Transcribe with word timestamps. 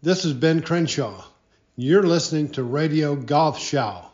This 0.00 0.24
is 0.24 0.32
Ben 0.32 0.62
Crenshaw. 0.62 1.24
You're 1.74 2.04
listening 2.04 2.50
to 2.50 2.62
Radio 2.62 3.16
Golf 3.16 3.58
Show. 3.58 4.04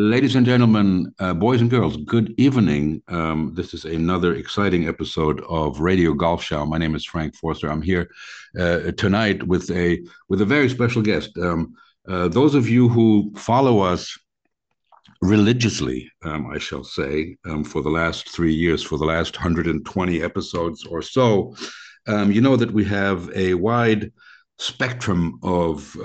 Ladies 0.00 0.36
and 0.36 0.46
gentlemen, 0.46 1.12
uh, 1.18 1.34
boys 1.34 1.60
and 1.60 1.68
girls, 1.68 1.96
good 1.96 2.32
evening. 2.38 3.02
Um, 3.08 3.52
this 3.56 3.74
is 3.74 3.84
another 3.84 4.34
exciting 4.34 4.86
episode 4.86 5.40
of 5.48 5.80
Radio 5.80 6.14
Golf 6.14 6.40
Show. 6.40 6.64
My 6.64 6.78
name 6.78 6.94
is 6.94 7.04
Frank 7.04 7.34
Forster. 7.34 7.68
I'm 7.68 7.82
here 7.82 8.08
uh, 8.56 8.92
tonight 8.92 9.42
with 9.42 9.68
a 9.72 10.00
with 10.28 10.40
a 10.40 10.44
very 10.44 10.68
special 10.68 11.02
guest. 11.02 11.36
Um, 11.38 11.74
uh, 12.08 12.28
those 12.28 12.54
of 12.54 12.68
you 12.68 12.88
who 12.88 13.32
follow 13.34 13.80
us 13.80 14.16
religiously, 15.20 16.08
um, 16.22 16.46
I 16.46 16.58
shall 16.58 16.84
say, 16.84 17.36
um, 17.44 17.64
for 17.64 17.82
the 17.82 17.90
last 17.90 18.28
three 18.28 18.54
years, 18.54 18.84
for 18.84 18.98
the 18.98 19.04
last 19.04 19.36
120 19.36 20.22
episodes 20.22 20.86
or 20.86 21.02
so, 21.02 21.56
um, 22.06 22.30
you 22.30 22.40
know 22.40 22.54
that 22.54 22.70
we 22.70 22.84
have 22.84 23.28
a 23.34 23.54
wide 23.54 24.12
spectrum 24.58 25.40
of 25.42 25.96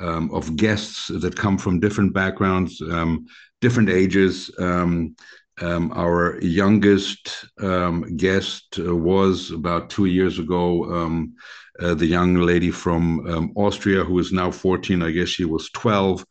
um, 0.00 0.24
um, 0.24 0.30
of 0.34 0.56
guests 0.56 1.08
that 1.08 1.36
come 1.36 1.58
from 1.58 1.80
different 1.80 2.12
backgrounds, 2.12 2.80
um, 2.82 3.26
different 3.60 3.90
ages. 3.90 4.50
Um, 4.58 5.16
um 5.60 5.92
our 5.94 6.40
youngest 6.42 7.46
um, 7.60 8.16
guest 8.16 8.78
was 8.78 9.52
about 9.52 9.88
two 9.88 10.06
years 10.06 10.40
ago 10.40 10.84
um, 10.92 11.32
uh, 11.80 11.94
the 11.94 12.06
young 12.06 12.34
lady 12.34 12.72
from 12.72 13.52
Austria 13.56 14.02
who 14.04 14.18
is 14.18 14.32
now 14.32 14.50
14. 14.50 15.02
I 15.02 15.10
guess 15.12 15.28
she 15.28 15.44
was 15.44 15.70
12. 15.70 16.24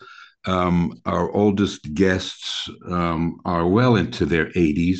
our 0.45 1.31
oldest 1.31 1.93
guests 1.93 2.69
are 3.45 3.67
well 3.67 3.95
into 3.95 4.25
their 4.25 4.47
80s. 4.51 4.99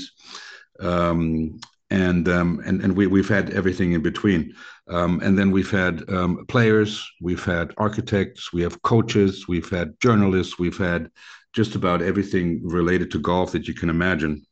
And, 1.94 2.28
and 2.28 2.82
and 2.84 2.96
we, 2.98 3.08
we've 3.08 3.30
had 3.30 3.52
everything 3.52 3.94
in 3.94 4.02
between. 4.02 4.54
Um, 4.90 5.22
and 5.24 5.38
then 5.38 5.52
we've 5.52 5.72
had 5.72 6.04
um, 6.10 6.46
players, 6.48 7.08
we've 7.22 7.46
had 7.46 7.74
architects, 7.78 8.52
we 8.52 8.62
have 8.64 8.82
coaches, 8.82 9.48
we've 9.48 9.70
had 9.70 9.94
journalists, 10.02 10.60
we've 10.60 10.78
had 10.78 11.10
just 11.54 11.76
about 11.76 12.02
everything 12.02 12.62
related 12.64 13.12
to 13.12 13.20
golf 13.20 13.52
that 13.52 13.68
you 13.68 13.74
can 13.74 13.90
imagine. 13.90 14.46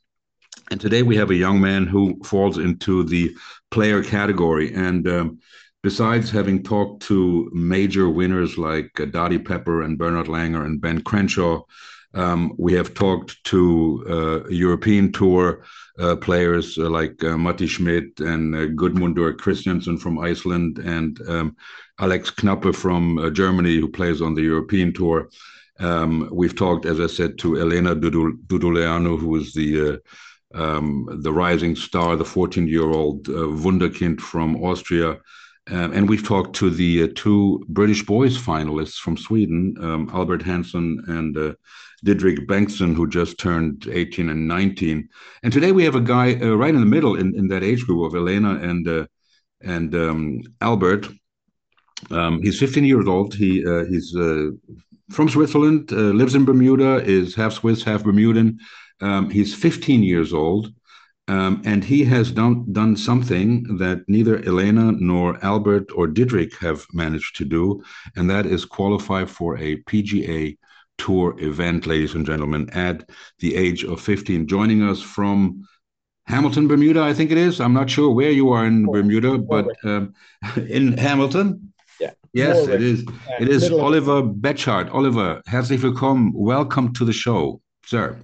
And 0.69 0.79
today 0.79 1.03
we 1.03 1.17
have 1.17 1.31
a 1.31 1.35
young 1.35 1.59
man 1.59 1.85
who 1.85 2.21
falls 2.23 2.57
into 2.57 3.03
the 3.03 3.35
player 3.71 4.03
category. 4.03 4.73
And 4.73 5.07
um, 5.07 5.39
besides 5.83 6.29
having 6.29 6.63
talked 6.63 7.03
to 7.07 7.49
major 7.53 8.07
winners 8.07 8.57
like 8.57 8.91
uh, 8.99 9.05
Dottie 9.05 9.39
Pepper 9.39 9.81
and 9.81 9.97
Bernhard 9.97 10.27
Langer 10.27 10.63
and 10.63 10.79
Ben 10.79 11.01
Crenshaw, 11.01 11.63
um, 12.13 12.53
we 12.57 12.73
have 12.73 12.93
talked 12.93 13.41
to 13.45 14.05
uh, 14.09 14.49
European 14.49 15.11
Tour 15.11 15.63
uh, 15.99 16.15
players 16.15 16.77
uh, 16.77 16.89
like 16.89 17.23
uh, 17.23 17.37
Matti 17.37 17.67
Schmid 17.67 18.19
and 18.19 18.55
uh, 18.55 18.67
Gudmundur 18.67 19.35
Kristjansson 19.37 19.99
from 19.99 20.19
Iceland 20.19 20.79
and 20.79 21.19
um, 21.29 21.55
Alex 21.99 22.31
Knappe 22.31 22.75
from 22.75 23.17
uh, 23.17 23.29
Germany, 23.29 23.75
who 23.79 23.87
plays 23.87 24.21
on 24.21 24.33
the 24.33 24.41
European 24.41 24.93
Tour. 24.93 25.29
Um, 25.79 26.29
we've 26.31 26.55
talked, 26.55 26.85
as 26.85 26.99
I 26.99 27.07
said, 27.07 27.37
to 27.39 27.59
Elena 27.59 27.95
Duduleanu, 27.95 29.19
who 29.19 29.35
is 29.37 29.53
the 29.53 29.93
uh, 29.93 29.97
um, 30.53 31.07
the 31.21 31.31
rising 31.31 31.77
star, 31.77 32.17
the 32.17 32.25
14-year-old 32.25 33.23
wunderkind 33.23 34.19
from 34.19 34.61
Austria. 34.61 35.11
Um, 35.69 35.93
and 35.93 36.09
we've 36.09 36.27
talked 36.27 36.57
to 36.57 36.69
the 36.69 37.07
two 37.13 37.63
British 37.69 38.05
boys 38.05 38.37
finalists 38.37 38.97
from 38.97 39.15
Sweden, 39.15 39.77
um, 39.79 40.09
Albert 40.13 40.41
Hansson 40.41 41.01
and 41.07 41.55
Didrik 42.05 42.47
Bengtsson, 42.47 42.95
who 42.95 43.07
just 43.07 43.37
turned 43.37 43.87
18 43.91 44.29
and 44.29 44.47
19. 44.47 45.07
And 45.43 45.53
today 45.53 45.71
we 45.71 45.83
have 45.83 45.95
a 45.95 46.01
guy 46.01 46.33
uh, 46.41 46.55
right 46.55 46.73
in 46.73 46.79
the 46.79 46.85
middle 46.85 47.15
in, 47.15 47.35
in 47.35 47.47
that 47.49 47.63
age 47.63 47.85
group 47.85 48.05
of 48.05 48.15
Elena 48.15 48.55
and 48.55 48.87
uh, 48.87 49.05
and 49.63 49.93
um, 49.93 50.41
Albert. 50.61 51.07
Um, 52.09 52.41
he's 52.41 52.59
15 52.59 52.83
years 52.83 53.07
old. 53.07 53.35
He 53.35 53.65
uh, 53.65 53.85
he's 53.85 54.15
uh, 54.15 54.49
from 55.11 55.29
Switzerland, 55.29 55.91
uh, 55.91 56.13
lives 56.13 56.35
in 56.35 56.45
Bermuda, 56.45 57.03
is 57.05 57.35
half 57.35 57.53
Swiss, 57.53 57.83
half 57.83 58.03
Bermudan. 58.03 58.57
Um, 59.01 59.29
he's 59.29 59.53
15 59.53 60.03
years 60.03 60.33
old. 60.33 60.73
Um, 61.27 61.61
and 61.65 61.83
he 61.83 62.03
has 62.05 62.31
done, 62.31 62.65
done 62.73 62.97
something 62.97 63.77
that 63.77 64.03
neither 64.07 64.43
Elena 64.43 64.91
nor 64.91 65.43
Albert 65.45 65.89
or 65.95 66.07
Didrik 66.07 66.57
have 66.57 66.85
managed 66.93 67.37
to 67.37 67.45
do, 67.45 67.81
and 68.15 68.29
that 68.29 68.45
is 68.45 68.65
qualify 68.65 69.23
for 69.25 69.57
a 69.57 69.77
PGA 69.83 70.57
Tour 71.01 71.35
event, 71.39 71.87
ladies 71.87 72.13
and 72.13 72.27
gentlemen, 72.27 72.69
at 72.73 73.09
the 73.39 73.55
age 73.55 73.83
of 73.83 73.99
15. 73.99 74.45
Joining 74.45 74.83
us 74.83 75.01
from 75.01 75.67
Hamilton, 76.27 76.67
Bermuda, 76.67 77.01
I 77.01 77.11
think 77.11 77.31
it 77.31 77.39
is. 77.39 77.59
I'm 77.59 77.73
not 77.73 77.89
sure 77.89 78.13
where 78.13 78.29
you 78.29 78.51
are 78.51 78.67
in 78.67 78.85
Bermuda, 78.85 79.39
but 79.39 79.65
um, 79.83 80.13
in 80.69 80.95
Hamilton. 80.95 81.73
Yeah. 81.99 82.11
Yes, 82.33 82.67
it 82.67 82.83
is. 82.83 83.03
It 83.39 83.47
is 83.47 83.71
Oliver 83.71 84.21
Betschart. 84.21 84.93
Oliver, 84.93 85.41
herzlich 85.47 85.81
willkommen. 85.81 86.33
Welcome 86.35 86.93
to 86.93 87.03
the 87.03 87.13
show, 87.13 87.61
sir. 87.83 88.19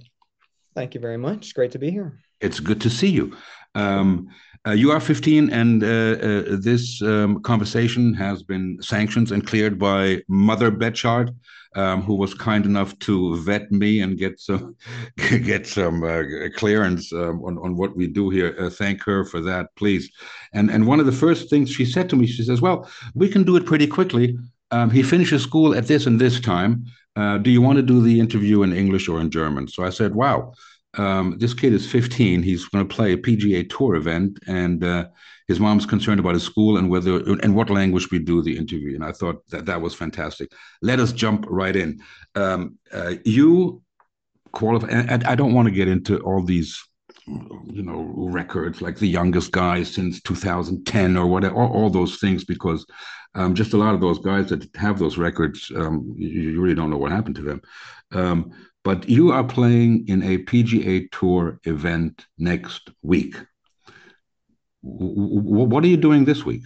Thank 0.76 0.94
you 0.94 1.00
very 1.00 1.18
much. 1.18 1.54
Great 1.56 1.72
to 1.72 1.80
be 1.80 1.90
here. 1.90 2.12
It's 2.40 2.60
good 2.60 2.80
to 2.82 2.90
see 2.90 3.10
you. 3.10 3.36
Um, 3.74 4.28
uh, 4.64 4.70
you 4.70 4.92
are 4.92 5.00
15, 5.00 5.50
and 5.50 5.82
uh, 5.82 5.86
uh, 5.86 6.56
this 6.60 7.02
um, 7.02 7.42
conversation 7.42 8.14
has 8.14 8.44
been 8.44 8.78
sanctioned 8.80 9.32
and 9.32 9.44
cleared 9.44 9.80
by 9.80 10.22
Mother 10.28 10.70
Betschart 10.70 11.34
um, 11.74 12.02
who 12.02 12.14
was 12.14 12.34
kind 12.34 12.64
enough 12.64 12.98
to 13.00 13.36
vet 13.42 13.70
me 13.70 14.00
and 14.00 14.18
get 14.18 14.40
some 14.40 14.76
get 15.16 15.66
some 15.66 16.02
uh, 16.02 16.22
clearance 16.56 17.12
um, 17.12 17.42
on 17.44 17.58
on 17.58 17.76
what 17.76 17.96
we 17.96 18.06
do 18.06 18.30
here. 18.30 18.54
Uh, 18.58 18.70
thank 18.70 19.02
her 19.02 19.24
for 19.24 19.40
that, 19.40 19.74
please. 19.76 20.10
And 20.52 20.70
and 20.70 20.86
one 20.86 21.00
of 21.00 21.06
the 21.06 21.12
first 21.12 21.50
things 21.50 21.70
she 21.70 21.84
said 21.84 22.08
to 22.10 22.16
me, 22.16 22.26
she 22.26 22.42
says, 22.42 22.60
"Well, 22.60 22.88
we 23.14 23.28
can 23.28 23.44
do 23.44 23.56
it 23.56 23.66
pretty 23.66 23.86
quickly. 23.86 24.38
Um, 24.70 24.90
he 24.90 25.02
finishes 25.02 25.42
school 25.42 25.74
at 25.74 25.86
this 25.86 26.06
and 26.06 26.20
this 26.20 26.40
time. 26.40 26.84
Uh, 27.16 27.38
do 27.38 27.50
you 27.50 27.62
want 27.62 27.76
to 27.76 27.82
do 27.82 28.00
the 28.02 28.20
interview 28.20 28.62
in 28.62 28.72
English 28.72 29.08
or 29.08 29.20
in 29.20 29.30
German?" 29.30 29.68
So 29.68 29.84
I 29.84 29.90
said, 29.90 30.14
"Wow." 30.14 30.52
Um, 30.96 31.36
this 31.38 31.52
kid 31.52 31.74
is 31.74 31.88
15. 31.88 32.42
He's 32.42 32.64
going 32.64 32.88
to 32.88 32.94
play 32.94 33.12
a 33.12 33.16
PGA 33.18 33.68
Tour 33.68 33.94
event, 33.94 34.38
and 34.46 34.82
uh, 34.82 35.08
his 35.48 35.58
mom's 35.58 35.86
concerned 35.86 36.20
about 36.20 36.34
his 36.34 36.44
school 36.44 36.76
and 36.76 36.90
whether 36.90 37.16
and 37.40 37.54
what 37.54 37.70
language 37.70 38.10
we 38.10 38.18
do 38.18 38.42
the 38.42 38.56
interview. 38.56 38.94
And 38.94 39.04
I 39.04 39.12
thought 39.12 39.36
that 39.48 39.64
that 39.64 39.80
was 39.80 39.94
fantastic. 39.94 40.52
Let 40.82 41.00
us 41.00 41.10
jump 41.10 41.46
right 41.48 41.74
in. 41.74 42.00
Um, 42.34 42.78
uh, 42.92 43.14
you 43.24 43.82
qualify, 44.52 44.88
and 44.88 45.24
I 45.24 45.34
don't 45.34 45.54
want 45.54 45.66
to 45.66 45.74
get 45.74 45.88
into 45.88 46.18
all 46.18 46.42
these, 46.42 46.78
you 47.26 47.82
know, 47.82 48.12
records 48.14 48.82
like 48.82 48.98
the 48.98 49.08
youngest 49.08 49.50
guy 49.52 49.82
since 49.82 50.20
2010 50.22 51.16
or 51.16 51.26
whatever, 51.26 51.54
all, 51.54 51.72
all 51.72 51.90
those 51.90 52.18
things, 52.18 52.44
because 52.44 52.84
um, 53.34 53.54
just 53.54 53.72
a 53.72 53.78
lot 53.78 53.94
of 53.94 54.00
those 54.00 54.18
guys 54.18 54.50
that 54.50 54.68
have 54.76 54.98
those 54.98 55.16
records, 55.16 55.72
um, 55.74 56.14
you, 56.16 56.28
you, 56.28 56.60
really 56.60 56.74
don't 56.74 56.90
know 56.90 56.96
what 56.98 57.12
happened 57.12 57.36
to 57.36 57.42
them. 57.42 57.62
Um, 58.12 58.50
but 58.84 59.08
you 59.08 59.32
are 59.32 59.44
playing 59.44 60.08
in 60.08 60.22
a 60.22 60.38
PGA 60.38 61.10
Tour 61.10 61.60
event 61.64 62.26
next 62.38 62.90
week 63.02 63.36
what 64.82 65.84
are 65.84 65.88
you 65.88 65.96
doing 65.96 66.24
this 66.24 66.44
week? 66.44 66.62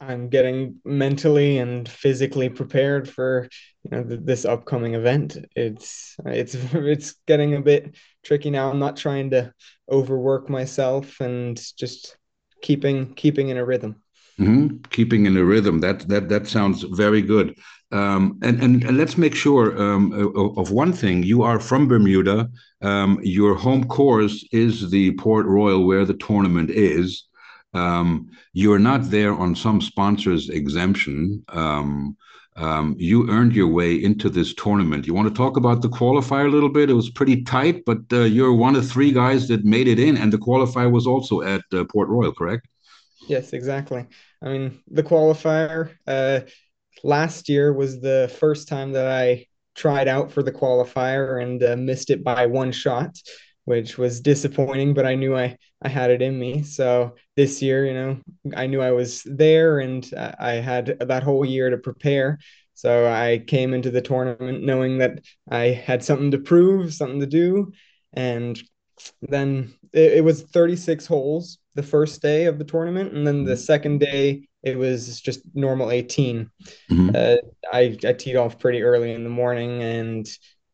I'm 0.00 0.28
getting 0.28 0.80
mentally 0.84 1.58
and 1.58 1.88
physically 1.88 2.48
prepared 2.48 3.08
for 3.08 3.48
you 3.84 3.90
know 3.90 4.04
th- 4.04 4.20
this 4.24 4.44
upcoming 4.44 4.94
event. 4.94 5.38
It's 5.54 6.16
it's 6.26 6.54
it's 6.74 7.14
getting 7.26 7.54
a 7.54 7.60
bit 7.60 7.94
tricky 8.24 8.50
now. 8.50 8.70
I'm 8.70 8.80
not 8.80 8.96
trying 8.96 9.30
to 9.30 9.52
overwork 9.90 10.48
myself 10.48 11.20
and 11.20 11.60
just 11.76 12.16
keeping 12.62 13.14
keeping 13.14 13.50
in 13.50 13.56
a 13.56 13.64
rhythm. 13.64 14.02
Mm-hmm. 14.40 14.78
Keeping 14.90 15.26
in 15.26 15.36
a 15.36 15.44
rhythm. 15.44 15.80
That 15.80 16.08
that 16.08 16.28
that 16.30 16.48
sounds 16.48 16.82
very 16.82 17.22
good. 17.22 17.56
Um, 17.92 18.38
and, 18.42 18.62
and, 18.62 18.96
let's 18.96 19.18
make 19.18 19.34
sure 19.34 19.80
um, 19.80 20.12
of 20.56 20.70
one 20.70 20.94
thing. 20.94 21.22
You 21.22 21.42
are 21.42 21.60
from 21.60 21.88
Bermuda. 21.88 22.48
Um, 22.80 23.20
your 23.22 23.54
home 23.54 23.84
course 23.84 24.44
is 24.50 24.90
the 24.90 25.12
Port 25.16 25.44
Royal, 25.44 25.84
where 25.86 26.06
the 26.06 26.14
tournament 26.14 26.70
is. 26.70 27.24
Um, 27.74 28.30
you're 28.54 28.78
not 28.78 29.10
there 29.10 29.34
on 29.34 29.54
some 29.54 29.82
sponsor's 29.82 30.48
exemption. 30.48 31.44
Um, 31.48 32.16
um, 32.56 32.96
you 32.98 33.30
earned 33.30 33.54
your 33.54 33.68
way 33.68 33.94
into 33.94 34.28
this 34.28 34.54
tournament. 34.54 35.06
You 35.06 35.14
want 35.14 35.28
to 35.28 35.34
talk 35.34 35.56
about 35.56 35.82
the 35.82 35.88
qualifier 35.88 36.46
a 36.46 36.50
little 36.50 36.68
bit? 36.68 36.90
It 36.90 36.94
was 36.94 37.10
pretty 37.10 37.42
tight, 37.42 37.84
but 37.84 37.98
uh, 38.12 38.20
you're 38.24 38.52
one 38.54 38.76
of 38.76 38.90
three 38.90 39.12
guys 39.12 39.48
that 39.48 39.64
made 39.64 39.88
it 39.88 39.98
in, 39.98 40.16
and 40.16 40.32
the 40.32 40.38
qualifier 40.38 40.90
was 40.90 41.06
also 41.06 41.42
at 41.42 41.62
uh, 41.72 41.84
Port 41.84 42.08
Royal, 42.08 42.32
correct? 42.32 42.66
Yes, 43.28 43.52
exactly. 43.52 44.06
I 44.42 44.48
mean, 44.48 44.82
the 44.88 45.02
qualifier. 45.02 45.90
Uh, 46.06 46.40
last 47.02 47.48
year 47.48 47.72
was 47.72 48.00
the 48.00 48.34
first 48.38 48.68
time 48.68 48.92
that 48.92 49.06
I 49.06 49.46
tried 49.74 50.08
out 50.08 50.30
for 50.30 50.42
the 50.42 50.52
qualifier 50.52 51.42
and 51.42 51.62
uh, 51.62 51.76
missed 51.76 52.10
it 52.10 52.22
by 52.22 52.46
one 52.46 52.72
shot. 52.72 53.16
which 53.64 53.96
was 53.96 54.20
disappointing, 54.20 54.92
but 54.92 55.06
I 55.06 55.14
knew 55.14 55.36
I, 55.36 55.56
I 55.82 55.88
had 55.88 56.10
it 56.10 56.20
in 56.20 56.36
me. 56.36 56.64
So 56.64 57.14
this 57.36 57.62
year, 57.62 57.86
you 57.86 57.94
know, 57.94 58.18
I 58.56 58.66
knew 58.66 58.80
I 58.80 58.90
was 58.90 59.22
there 59.24 59.78
and 59.78 60.04
I 60.40 60.54
had 60.54 60.98
that 60.98 61.22
whole 61.22 61.44
year 61.44 61.70
to 61.70 61.78
prepare. 61.78 62.40
So 62.74 63.06
I 63.06 63.44
came 63.46 63.72
into 63.72 63.92
the 63.92 64.00
tournament 64.00 64.64
knowing 64.64 64.98
that 64.98 65.20
I 65.48 65.66
had 65.66 66.02
something 66.02 66.32
to 66.32 66.38
prove, 66.38 66.92
something 66.92 67.20
to 67.20 67.26
do. 67.26 67.72
And 68.12 68.60
then 69.20 69.74
it, 69.92 70.14
it 70.14 70.24
was 70.24 70.42
36 70.42 71.06
holes 71.06 71.58
the 71.74 71.82
first 71.82 72.20
day 72.20 72.46
of 72.46 72.58
the 72.58 72.64
tournament. 72.64 73.12
And 73.12 73.24
then 73.24 73.44
the 73.44 73.52
mm-hmm. 73.52 73.60
second 73.60 74.00
day, 74.00 74.48
it 74.62 74.78
was 74.78 75.20
just 75.20 75.42
normal 75.54 75.90
18. 75.90 76.50
Mm-hmm. 76.90 77.10
Uh, 77.14 77.36
I, 77.72 77.96
I 78.06 78.12
teed 78.12 78.36
off 78.36 78.58
pretty 78.58 78.82
early 78.82 79.12
in 79.12 79.24
the 79.24 79.30
morning 79.30 79.82
and 79.82 80.28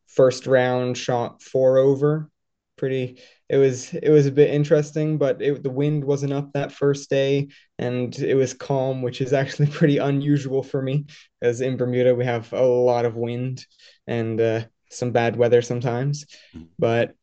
first 0.06 0.46
round 0.46 0.96
shot 0.96 1.42
four 1.42 1.78
over 1.78 2.30
pretty 2.76 3.20
it 3.48 3.56
was 3.56 3.92
it 3.92 4.08
was 4.08 4.26
a 4.26 4.32
bit 4.32 4.50
interesting 4.50 5.18
but 5.18 5.42
it, 5.42 5.62
the 5.62 5.70
wind 5.70 6.02
wasn't 6.02 6.32
up 6.32 6.52
that 6.52 6.72
first 6.72 7.10
day 7.10 7.48
and 7.78 8.16
it 8.18 8.34
was 8.34 8.54
calm 8.54 9.02
which 9.02 9.20
is 9.20 9.32
actually 9.32 9.66
pretty 9.78 9.98
unusual 9.98 10.62
for 10.62 10.80
me 10.80 11.04
because 11.40 11.60
in 11.60 11.76
bermuda 11.76 12.14
we 12.14 12.24
have 12.24 12.50
a 12.52 12.64
lot 12.64 13.04
of 13.04 13.16
wind 13.16 13.66
and 14.06 14.40
uh, 14.40 14.64
some 14.90 15.10
bad 15.10 15.36
weather 15.36 15.60
sometimes 15.60 16.24
mm-hmm. 16.54 16.64
but 16.78 17.14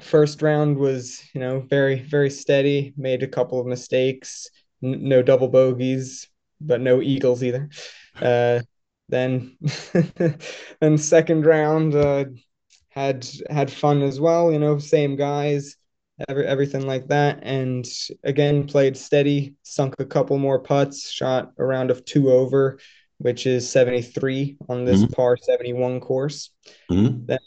first 0.00 0.42
round 0.42 0.76
was 0.76 1.22
you 1.32 1.40
know 1.40 1.60
very 1.60 2.00
very 2.00 2.28
steady 2.28 2.92
made 2.96 3.22
a 3.22 3.28
couple 3.28 3.60
of 3.60 3.66
mistakes 3.66 4.48
n- 4.82 5.08
no 5.08 5.22
double 5.22 5.48
bogeys 5.48 6.28
but 6.60 6.80
no 6.80 7.00
eagles 7.00 7.42
either 7.42 7.68
uh, 8.22 8.60
then 9.08 9.56
then 10.80 10.98
second 10.98 11.44
round 11.44 11.94
uh, 11.94 12.24
had 12.90 13.26
had 13.48 13.72
fun 13.72 14.02
as 14.02 14.20
well. 14.20 14.52
You 14.52 14.58
know, 14.58 14.78
same 14.78 15.16
guys, 15.16 15.76
every, 16.28 16.46
everything 16.46 16.86
like 16.86 17.08
that. 17.08 17.40
And 17.42 17.86
again, 18.22 18.66
played 18.66 18.96
steady, 18.96 19.54
sunk 19.62 19.96
a 19.98 20.04
couple 20.04 20.38
more 20.38 20.58
putts, 20.58 21.10
shot 21.10 21.52
a 21.58 21.64
round 21.64 21.90
of 21.90 22.04
two 22.04 22.30
over, 22.30 22.78
which 23.18 23.46
is 23.46 23.70
73 23.70 24.58
on 24.68 24.84
this 24.84 25.02
mm-hmm. 25.02 25.12
par 25.12 25.36
71 25.36 26.00
course. 26.00 26.50
Mm-hmm. 26.90 27.26
Then 27.26 27.38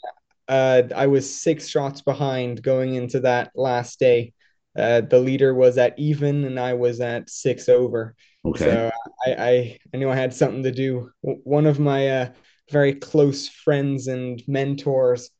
uh, 0.48 0.82
I 0.94 1.06
was 1.06 1.40
six 1.40 1.68
shots 1.68 2.02
behind 2.02 2.62
going 2.62 2.94
into 2.94 3.20
that 3.20 3.52
last 3.54 3.98
day. 3.98 4.32
Uh, 4.76 5.00
the 5.02 5.18
leader 5.18 5.54
was 5.54 5.78
at 5.78 5.98
even, 5.98 6.44
and 6.44 6.58
I 6.58 6.74
was 6.74 7.00
at 7.00 7.30
six 7.30 7.68
over. 7.68 8.14
Okay. 8.44 8.64
So 8.64 8.90
I, 9.26 9.32
I, 9.32 9.78
I 9.92 9.96
knew 9.96 10.10
I 10.10 10.16
had 10.16 10.34
something 10.34 10.62
to 10.64 10.72
do. 10.72 11.10
One 11.22 11.66
of 11.66 11.78
my 11.78 12.08
uh, 12.08 12.28
very 12.70 12.94
close 12.94 13.48
friends 13.48 14.06
and 14.08 14.42
mentors 14.46 15.30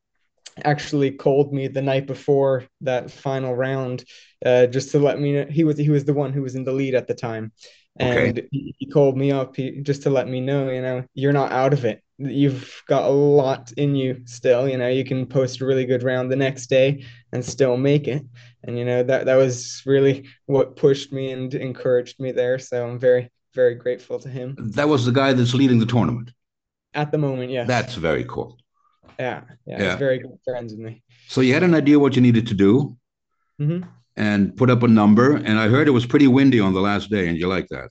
actually 0.65 1.11
called 1.11 1.53
me 1.53 1.67
the 1.69 1.83
night 1.83 2.07
before 2.07 2.65
that 2.81 3.11
final 3.11 3.55
round 3.55 4.05
uh, 4.47 4.67
just 4.67 4.93
to 4.93 4.99
let 4.99 5.19
me 5.19 5.33
know 5.33 5.47
he 5.51 5.65
was 5.65 5.77
he 5.77 5.91
was 5.91 6.05
the 6.05 6.15
one 6.15 6.33
who 6.33 6.43
was 6.43 6.55
in 6.55 6.63
the 6.63 6.73
lead 6.73 6.95
at 6.95 7.09
the 7.09 7.15
time 7.15 7.51
and 7.99 8.39
okay. 8.39 8.49
he, 8.53 8.87
called 8.93 9.17
me 9.17 9.33
up 9.33 9.57
he, 9.57 9.81
just 9.81 10.03
to 10.03 10.11
let 10.11 10.29
me 10.29 10.41
know 10.41 10.71
you 10.71 10.81
know 10.81 11.05
you're 11.15 11.33
not 11.33 11.51
out 11.51 11.73
of 11.73 11.85
it 11.85 12.04
you've 12.19 12.83
got 12.87 13.05
a 13.05 13.13
lot 13.13 13.73
in 13.73 13.97
you 13.97 14.23
still 14.25 14.69
you 14.69 14.79
know 14.79 14.89
you 14.89 15.05
can 15.05 15.27
post 15.27 15.61
a 15.61 15.67
really 15.67 15.85
good 15.85 16.03
round 16.03 16.31
the 16.31 16.37
next 16.37 16.67
day 16.67 17.05
and 17.33 17.45
still 17.45 17.77
make 17.77 18.07
it 18.07 18.25
and 18.63 18.79
you 18.79 18.85
know 18.85 19.03
that 19.03 19.27
that 19.27 19.35
was 19.35 19.83
really 19.85 20.25
what 20.47 20.77
pushed 20.77 21.13
me 21.13 21.33
and 21.33 21.55
encouraged 21.55 22.21
me 22.21 22.31
there 22.31 22.57
so 22.59 22.87
i'm 22.87 22.99
very 22.99 23.31
very 23.53 23.75
grateful 23.75 24.21
to 24.21 24.29
him 24.29 24.55
that 24.59 24.89
was 24.89 25.05
the 25.05 25.13
guy 25.13 25.33
that's 25.33 25.55
leading 25.55 25.81
the 25.81 25.87
tournament 25.87 26.31
at 26.95 27.11
the 27.11 27.19
moment, 27.19 27.51
yeah. 27.51 27.65
That's 27.65 27.97
very 27.97 28.25
cool. 28.25 28.59
Yeah, 29.19 29.43
yeah, 29.67 29.83
yeah. 29.83 29.91
He's 29.91 29.99
very 29.99 30.19
good 30.19 30.39
friends 30.45 30.73
with 30.73 30.81
me. 30.81 31.03
So 31.29 31.41
you 31.41 31.53
had 31.53 31.63
an 31.63 31.75
idea 31.75 31.99
what 31.99 32.17
you 32.17 32.23
needed 32.23 32.47
to 32.49 32.55
do, 32.55 32.97
mm-hmm. 33.61 33.89
and 34.17 34.57
put 34.57 34.71
up 34.71 34.83
a 34.83 34.89
number. 34.89 35.37
And 35.37 35.59
I 35.59 35.69
heard 35.69 35.89
it 35.89 35.93
was 35.93 36.07
pretty 36.07 36.27
windy 36.27 36.61
on 36.61 36.73
the 36.73 36.81
last 36.81 37.11
day, 37.11 37.29
and 37.29 37.37
you 37.37 37.49
like 37.49 37.69
that. 37.69 37.91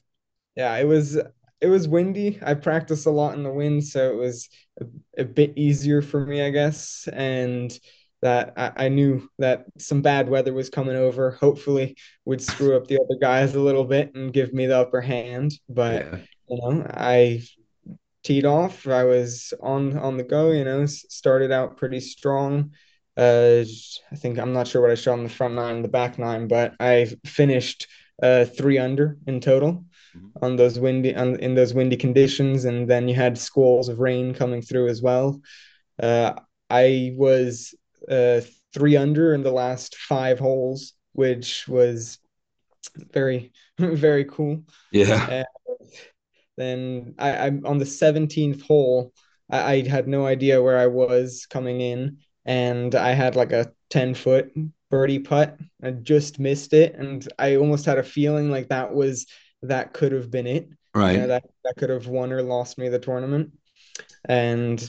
Yeah, 0.56 0.76
it 0.78 0.86
was. 0.86 1.20
It 1.64 1.70
was 1.70 1.88
windy. 1.88 2.40
I 2.44 2.56
practiced 2.56 3.06
a 3.06 3.10
lot 3.10 3.36
in 3.36 3.44
the 3.44 3.54
wind, 3.54 3.86
so 3.86 4.12
it 4.12 4.18
was 4.18 4.50
a, 4.82 4.86
a 5.22 5.24
bit 5.24 5.54
easier 5.56 6.02
for 6.02 6.26
me, 6.26 6.42
I 6.42 6.50
guess. 6.50 7.08
And 7.14 7.72
that 8.22 8.54
I, 8.58 8.86
I, 8.86 8.90
knew 8.90 9.30
that 9.40 9.66
some 9.78 10.02
bad 10.02 10.28
weather 10.28 10.54
was 10.54 10.70
coming 10.70 10.98
over. 10.98 11.32
Hopefully, 11.32 11.96
would 12.26 12.42
screw 12.42 12.76
up 12.76 12.88
the 12.88 12.96
other 12.96 13.18
guys 13.20 13.56
a 13.56 13.62
little 13.62 13.86
bit 13.86 14.14
and 14.14 14.34
give 14.34 14.54
me 14.54 14.66
the 14.66 14.78
upper 14.78 15.00
hand. 15.00 15.54
But 15.70 16.06
yeah. 16.06 16.18
you 16.50 16.60
know, 16.62 16.86
I 16.90 17.44
teed 18.24 18.44
off. 18.44 18.86
I 18.86 19.06
was 19.06 19.54
on 19.62 19.98
on 19.98 20.18
the 20.18 20.24
go. 20.24 20.52
You 20.52 20.66
know, 20.66 20.86
started 20.86 21.54
out 21.54 21.78
pretty 21.78 22.02
strong. 22.02 22.72
Uh, 23.16 23.64
I 24.12 24.16
think 24.16 24.38
I'm 24.38 24.52
not 24.52 24.68
sure 24.68 24.82
what 24.82 24.92
I 24.92 24.96
shot 24.96 25.14
on 25.20 25.24
the 25.24 25.30
front 25.30 25.54
nine 25.54 25.82
the 25.82 25.88
back 25.88 26.20
nine, 26.20 26.50
but 26.50 26.76
I 26.82 27.14
finished 27.26 27.88
uh 28.24 28.46
three 28.46 28.80
under 28.80 29.18
in 29.28 29.40
total 29.40 29.86
mm-hmm. 30.16 30.44
on 30.44 30.56
those 30.56 30.80
windy 30.80 31.16
on, 31.16 31.36
in 31.40 31.54
those 31.54 31.74
windy 31.74 31.98
conditions, 31.98 32.66
and 32.66 32.90
then 32.90 33.08
you 33.08 33.14
had 33.14 33.38
squalls 33.38 33.90
of 33.90 34.00
rain 34.00 34.34
coming 34.34 34.62
through 34.62 34.88
as 34.88 35.02
well. 35.02 35.40
Uh, 36.02 36.34
I 36.70 37.14
was 37.16 37.76
uh 38.10 38.42
three 38.74 38.98
under 38.98 39.34
in 39.34 39.44
the 39.44 39.52
last 39.52 39.96
five 39.98 40.40
holes, 40.40 40.94
which 41.12 41.68
was 41.68 42.18
very 43.12 43.52
very 43.78 44.26
cool. 44.26 44.64
Yeah. 44.92 45.44
Then 46.56 47.16
I, 47.18 47.48
I'm 47.48 47.66
on 47.66 47.80
the 47.80 47.86
17th 47.86 48.62
hole. 48.62 49.12
I, 49.50 49.74
I 49.74 49.88
had 49.88 50.08
no 50.08 50.26
idea 50.26 50.62
where 50.62 50.78
I 50.78 50.88
was 50.88 51.48
coming 51.50 51.82
in, 51.82 52.18
and 52.46 52.94
I 52.94 53.12
had 53.14 53.36
like 53.36 53.52
a 53.52 53.72
10 53.90 54.14
foot 54.14 54.52
birdie 54.94 55.18
putt. 55.18 55.58
I 55.82 55.90
just 55.90 56.40
missed 56.40 56.72
it, 56.74 56.94
and 56.94 57.28
I 57.40 57.56
almost 57.56 57.86
had 57.86 57.98
a 57.98 58.04
feeling 58.04 58.52
like 58.52 58.70
that 58.70 58.94
was 58.94 59.26
that 59.64 59.92
could 59.92 60.12
have 60.12 60.30
been 60.30 60.46
it. 60.46 60.70
Right. 60.94 61.14
You 61.14 61.18
know, 61.22 61.28
that 61.28 61.46
that 61.64 61.78
could 61.78 61.90
have 61.90 62.06
won 62.06 62.32
or 62.32 62.44
lost 62.44 62.78
me 62.78 62.90
the 62.90 63.00
tournament. 63.00 63.54
And 64.30 64.88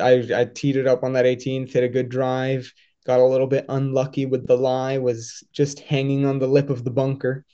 I 0.00 0.28
I 0.32 0.44
teed 0.44 0.76
it 0.76 0.86
up 0.86 1.02
on 1.02 1.14
that 1.14 1.24
18th, 1.24 1.72
hit 1.72 1.82
a 1.82 1.88
good 1.88 2.08
drive, 2.08 2.72
got 3.04 3.18
a 3.18 3.26
little 3.26 3.48
bit 3.48 3.66
unlucky 3.68 4.26
with 4.26 4.46
the 4.46 4.56
lie, 4.56 4.98
was 4.98 5.42
just 5.52 5.80
hanging 5.80 6.24
on 6.24 6.38
the 6.38 6.46
lip 6.46 6.70
of 6.70 6.84
the 6.84 6.92
bunker 6.92 7.44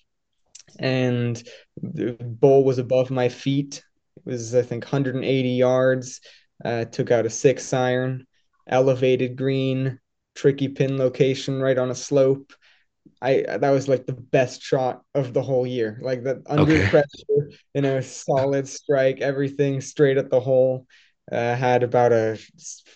and 0.79 1.43
the 1.81 2.13
ball 2.21 2.65
was 2.65 2.77
above 2.77 3.11
my 3.11 3.31
feet. 3.31 3.83
It 4.19 4.27
was, 4.27 4.55
I 4.55 4.61
think, 4.61 4.85
180 4.85 5.49
yards. 5.49 6.21
Uh, 6.63 6.85
took 6.85 7.13
out 7.13 7.25
a 7.25 7.31
six 7.31 7.73
iron, 7.73 8.27
elevated 8.67 9.37
green, 9.37 9.99
tricky 10.39 10.69
pin 10.69 10.99
location 10.99 11.61
right 11.61 11.79
on 11.79 11.91
a 11.91 11.95
slope. 11.95 12.53
I 13.21 13.45
that 13.49 13.71
was 13.71 13.89
like 13.89 14.07
the 14.07 14.13
best 14.13 14.63
shot 14.63 15.03
of 15.15 15.35
the 15.35 15.43
whole 15.43 15.67
year. 15.67 15.99
Like 16.01 16.23
that 16.25 16.39
under 16.47 16.63
okay. 16.63 16.89
pressure, 16.89 17.51
you 17.75 17.83
know, 17.83 18.01
solid 18.01 18.69
strike, 18.69 19.21
everything 19.21 19.81
straight 19.81 20.19
at 20.19 20.31
the 20.31 20.41
hole. 20.41 20.87
Uh, 21.31 21.55
had 21.55 21.83
about 21.83 22.13
a 22.13 22.39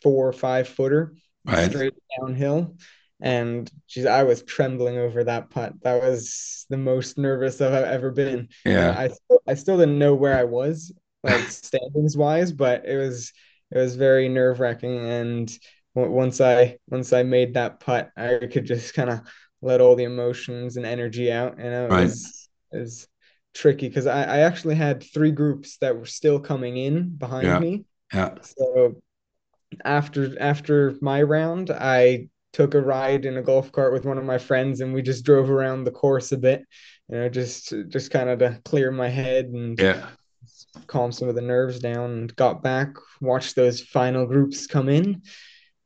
four 0.03 0.27
or 0.27 0.33
five 0.33 0.67
footer 0.67 1.15
right. 1.45 1.71
straight 1.71 1.93
downhill 2.19 2.75
and 3.23 3.71
geez, 3.87 4.05
I 4.05 4.25
was 4.25 4.43
trembling 4.43 4.99
over 4.99 5.23
that 5.25 5.49
putt. 5.49 5.75
That 5.83 6.03
was 6.03 6.67
the 6.69 6.77
most 6.77 7.17
nervous 7.17 7.61
I've 7.61 7.73
ever 7.73 8.11
been. 8.11 8.49
Yeah, 8.65 8.95
I 8.99 9.09
still, 9.09 9.43
I 9.47 9.55
still 9.55 9.79
didn't 9.79 10.01
know 10.01 10.15
where 10.15 10.37
I 10.37 10.43
was, 10.43 10.93
like 11.23 11.41
standings 11.49 12.17
wise, 12.17 12.53
but 12.53 12.85
it 12.85 12.97
was 12.97 13.33
it 13.71 13.79
was 13.79 13.95
very 13.95 14.29
nerve 14.29 14.59
wracking. 14.59 14.99
And 14.99 15.51
once 15.95 16.41
I 16.41 16.79
once 16.89 17.13
I 17.13 17.23
made 17.23 17.55
that 17.55 17.81
putt, 17.81 18.11
I 18.17 18.49
could 18.51 18.65
just 18.65 18.95
kind 18.95 19.11
of 19.11 19.21
let 19.61 19.81
all 19.81 19.95
the 19.97 20.05
emotions 20.05 20.77
and 20.77 20.87
energy 20.87 21.31
out. 21.31 21.59
And 21.59 21.67
it 21.67 21.91
right. 21.91 22.03
was 22.03 22.49
it 22.73 22.79
was 22.79 23.09
tricky 23.55 23.89
because 23.89 24.07
I, 24.07 24.23
I 24.23 24.39
actually 24.39 24.75
had 24.75 25.03
three 25.03 25.31
groups 25.31 25.77
that 25.79 25.97
were 25.97 26.07
still 26.07 26.41
coming 26.41 26.77
in 26.77 27.17
behind 27.17 27.47
yeah. 27.47 27.59
me. 27.59 27.85
Yeah. 28.13 28.35
So 28.43 28.97
after 29.85 30.41
after 30.41 30.95
my 31.01 31.23
round, 31.23 31.71
I 31.71 32.29
took 32.53 32.75
a 32.75 32.81
ride 32.81 33.25
in 33.25 33.37
a 33.37 33.43
golf 33.43 33.73
cart 33.73 33.93
with 33.93 34.05
one 34.05 34.19
of 34.19 34.25
my 34.25 34.39
friends 34.39 34.81
and 34.81 34.93
we 34.93 35.03
just 35.03 35.25
drove 35.25 35.51
around 35.51 35.85
the 35.85 35.91
course 35.91 36.33
a 36.33 36.37
bit 36.37 36.65
you 37.09 37.17
know 37.17 37.29
just 37.29 37.73
just 37.89 38.11
kind 38.11 38.29
of 38.29 38.39
to 38.39 38.61
clear 38.65 38.91
my 38.91 39.09
head 39.09 39.47
and 39.47 39.81
yeah 39.81 40.07
calm 40.87 41.13
some 41.13 41.29
of 41.29 41.35
the 41.35 41.41
nerves 41.41 41.79
down 41.79 42.11
and 42.11 42.37
got 42.37 42.63
back 42.63 42.95
watched 43.21 43.57
those 43.57 43.81
final 43.81 44.27
groups 44.27 44.67
come 44.67 44.89
in 44.89 45.23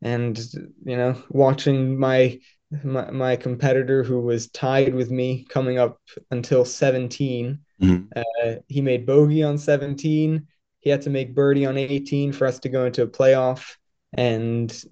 and 0.07 0.39
you 0.85 0.97
know 0.97 1.21
watching 1.31 1.99
my 1.99 2.39
my, 2.83 3.11
my 3.11 3.37
competitor 3.37 4.03
who 4.03 4.21
was 4.21 4.49
tied 4.51 4.95
with 4.95 5.11
me 5.11 5.47
coming 5.49 5.79
up 5.79 6.01
until 6.31 6.65
17 6.65 7.59
mm-hmm. 7.81 8.05
uh, 8.17 8.55
he 8.69 8.81
made 8.81 9.07
bogey 9.07 9.43
on 9.43 9.57
17 9.59 10.47
he 10.81 10.91
had 10.91 11.03
to 11.03 11.11
make 11.11 11.35
birdie 11.35 11.67
on 11.67 11.77
18 11.77 12.33
for 12.33 12.47
us 12.47 12.59
to 12.61 12.69
go 12.69 12.87
into 12.87 13.03
a 13.03 13.09
playoff 13.09 13.77
and 14.13 14.85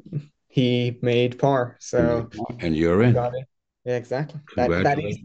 he 0.54 0.99
made 1.02 1.37
par. 1.37 1.76
So 1.80 2.30
and 2.61 2.76
you're 2.76 3.02
in. 3.02 3.14
Yeah, 3.85 3.97
exactly. 3.97 4.40
That, 4.54 4.71
that 4.85 4.99
is 4.99 5.18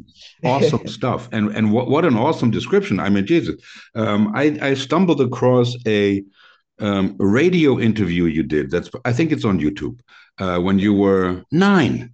awesome 0.44 0.88
stuff. 1.00 1.30
And 1.32 1.56
and 1.56 1.72
what, 1.72 1.88
what 1.88 2.04
an 2.04 2.18
awesome 2.18 2.50
description. 2.50 3.00
I 3.00 3.10
mean, 3.10 3.28
Jesus. 3.28 3.62
Um, 3.94 4.34
I, 4.36 4.58
I 4.60 4.74
stumbled 4.74 5.22
across 5.22 5.76
a 5.86 6.24
um, 6.80 7.16
radio 7.20 7.80
interview 7.80 8.26
you 8.26 8.44
did. 8.44 8.72
That's 8.72 8.90
I 9.06 9.14
think 9.14 9.32
it's 9.32 9.46
on 9.46 9.60
YouTube. 9.60 10.00
uh, 10.40 10.60
when 10.60 10.80
you 10.80 10.94
were 10.94 11.44
nine. 11.52 12.14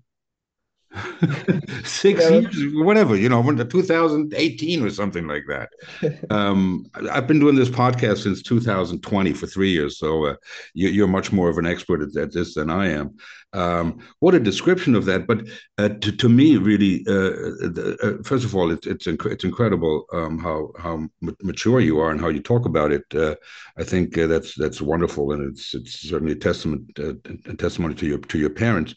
six 1.84 2.22
yeah. 2.22 2.30
years, 2.30 2.56
whatever, 2.76 3.16
you 3.16 3.30
know, 3.30 3.44
2018 3.44 4.84
or 4.84 4.90
something 4.90 5.28
like 5.28 5.44
that. 5.48 5.70
um, 6.30 6.86
I've 7.12 7.28
been 7.28 7.40
doing 7.40 7.56
this 7.56 7.70
podcast 7.70 8.24
since 8.24 8.42
2020 8.42 9.34
for 9.34 9.48
three 9.48 9.72
years, 9.72 10.00
so 10.00 10.26
uh, 10.26 10.36
you, 10.74 11.04
are 11.04 11.08
much 11.08 11.32
more 11.32 11.50
of 11.50 11.58
an 11.58 11.66
expert 11.66 12.02
at, 12.02 12.16
at 12.16 12.34
this 12.34 12.56
than 12.56 12.70
I 12.70 12.90
am. 12.90 13.16
Um, 13.54 14.00
what 14.20 14.36
a 14.36 14.40
description 14.40 14.96
of 14.96 15.06
that! 15.06 15.28
But 15.28 15.48
uh, 15.78 15.90
to, 15.90 16.12
to 16.12 16.28
me, 16.28 16.58
really, 16.58 17.06
uh, 17.08 17.72
the, 17.72 17.98
uh, 18.04 18.24
first 18.24 18.44
of 18.44 18.54
all, 18.54 18.70
it, 18.70 18.86
it's 18.86 19.06
inc- 19.06 19.32
it's 19.32 19.46
incredible 19.46 20.06
um, 20.12 20.38
how 20.40 20.72
how 20.78 21.08
mature 21.42 21.80
you 21.80 22.00
are 22.00 22.12
and 22.12 22.20
how 22.20 22.28
you 22.28 22.42
talk 22.42 22.66
about 22.66 22.92
it. 22.92 23.04
Uh, 23.14 23.36
I 23.78 23.84
think 23.84 24.18
uh, 24.18 24.28
that's 24.28 24.56
that's 24.56 24.82
wonderful, 24.82 25.32
and 25.32 25.54
it's 25.54 25.74
it's 25.74 26.02
certainly 26.02 26.34
a 26.34 26.38
testament 26.38 27.00
a 27.00 27.56
testimony 27.56 27.96
to 27.96 28.06
your 28.06 28.18
to 28.18 28.38
your 28.38 28.50
parents. 28.50 28.94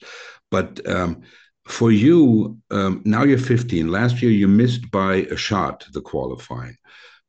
But 0.51 0.85
um, 0.89 1.23
for 1.69 1.93
you, 1.93 2.57
um, 2.71 3.03
now 3.05 3.25
you're 3.25 3.39
15. 3.39 3.89
Last 3.89 4.23
year, 4.23 4.31
you 4.31 4.49
missed 4.49 4.91
by 4.91 5.17
a 5.31 5.37
shot 5.37 5.87
the 5.93 6.01
qualifying. 6.01 6.77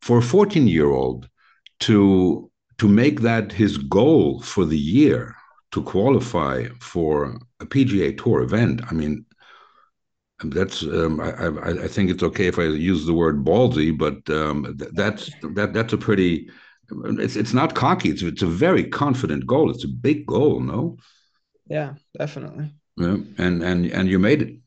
For 0.01 0.19
a 0.19 0.21
14 0.21 0.67
year 0.67 0.89
old 0.89 1.29
to 1.81 2.49
to 2.77 2.87
make 2.87 3.19
that 3.19 3.51
his 3.51 3.77
goal 3.77 4.41
for 4.41 4.63
the 4.63 4.77
year 4.77 5.35
to 5.71 5.83
qualify 5.83 6.65
for 6.79 7.37
a 7.59 7.65
PGA 7.65 8.17
Tour 8.17 8.41
event, 8.41 8.81
I 8.89 8.93
mean, 8.93 9.25
that's 10.45 10.83
um, 10.83 11.19
I, 11.19 11.31
I, 11.31 11.83
I, 11.83 11.87
think 11.89 12.09
it's 12.09 12.23
okay 12.23 12.47
if 12.47 12.57
I 12.57 12.63
use 12.63 13.05
the 13.05 13.13
word 13.13 13.43
ballsy, 13.43 13.95
but 13.95 14.17
um, 14.33 14.77
that's 14.93 15.29
that 15.55 15.73
that's 15.73 15.91
a 15.91 15.97
pretty 15.97 16.49
it's 16.89 17.35
it's 17.35 17.53
not 17.53 17.75
cocky. 17.75 18.09
It's 18.09 18.21
it's 18.21 18.41
a 18.41 18.47
very 18.47 18.85
confident 18.85 19.45
goal. 19.45 19.69
It's 19.69 19.83
a 19.83 19.89
big 19.89 20.25
goal, 20.25 20.61
no? 20.61 20.95
Yeah, 21.67 21.95
definitely. 22.17 22.73
Yeah, 22.99 23.17
and 23.37 23.63
and 23.63 23.85
and 23.85 24.09
you 24.09 24.19
made 24.19 24.41
it. 24.41 24.57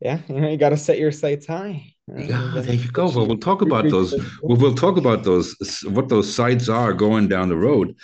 Yeah, 0.00 0.18
you 0.28 0.40
know, 0.40 0.48
you 0.48 0.56
got 0.56 0.70
to 0.70 0.76
set 0.76 0.98
your 0.98 1.12
sights 1.12 1.46
high. 1.46 1.94
Yeah, 2.06 2.52
there 2.54 2.74
you 2.74 2.90
go. 2.90 3.08
Well, 3.08 3.26
we'll 3.26 3.38
talk 3.38 3.62
about 3.62 3.88
those. 3.88 4.14
We'll, 4.42 4.58
we'll 4.58 4.74
talk 4.74 4.96
about 4.98 5.24
those. 5.24 5.56
What 5.84 6.08
those 6.08 6.32
sights 6.32 6.68
are 6.68 6.92
going 6.92 7.28
down 7.28 7.48
the 7.48 7.56
road. 7.56 7.96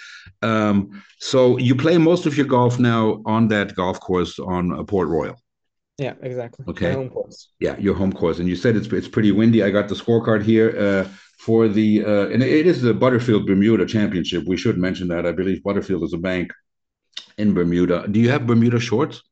Um, 0.42 1.02
so 1.18 1.59
you 1.59 1.75
play 1.75 1.99
most 1.99 2.25
of 2.25 2.37
your 2.37 2.47
golf 2.47 2.78
now 2.78 3.20
on 3.26 3.49
that 3.49 3.75
golf 3.75 4.00
course 4.00 4.38
on 4.38 4.73
uh, 4.73 4.85
Port 4.85 5.09
Royal. 5.09 5.37
Yeah, 5.99 6.14
exactly. 6.23 6.64
Okay. 6.66 7.11
Yeah, 7.59 7.76
your 7.78 7.94
home 7.94 8.12
course, 8.12 8.38
and 8.38 8.49
you 8.49 8.56
said 8.56 8.75
it's 8.75 8.88
it's 8.88 9.09
pretty 9.09 9.32
windy. 9.32 9.62
I 9.62 9.70
got 9.70 9.88
the 9.88 9.94
scorecard 9.94 10.42
here 10.42 10.70
uh, 10.78 11.09
for 11.38 11.68
the 11.68 12.02
uh, 12.02 12.28
and 12.32 12.42
it 12.42 12.66
is 12.66 12.80
the 12.80 12.94
Butterfield 12.94 13.47
Bermuda 13.47 13.85
Championship. 13.85 14.44
We 14.47 14.56
should 14.56 14.78
mention 14.78 15.09
that. 15.09 15.26
I 15.26 15.32
believe 15.32 15.62
Butterfield 15.62 16.02
is 16.04 16.14
a 16.14 16.18
bank 16.18 16.52
in 17.37 17.52
Bermuda. 17.52 18.09
Do 18.09 18.18
you 18.18 18.30
have 18.30 18.47
Bermuda 18.47 18.80
shorts? 18.80 19.23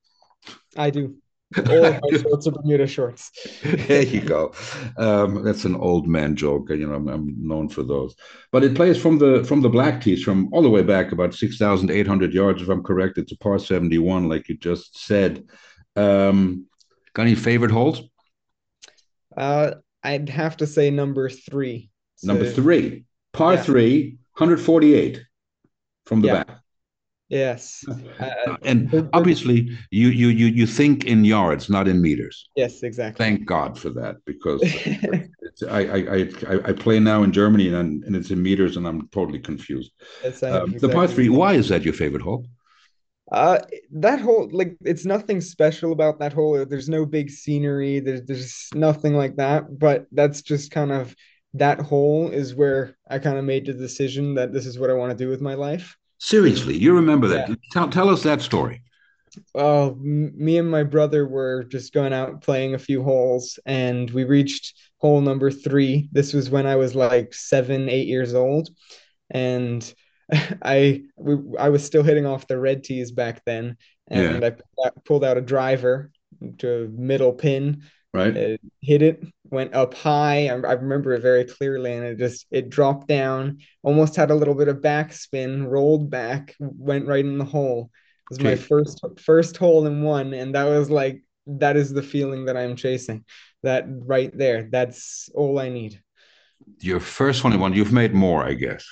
I 0.79 0.91
do. 0.91 1.17
All 1.57 1.85
of 1.85 2.01
my 2.03 2.19
shorts 2.19 2.47
are 2.47 2.53
Bermuda 2.53 2.87
shorts. 2.87 3.31
there 3.65 4.03
you 4.03 4.21
go. 4.21 4.53
Um, 4.99 5.43
that's 5.43 5.65
an 5.65 5.77
old 5.77 6.07
man 6.07 6.37
joke. 6.37 6.69
You 6.71 6.87
know, 6.87 6.95
I'm, 6.95 7.09
I'm, 7.09 7.35
known 7.39 7.71
for 7.71 7.83
those. 7.83 8.15
But 8.53 8.65
it 8.65 8.75
plays 8.75 9.01
from 9.01 9.19
the 9.19 9.45
from 9.45 9.63
the 9.63 9.71
black 9.71 10.03
tees 10.03 10.23
from 10.23 10.53
all 10.53 10.63
the 10.63 10.69
way 10.69 10.83
back 10.83 11.11
about 11.11 11.35
six 11.35 11.57
thousand 11.57 11.91
eight 11.91 12.07
hundred 12.07 12.35
yards, 12.35 12.61
if 12.63 12.69
I'm 12.69 12.83
correct. 12.83 13.17
It's 13.17 13.33
a 13.33 13.39
par 13.39 13.59
seventy 13.59 13.99
one, 13.99 14.29
like 14.29 14.49
you 14.49 14.59
just 14.59 14.99
said. 14.99 15.45
Um, 15.97 16.67
got 17.15 17.23
any 17.23 17.35
favorite 17.35 17.71
holes? 17.71 18.03
Uh, 19.37 19.77
I'd 20.03 20.29
have 20.29 20.59
to 20.59 20.67
say 20.67 20.91
number 20.91 21.31
three. 21.31 21.91
Number 22.23 22.51
three, 22.51 23.05
par 23.33 23.55
yeah. 23.55 23.63
three, 23.63 24.19
148 24.37 25.25
from 26.07 26.21
the 26.21 26.29
yeah. 26.29 26.45
back. 26.45 26.59
Yes. 27.29 27.85
Uh, 28.19 28.57
and 28.63 29.09
obviously, 29.13 29.77
you, 29.91 30.09
you 30.09 30.29
you 30.29 30.47
you 30.47 30.67
think 30.67 31.05
in 31.05 31.25
yards, 31.25 31.69
not 31.69 31.87
in 31.87 32.01
meters. 32.01 32.49
Yes, 32.57 32.83
exactly. 32.83 33.23
Thank 33.23 33.47
God 33.47 33.79
for 33.79 33.91
that, 33.91 34.17
because 34.25 34.63
I, 35.69 35.81
I, 35.81 36.17
I 36.49 36.61
I 36.69 36.73
play 36.73 36.99
now 37.01 37.23
in 37.23 37.33
Germany 37.33 37.73
and 37.73 38.03
and 38.05 38.17
it's 38.17 38.31
in 38.31 38.43
meters, 38.43 38.77
and 38.79 38.87
I'm 38.87 39.09
totally 39.09 39.41
confused. 39.41 39.93
Yes, 40.25 40.43
um, 40.43 40.75
exactly. 40.75 40.79
The 40.79 40.89
par 40.89 41.07
three. 41.07 41.29
Why 41.29 41.53
is 41.55 41.69
that 41.69 41.83
your 41.83 41.95
favorite 41.95 42.23
hole? 42.23 42.47
Uh, 43.31 43.59
that 43.93 44.21
hole, 44.21 44.49
like, 44.53 44.75
it's 44.85 45.05
nothing 45.05 45.41
special 45.43 45.93
about 45.93 46.19
that 46.19 46.33
hole. 46.33 46.65
There's 46.65 46.89
no 46.89 47.05
big 47.05 47.31
scenery. 47.31 48.01
There's 48.01 48.23
there's 48.23 48.69
nothing 48.75 49.15
like 49.15 49.37
that. 49.37 49.79
But 49.79 50.07
that's 50.13 50.41
just 50.41 50.71
kind 50.71 50.93
of 50.93 51.15
that 51.55 51.81
hole 51.81 52.31
is 52.31 52.55
where 52.55 52.97
I 53.09 53.19
kind 53.19 53.37
of 53.37 53.45
made 53.45 53.67
the 53.67 53.75
decision 53.75 54.35
that 54.35 54.53
this 54.53 54.67
is 54.67 54.79
what 54.79 54.91
I 54.91 54.95
want 54.95 55.11
to 55.11 55.25
do 55.25 55.29
with 55.29 55.43
my 55.43 55.55
life. 55.55 55.97
Seriously, 56.19 56.77
you 56.77 56.95
remember 56.95 57.29
that? 57.29 57.49
Yeah. 57.49 57.55
Tell 57.73 57.89
tell 57.89 58.11
us 58.11 58.23
that 58.25 58.43
story. 58.43 58.83
Oh, 59.55 59.95
me 60.01 60.59
and 60.59 60.71
my 60.71 60.83
brother 60.83 61.27
were 61.27 61.65
just 61.65 61.93
going 61.93 62.13
out 62.13 62.43
playing 62.43 62.75
a 62.75 62.79
few 62.79 63.03
holes, 63.03 63.59
and 63.67 64.11
we 64.11 64.25
reached 64.25 64.75
hole 64.99 65.21
number 65.21 65.51
three. 65.51 66.09
This 66.13 66.33
was 66.33 66.51
when 66.51 66.67
I 66.67 66.77
was 66.77 66.95
like 66.95 67.35
seven, 67.35 67.89
eight 67.89 68.09
years 68.09 68.35
old, 68.35 68.71
and 69.31 69.93
I 70.63 71.03
we, 71.17 71.37
I 71.59 71.69
was 71.69 71.85
still 71.85 72.03
hitting 72.03 72.27
off 72.27 72.49
the 72.49 72.59
red 72.59 72.85
tees 72.85 73.13
back 73.13 73.45
then, 73.45 73.77
and 74.09 74.43
yeah. 74.43 74.51
I 74.85 74.91
pulled 75.05 75.25
out 75.25 75.39
a 75.39 75.43
driver 75.43 76.11
to 76.59 76.85
a 76.85 76.89
middle 76.89 77.33
pin, 77.33 77.83
right? 78.15 78.37
It 78.37 78.61
hit 78.81 79.03
it, 79.03 79.23
went 79.45 79.75
up 79.75 79.95
high. 79.95 80.49
I, 80.49 80.55
I, 80.55 80.73
remember 80.73 81.13
it 81.13 81.23
very 81.23 81.45
clearly, 81.45 81.93
and 81.93 82.05
it 82.05 82.19
just 82.19 82.47
it 82.51 82.71
dropped 82.71 83.09
down, 83.09 83.59
almost 83.83 84.17
had 84.17 84.31
a 84.31 84.35
little 84.35 84.55
bit 84.55 84.69
of 84.69 84.79
backspin, 84.79 85.67
rolled 85.67 86.11
back, 86.11 86.55
went 86.59 87.07
right 87.07 87.25
in 87.25 87.39
the 87.39 87.45
hole. 87.45 87.91
It 87.93 88.31
was 88.31 88.39
okay. 88.39 88.49
my 88.51 88.57
first 88.57 89.05
first 89.19 89.57
hole 89.57 89.87
in 89.87 90.03
one, 90.03 90.35
and 90.35 90.55
that 90.55 90.65
was 90.65 90.91
like 90.91 91.23
that 91.47 91.77
is 91.77 91.93
the 91.93 92.03
feeling 92.03 92.47
that 92.47 92.57
I'm 92.57 92.77
chasing. 92.77 93.25
That 93.63 93.87
right 93.89 94.37
there, 94.37 94.69
that's 94.71 95.29
all 95.35 95.59
I 95.59 95.69
need. 95.69 96.01
Your 96.81 97.01
first 97.01 97.45
one 97.45 97.53
in 97.53 97.61
one, 97.61 97.73
you've 97.73 97.93
made 97.93 98.15
more, 98.15 98.45
I 98.45 98.55
guess. 98.55 98.87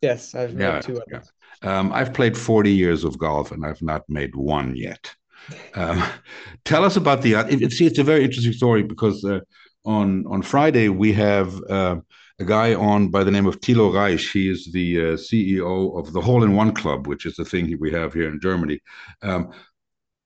Yes, 0.00 0.34
I've 0.34 0.54
made 0.54 0.64
yeah, 0.64 0.80
two 0.80 1.00
others. 1.00 1.30
Yeah. 1.62 1.78
Um, 1.78 1.92
I've 1.92 2.14
played 2.14 2.38
40 2.38 2.72
years 2.72 3.04
of 3.04 3.18
golf 3.18 3.52
and 3.52 3.66
I've 3.66 3.82
not 3.82 4.02
made 4.08 4.34
one 4.34 4.74
yet. 4.74 5.14
Um, 5.74 6.02
tell 6.64 6.84
us 6.84 6.96
about 6.96 7.22
the. 7.22 7.34
It, 7.34 7.72
see, 7.72 7.86
it's 7.86 7.98
a 7.98 8.04
very 8.04 8.24
interesting 8.24 8.52
story 8.52 8.82
because 8.82 9.24
uh, 9.24 9.40
on 9.84 10.24
on 10.26 10.42
Friday 10.42 10.88
we 10.88 11.12
have 11.12 11.60
uh, 11.68 11.96
a 12.38 12.44
guy 12.44 12.74
on 12.74 13.08
by 13.08 13.24
the 13.24 13.30
name 13.30 13.46
of 13.46 13.60
Thilo 13.60 13.92
Reich. 13.92 14.20
He 14.20 14.48
is 14.50 14.70
the 14.72 14.98
uh, 14.98 15.02
CEO 15.16 15.98
of 15.98 16.12
the 16.12 16.20
Hole 16.20 16.44
in 16.44 16.54
One 16.54 16.72
Club, 16.72 17.06
which 17.06 17.26
is 17.26 17.36
the 17.36 17.44
thing 17.44 17.76
we 17.80 17.90
have 17.92 18.12
here 18.14 18.28
in 18.28 18.40
Germany. 18.40 18.80
Um, 19.22 19.52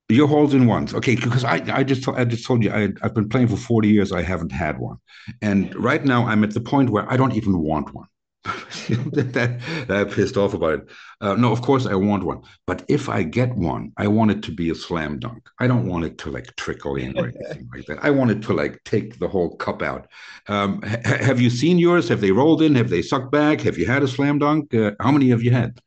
your 0.09 0.27
holes 0.27 0.53
in 0.53 0.67
ones, 0.67 0.93
okay? 0.93 1.15
Because 1.15 1.43
I, 1.43 1.61
I 1.73 1.83
just 1.83 2.07
I 2.07 2.25
just 2.25 2.45
told 2.45 2.63
you 2.63 2.71
I, 2.71 2.89
I've 3.01 3.15
been 3.15 3.29
playing 3.29 3.47
for 3.47 3.57
forty 3.57 3.87
years. 3.89 4.11
I 4.11 4.21
haven't 4.21 4.51
had 4.51 4.79
one, 4.79 4.97
and 5.41 5.73
right 5.75 6.03
now 6.03 6.25
I'm 6.27 6.43
at 6.43 6.53
the 6.53 6.61
point 6.61 6.89
where 6.91 7.11
I 7.11 7.17
don't 7.17 7.33
even 7.33 7.59
want 7.59 7.93
one. 7.93 8.07
that, 9.13 9.59
that 9.87 10.11
pissed 10.11 10.37
off 10.37 10.53
about 10.53 10.79
it. 10.79 10.89
Uh, 11.19 11.33
no, 11.33 11.51
of 11.51 11.61
course 11.63 11.87
I 11.87 11.95
want 11.95 12.23
one, 12.23 12.41
but 12.67 12.83
if 12.87 13.09
I 13.09 13.23
get 13.23 13.55
one, 13.55 13.91
I 13.97 14.07
want 14.07 14.31
it 14.31 14.43
to 14.43 14.51
be 14.51 14.69
a 14.69 14.75
slam 14.75 15.17
dunk. 15.17 15.49
I 15.59 15.65
don't 15.65 15.87
want 15.87 16.05
it 16.05 16.19
to 16.19 16.31
like 16.31 16.55
trickle 16.55 16.95
in 16.95 17.17
or 17.17 17.25
anything 17.35 17.67
like 17.73 17.85
that. 17.87 17.99
I 18.03 18.11
want 18.11 18.31
it 18.31 18.43
to 18.43 18.53
like 18.53 18.79
take 18.83 19.17
the 19.17 19.27
whole 19.27 19.55
cup 19.55 19.81
out. 19.81 20.07
Um, 20.47 20.81
ha- 20.83 21.17
have 21.23 21.41
you 21.41 21.49
seen 21.49 21.79
yours? 21.79 22.07
Have 22.09 22.21
they 22.21 22.31
rolled 22.31 22.61
in? 22.61 22.75
Have 22.75 22.89
they 22.89 23.01
sucked 23.01 23.31
back? 23.31 23.61
Have 23.61 23.79
you 23.79 23.87
had 23.87 24.03
a 24.03 24.07
slam 24.07 24.37
dunk? 24.37 24.73
Uh, 24.73 24.91
how 24.99 25.11
many 25.11 25.29
have 25.29 25.41
you 25.41 25.51
had? 25.51 25.79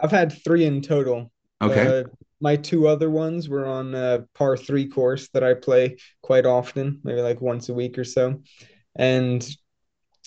I've 0.00 0.10
had 0.10 0.32
three 0.44 0.64
in 0.64 0.82
total. 0.82 1.30
Okay. 1.60 2.00
Uh, 2.00 2.04
my 2.40 2.56
two 2.56 2.88
other 2.88 3.08
ones 3.08 3.48
were 3.48 3.66
on 3.66 3.94
a 3.94 4.24
par 4.34 4.56
three 4.56 4.88
course 4.88 5.28
that 5.34 5.44
I 5.44 5.54
play 5.54 5.98
quite 6.22 6.46
often, 6.46 7.00
maybe 7.04 7.20
like 7.20 7.40
once 7.40 7.68
a 7.68 7.74
week 7.74 7.96
or 7.96 8.04
so. 8.04 8.42
And 8.96 9.48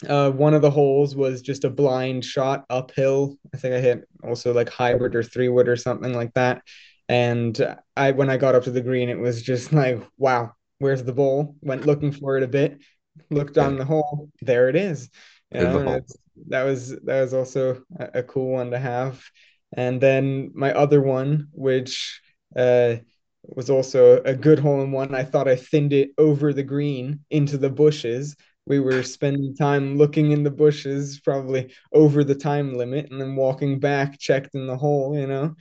uh, 0.08 0.32
one 0.32 0.54
of 0.54 0.62
the 0.62 0.72
holes 0.72 1.16
was 1.16 1.42
just 1.42 1.64
a 1.64 1.70
blind 1.70 2.26
shot 2.26 2.66
uphill. 2.70 3.38
I 3.54 3.58
think 3.58 3.74
I 3.74 3.80
hit 3.80 4.08
also 4.24 4.54
like 4.54 4.70
hybrid 4.70 5.16
or 5.16 5.24
three 5.24 5.50
wood 5.50 5.68
or 5.68 5.78
something 5.78 6.14
like 6.14 6.34
that. 6.34 6.62
And 7.08 7.76
I, 7.96 8.12
when 8.12 8.30
I 8.30 8.38
got 8.38 8.56
up 8.56 8.64
to 8.64 8.72
the 8.72 8.82
green, 8.82 9.10
it 9.10 9.20
was 9.20 9.42
just 9.42 9.72
like, 9.72 10.02
wow, 10.18 10.52
where's 10.80 11.04
the 11.04 11.14
ball? 11.14 11.56
Went 11.62 11.86
looking 11.86 12.12
for 12.12 12.38
it 12.38 12.44
a 12.44 12.48
bit, 12.48 12.82
looked 13.30 13.54
down 13.54 13.78
the 13.78 13.86
hole, 13.86 14.30
there 14.42 14.70
it 14.70 14.76
is. 14.76 15.10
You 15.52 15.62
know, 15.62 16.02
that 16.50 16.64
was 16.64 16.90
that 16.90 17.22
was 17.22 17.34
also 17.34 17.82
a, 17.98 18.20
a, 18.20 18.24
cool 18.24 18.52
one 18.52 18.72
to 18.72 18.80
have. 18.80 19.24
And 19.72 20.02
then 20.02 20.52
my 20.54 20.74
other 20.74 21.02
one, 21.02 21.48
which 21.54 22.20
uh, 22.58 22.96
was 23.44 23.70
also 23.70 24.22
a 24.24 24.34
good 24.34 24.60
hole 24.60 24.82
in 24.82 24.92
one, 24.92 25.16
I 25.16 25.24
thought 25.24 25.48
I 25.48 25.56
thinned 25.56 25.94
it 25.94 26.10
over 26.18 26.52
the 26.52 26.64
green 26.64 27.22
into 27.30 27.58
the 27.58 27.70
bushes 27.70 28.36
we 28.66 28.80
were 28.80 29.04
spending 29.04 29.56
time 29.56 29.98
looking 29.98 30.32
in 30.32 30.44
the 30.44 30.52
bushes, 30.52 31.20
probably 31.20 31.74
over 31.94 32.24
the 32.24 32.36
time 32.36 32.74
limit, 32.74 33.12
and 33.12 33.22
then 33.22 33.36
walking 33.36 33.80
back, 33.80 34.20
checked 34.20 34.56
in 34.56 34.68
the 34.68 34.78
hole. 34.78 35.18
You 35.18 35.28
know, 35.28 35.56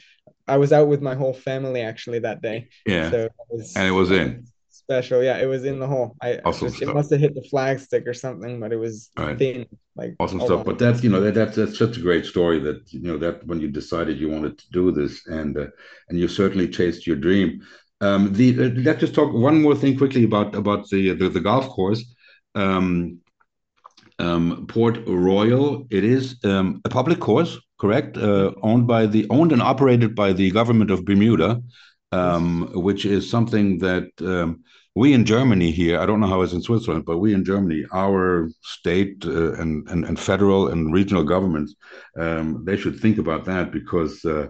I 0.46 0.56
was 0.56 0.72
out 0.72 0.88
with 0.88 1.02
my 1.02 1.14
whole 1.14 1.34
family 1.34 1.82
actually 1.82 2.20
that 2.20 2.42
day. 2.42 2.68
Yeah, 2.86 3.10
so 3.10 3.28
was, 3.48 3.76
and 3.76 3.86
it 3.86 3.92
was 3.92 4.10
in. 4.10 4.46
special. 4.70 5.22
Yeah, 5.22 5.38
it 5.38 5.46
was 5.46 5.64
in 5.64 5.78
the 5.78 5.86
hole. 5.86 6.16
I 6.22 6.40
Awesome 6.44 6.68
just 6.68 6.82
it 6.82 6.94
must 6.94 7.10
have 7.10 7.20
hit 7.20 7.34
the 7.34 7.42
flag 7.42 7.78
stick 7.80 8.06
or 8.06 8.14
something, 8.14 8.60
but 8.60 8.72
it 8.72 8.76
was 8.76 9.10
right. 9.16 9.38
thin, 9.38 9.66
like 9.96 10.16
Awesome 10.18 10.40
stuff. 10.40 10.60
on. 10.60 10.64
But 10.64 10.78
that's 10.78 11.02
you 11.02 11.10
know 11.10 11.20
that, 11.20 11.34
that's 11.34 11.56
that's 11.56 11.78
such 11.78 11.96
a 11.96 12.00
great 12.00 12.24
story 12.26 12.58
that 12.60 12.92
you 12.92 13.00
know 13.00 13.18
that 13.18 13.46
when 13.46 13.60
you 13.60 13.68
decided 13.68 14.18
you 14.18 14.28
wanted 14.30 14.58
to 14.58 14.64
do 14.70 14.90
this 14.90 15.26
and 15.26 15.56
uh, 15.56 15.66
and 16.08 16.18
you 16.18 16.28
certainly 16.28 16.68
chased 16.68 17.06
your 17.06 17.16
dream. 17.16 17.62
Um, 18.00 18.32
the 18.32 18.66
uh, 18.66 18.70
let's 18.82 19.00
just 19.00 19.14
talk 19.14 19.32
one 19.32 19.62
more 19.62 19.74
thing 19.74 19.96
quickly 19.96 20.24
about 20.24 20.54
about 20.54 20.88
the 20.90 21.14
the, 21.14 21.28
the 21.28 21.40
golf 21.40 21.68
course. 21.68 22.04
Um, 22.54 23.20
um, 24.18 24.66
Port 24.68 24.98
Royal. 25.06 25.86
It 25.90 26.04
is 26.04 26.36
um, 26.44 26.80
a 26.84 26.88
public 26.88 27.20
course, 27.20 27.58
correct? 27.80 28.16
Uh, 28.16 28.52
owned 28.62 28.86
by 28.86 29.06
the 29.06 29.26
owned 29.30 29.52
and 29.52 29.62
operated 29.62 30.14
by 30.14 30.32
the 30.32 30.50
government 30.50 30.90
of 30.90 31.04
Bermuda, 31.04 31.62
um, 32.12 32.70
which 32.74 33.04
is 33.04 33.28
something 33.28 33.78
that 33.78 34.08
um, 34.20 34.62
we 34.94 35.12
in 35.12 35.24
Germany 35.24 35.70
here. 35.72 35.98
I 35.98 36.06
don't 36.06 36.20
know 36.20 36.28
how 36.28 36.42
it's 36.42 36.52
in 36.52 36.62
Switzerland, 36.62 37.04
but 37.04 37.18
we 37.18 37.34
in 37.34 37.44
Germany, 37.44 37.84
our 37.92 38.48
state 38.62 39.24
uh, 39.26 39.54
and, 39.54 39.88
and 39.88 40.04
and 40.04 40.18
federal 40.18 40.68
and 40.68 40.92
regional 40.92 41.24
governments, 41.24 41.74
um, 42.18 42.64
they 42.64 42.76
should 42.76 43.00
think 43.00 43.18
about 43.18 43.44
that 43.46 43.72
because 43.72 44.24
uh, 44.24 44.46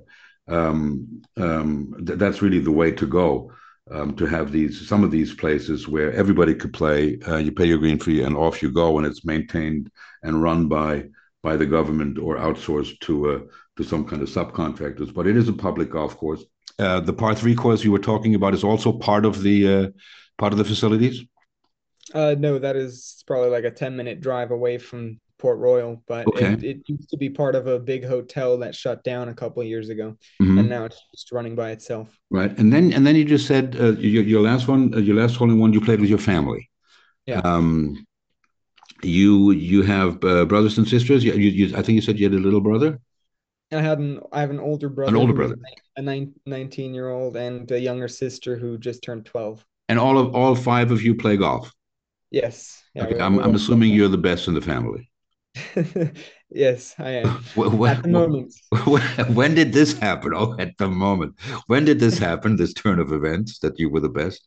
um, 0.49 1.23
th- 1.37 2.19
that's 2.19 2.43
really 2.43 2.59
the 2.61 2.71
way 2.71 2.91
to 2.93 3.07
go 3.07 3.51
um, 3.91 4.17
to 4.17 4.27
have 4.27 4.51
these 4.51 4.89
some 4.89 5.05
of 5.05 5.11
these 5.11 5.35
places 5.35 5.89
where 5.89 6.13
everybody 6.13 6.55
could 6.55 6.73
play. 6.73 7.19
Uh, 7.29 7.37
you 7.37 7.53
pay 7.53 7.67
your 7.67 7.79
green 7.79 7.99
fee 7.99 8.23
and 8.23 8.37
off 8.37 8.63
you 8.63 8.71
go, 8.73 8.99
and 8.99 9.07
it's 9.07 9.25
maintained 9.25 9.91
and 10.23 10.43
run 10.43 10.69
by 10.69 11.05
by 11.43 11.57
the 11.57 11.67
government 11.67 12.19
or 12.19 12.37
outsourced 12.37 12.99
to 13.01 13.31
uh, 13.31 13.41
to 13.77 13.85
some 13.85 14.05
kind 14.05 14.23
of 14.23 14.29
subcontractors. 14.29 15.13
But 15.13 15.27
it 15.27 15.37
is 15.37 15.49
a 15.49 15.53
public 15.53 15.91
golf 15.91 16.17
course. 16.17 16.45
Uh, 16.79 17.01
the 17.01 17.13
par 17.13 17.35
three 17.35 17.55
course 17.55 17.85
you 17.85 17.93
were 17.93 17.99
talking 17.99 18.35
about 18.35 18.55
is 18.55 18.65
also 18.65 18.93
part 18.93 19.25
of 19.25 19.43
the 19.43 19.69
uh, 19.75 19.89
part 20.39 20.53
of 20.53 20.59
the 20.59 20.65
facilities. 20.65 21.23
Uh, 22.13 22.35
no, 22.39 22.59
that 22.59 22.77
is 22.77 23.23
probably 23.27 23.51
like 23.51 23.65
a 23.65 23.71
10 23.71 23.97
minute 23.97 24.21
drive 24.21 24.51
away 24.51 24.79
from 24.79 25.21
Port 25.39 25.59
Royal, 25.59 26.03
but 26.07 26.27
Okay. 26.29 26.53
it, 26.53 26.63
it 26.63 26.79
used 26.87 27.11
to 27.11 27.17
be 27.17 27.31
part 27.31 27.55
of 27.55 27.67
a 27.67 27.79
big 27.79 28.05
hotel 28.05 28.59
that 28.59 28.75
shut 28.75 29.03
down 29.05 29.29
a 29.29 29.35
couple 29.35 29.63
of 29.63 29.69
years 29.69 29.89
ago, 29.89 30.17
Mhm. 30.41 30.54
And 30.65 30.71
now 30.71 30.85
it's 30.85 31.01
just 31.15 31.33
running 31.33 31.55
by 31.55 31.71
itself. 31.71 32.19
Right, 32.31 32.57
and 32.59 32.73
then 32.73 32.93
and 32.93 33.07
then 33.07 33.17
you 33.17 33.25
just 33.25 33.47
said 33.47 33.77
uh, 33.79 33.93
your, 33.93 34.23
your 34.23 34.43
last 34.43 34.69
one, 34.69 34.93
uh, 34.95 34.99
your 34.99 35.17
last 35.17 35.37
hole 35.37 35.51
in 35.51 35.59
one, 35.59 35.73
you 35.73 35.81
played 35.81 36.01
with 36.01 36.11
your 36.11 36.19
family. 36.19 36.71
Yeah. 37.27 37.41
Um, 37.45 38.05
you 39.03 39.53
you 39.53 39.83
have 39.83 40.23
uh, 40.25 40.45
brothers 40.45 40.79
and 40.79 40.89
sisters. 40.89 41.25
You, 41.25 41.33
you, 41.35 41.51
you, 41.51 41.77
I 41.77 41.83
think 41.83 41.97
you 41.97 42.01
said 42.01 42.19
you 42.19 42.25
had 42.25 42.35
a 42.35 42.43
little 42.43 42.61
brother. 42.61 43.01
I 43.73 43.81
had 43.81 43.99
an 43.99 44.21
I 44.33 44.41
have 44.41 44.51
an 44.51 44.61
older 44.61 44.89
brother, 44.89 45.11
an 45.11 45.17
older 45.17 45.33
brother. 45.33 45.57
a 45.97 46.03
nine, 46.03 46.33
19 46.47 46.95
year 46.95 47.11
old, 47.11 47.37
and 47.37 47.71
a 47.71 47.79
younger 47.79 48.09
sister 48.09 48.57
who 48.57 48.79
just 48.79 49.03
turned 49.03 49.27
12. 49.27 49.65
And 49.89 49.99
all 49.99 50.19
of 50.19 50.35
all 50.35 50.55
five 50.55 50.91
of 50.91 51.03
you 51.03 51.15
play 51.15 51.37
golf. 51.37 51.73
Yes. 52.31 52.83
Yeah, 52.95 53.05
Okay, 53.05 53.21
I'm 53.21 53.39
I'm 53.39 53.55
assuming 53.55 53.93
you're 53.93 54.09
the 54.09 54.19
best 54.19 54.49
in 54.49 54.55
the 54.55 54.61
family. 54.61 55.11
yes, 56.51 56.95
I 56.99 57.11
am. 57.11 57.45
Wh- 57.57 57.71
wh- 57.79 57.91
At 57.91 58.03
the 58.03 58.09
moment. 58.09 58.55
wh- 58.73 59.37
When 59.37 59.55
did 59.55 59.73
this 59.73 59.99
happen? 59.99 60.33
Oh, 60.35 60.57
at 60.59 60.77
the 60.79 60.89
moment. 60.89 61.35
When 61.67 61.85
did 61.85 62.01
this 62.01 62.19
happen? 62.29 62.57
This 62.57 62.73
turn 62.73 62.99
of 62.99 63.13
events 63.13 63.59
that 63.61 63.79
you 63.79 63.91
were 63.91 64.01
the 64.01 64.09
best. 64.09 64.47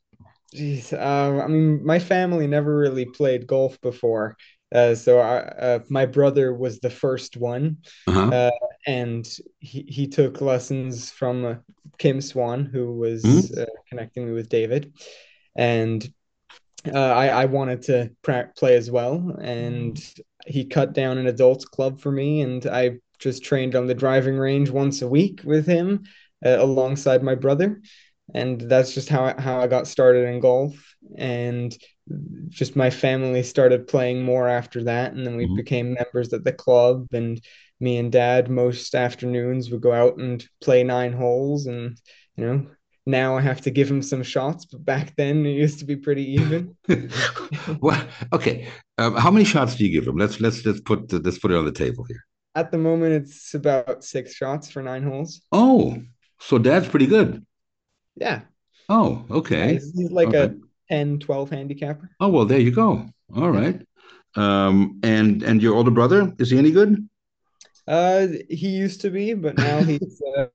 Jeez, 0.55 0.93
uh, 0.93 1.43
I 1.43 1.47
mean, 1.47 1.85
my 1.85 1.99
family 1.99 2.47
never 2.47 2.77
really 2.77 3.05
played 3.05 3.47
golf 3.47 3.79
before. 3.81 4.37
Uh, 4.73 4.95
so 4.95 5.19
I, 5.19 5.37
uh, 5.37 5.79
my 5.89 6.05
brother 6.05 6.53
was 6.53 6.79
the 6.79 6.89
first 6.89 7.37
one, 7.37 7.77
Uh-huh. 8.07 8.31
uh, 8.33 8.51
and 8.85 9.25
he, 9.59 9.83
he 9.87 10.07
took 10.07 10.41
lessons 10.41 11.09
from 11.11 11.45
uh, 11.45 11.55
Kim 11.97 12.19
Swan, 12.21 12.65
who 12.65 12.93
was 12.93 13.23
Mhm. 13.23 13.57
uh, 13.61 13.65
connecting 13.89 14.25
me 14.25 14.33
with 14.33 14.49
David. 14.49 14.91
And 15.55 16.05
uh, 16.85 16.99
I, 16.99 17.27
I 17.27 17.45
wanted 17.45 17.83
to 17.83 18.11
pra- 18.21 18.51
play 18.57 18.75
as 18.75 18.89
well. 18.91 19.37
And 19.41 19.97
he 20.47 20.65
cut 20.65 20.93
down 20.93 21.17
an 21.17 21.27
adults 21.27 21.65
club 21.65 21.99
for 21.99 22.11
me, 22.11 22.41
and 22.41 22.65
I 22.65 22.99
just 23.19 23.43
trained 23.43 23.75
on 23.75 23.87
the 23.87 23.95
driving 23.95 24.37
range 24.37 24.69
once 24.69 25.01
a 25.01 25.07
week 25.07 25.41
with 25.43 25.65
him 25.65 26.03
uh, 26.45 26.57
alongside 26.59 27.23
my 27.23 27.35
brother. 27.35 27.81
And 28.33 28.59
that's 28.61 28.93
just 28.93 29.09
how 29.09 29.23
I, 29.23 29.41
how 29.41 29.61
I 29.61 29.67
got 29.67 29.87
started 29.87 30.27
in 30.27 30.39
golf. 30.41 30.75
And 31.17 31.75
just 32.49 32.75
my 32.75 32.89
family 32.89 33.43
started 33.43 33.87
playing 33.87 34.21
more 34.21 34.47
after 34.47 34.83
that. 34.83 35.13
And 35.13 35.25
then 35.25 35.37
we 35.37 35.45
Mhm. 35.47 35.55
became 35.55 35.93
members 35.93 36.33
at 36.33 36.43
the 36.43 36.51
club. 36.53 37.07
And 37.13 37.41
me 37.79 37.97
and 37.97 38.11
dad 38.11 38.49
most 38.49 38.95
afternoons 38.95 39.69
would 39.69 39.81
go 39.81 39.93
out 39.93 40.17
and 40.17 40.45
play 40.61 40.83
nine 40.83 41.13
holes. 41.13 41.67
And 41.67 41.97
you 42.35 42.45
know 42.45 42.67
now 43.05 43.37
I 43.37 43.41
have 43.41 43.61
to 43.61 43.71
give 43.71 43.89
him 43.89 44.01
some 44.01 44.21
shots 44.21 44.65
but 44.65 44.83
back 44.83 45.15
then 45.15 45.45
it 45.45 45.51
used 45.51 45.79
to 45.79 45.85
be 45.85 45.95
pretty 45.95 46.25
even. 46.33 46.75
Well, 47.81 48.05
okay. 48.33 48.67
Um, 48.97 49.15
how 49.15 49.29
many 49.31 49.45
shots 49.45 49.75
do 49.75 49.85
you 49.85 49.91
give 49.91 50.05
them? 50.05 50.17
Let's 50.17 50.39
let's 50.39 50.65
let's 50.65 50.81
put 50.81 51.11
let's 51.13 51.37
put 51.39 51.51
it 51.51 51.57
on 51.57 51.65
the 51.65 51.71
table 51.71 52.03
here. 52.05 52.23
at 52.55 52.71
the 52.71 52.77
moment 52.77 53.13
it's 53.13 53.53
about 53.53 54.03
six 54.03 54.33
shots 54.33 54.69
for 54.69 54.81
nine 54.81 55.03
holes 55.03 55.41
Oh, 55.51 56.01
so 56.39 56.57
that's 56.57 56.87
pretty 56.87 57.07
good. 57.07 57.45
yeah 58.15 58.41
Oh, 58.89 59.25
okay. 59.29 59.73
he's, 59.73 59.93
he's 59.95 60.11
like 60.11 60.29
Okay. 60.29 60.45
a 60.45 60.55
10 60.89 61.19
12 61.19 61.49
handicapper 61.49 62.09
Oh 62.19 62.29
well, 62.29 62.45
there 62.45 62.59
you 62.59 62.71
go. 62.71 63.05
All 63.35 63.51
right. 63.51 63.81
Um, 64.35 64.99
and 65.03 65.43
and 65.43 65.61
your 65.61 65.75
older 65.75 65.91
brother 65.91 66.33
is 66.39 66.49
he 66.51 66.57
any 66.57 66.71
good? 66.71 67.07
Uh, 67.87 68.27
he 68.49 68.69
used 68.69 69.01
to 69.01 69.09
be, 69.09 69.33
but 69.33 69.57
now 69.57 69.81
he's 69.83 70.21
uh, 70.37 70.47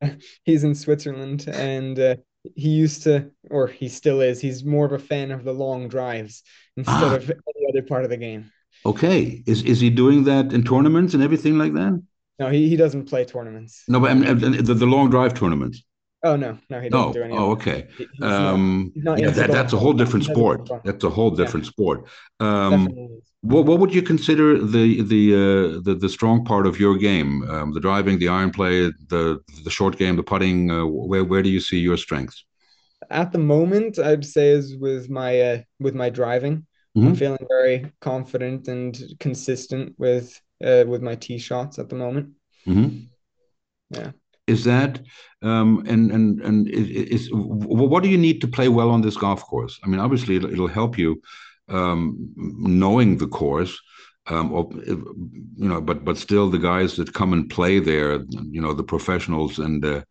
he's 0.44 0.64
in 0.64 0.74
Switzerland, 0.74 1.46
and 1.48 1.98
uh, 1.98 2.16
he 2.54 2.70
used 2.70 3.02
to, 3.04 3.30
or 3.50 3.66
he 3.66 3.88
still 3.88 4.20
is. 4.20 4.40
He's 4.40 4.64
more 4.64 4.84
of 4.86 4.92
a 4.92 4.98
fan 4.98 5.30
of 5.30 5.44
the 5.44 5.52
long 5.54 5.88
drives 5.88 6.42
instead 6.76 7.12
Ah. 7.12 7.16
of 7.16 7.32
other 7.72 7.82
part 7.92 8.04
of 8.04 8.10
the 8.10 8.16
game. 8.16 8.50
Okay. 8.84 9.42
Is 9.46 9.62
is 9.72 9.78
he 9.80 9.90
doing 9.90 10.24
that 10.24 10.52
in 10.52 10.62
tournaments 10.64 11.14
and 11.14 11.22
everything 11.22 11.58
like 11.58 11.74
that? 11.74 11.94
No, 12.38 12.48
he, 12.50 12.68
he 12.68 12.76
doesn't 12.76 13.04
play 13.08 13.24
tournaments. 13.24 13.72
No, 13.88 14.00
but 14.00 14.10
I 14.10 14.14
mean, 14.14 14.64
the, 14.68 14.74
the 14.74 14.86
long 14.86 15.10
drive 15.10 15.34
tournaments. 15.34 15.82
Oh 16.24 16.36
no, 16.36 16.50
no, 16.70 16.80
he 16.80 16.88
doesn't 16.88 17.08
No. 17.08 17.12
do 17.12 17.22
any. 17.22 17.34
Oh, 17.36 17.50
okay. 17.56 17.88
He- 17.98 18.04
he's 18.12 18.20
not- 18.20 18.32
Um, 18.54 18.92
he's 18.94 19.04
not 19.04 19.18
yeah, 19.18 19.30
that, 19.38 19.50
that's 19.50 19.72
a 19.72 19.80
whole 19.84 19.92
different 19.92 20.24
sport. 20.24 20.60
That's 20.84 21.04
a 21.04 21.10
whole 21.10 21.30
Yeah. 21.30 21.40
different 21.44 21.66
sport. 21.66 21.98
Um, 22.40 22.80
what 23.52 23.62
what 23.68 23.78
would 23.80 23.92
you 23.98 24.02
consider 24.12 24.46
the 24.76 25.02
the 25.12 25.22
uh, 25.44 25.80
the 25.86 25.94
the 26.04 26.08
strong 26.08 26.44
part 26.44 26.64
of 26.70 26.74
your 26.84 26.94
game? 26.96 27.30
Um, 27.52 27.66
the 27.76 27.80
driving, 27.80 28.18
the 28.18 28.28
iron 28.38 28.50
play, 28.58 28.76
the 29.14 29.22
the 29.66 29.70
short 29.78 29.94
game, 29.98 30.14
the 30.16 30.22
putting. 30.32 30.58
Uh, 30.70 30.86
where 31.10 31.24
where 31.30 31.42
do 31.46 31.50
you 31.56 31.60
see 31.68 31.80
your 31.88 31.96
strengths? 32.06 32.38
At 33.10 33.32
the 33.32 33.38
moment, 33.56 33.98
I'd 33.98 34.24
say 34.24 34.46
is 34.58 34.66
with 34.86 35.04
my 35.20 35.30
uh, 35.50 35.58
with 35.84 35.94
my 36.02 36.08
driving. 36.20 36.56
I'm 36.94 37.12
Mhm. 37.12 37.18
feeling 37.18 37.46
very 37.48 37.92
confident 38.00 38.68
and 38.68 38.98
consistent 39.18 39.94
with 39.98 40.40
uh, 40.64 40.84
with 40.86 41.02
my 41.02 41.16
tee 41.16 41.38
shots 41.38 41.78
at 41.78 41.88
the 41.88 41.96
moment. 41.96 42.26
Mm-hmm. 42.66 43.06
Yeah. 43.90 44.12
Is 44.46 44.64
that 44.64 45.00
um, 45.42 45.84
and 45.86 46.10
and 46.10 46.40
and 46.40 46.68
is, 46.68 46.88
is 46.88 47.30
what 47.32 48.02
do 48.02 48.08
you 48.08 48.18
need 48.18 48.40
to 48.40 48.48
play 48.48 48.68
well 48.68 48.90
on 48.90 49.02
this 49.02 49.16
golf 49.16 49.42
course? 49.42 49.78
I 49.84 49.88
mean, 49.88 50.00
obviously 50.00 50.36
it'll, 50.36 50.52
it'll 50.52 50.68
help 50.68 50.98
you 50.98 51.20
um, 51.68 52.16
knowing 52.36 53.16
the 53.18 53.28
course, 53.28 53.78
um, 54.26 54.52
or, 54.52 54.68
you 54.72 55.68
know, 55.68 55.80
but 55.80 56.04
but 56.04 56.18
still 56.18 56.50
the 56.50 56.58
guys 56.58 56.96
that 56.96 57.14
come 57.14 57.32
and 57.32 57.48
play 57.48 57.80
there, 57.80 58.20
you 58.50 58.60
know, 58.60 58.74
the 58.74 58.84
professionals 58.84 59.58
and 59.58 59.84
uh, 59.84 60.02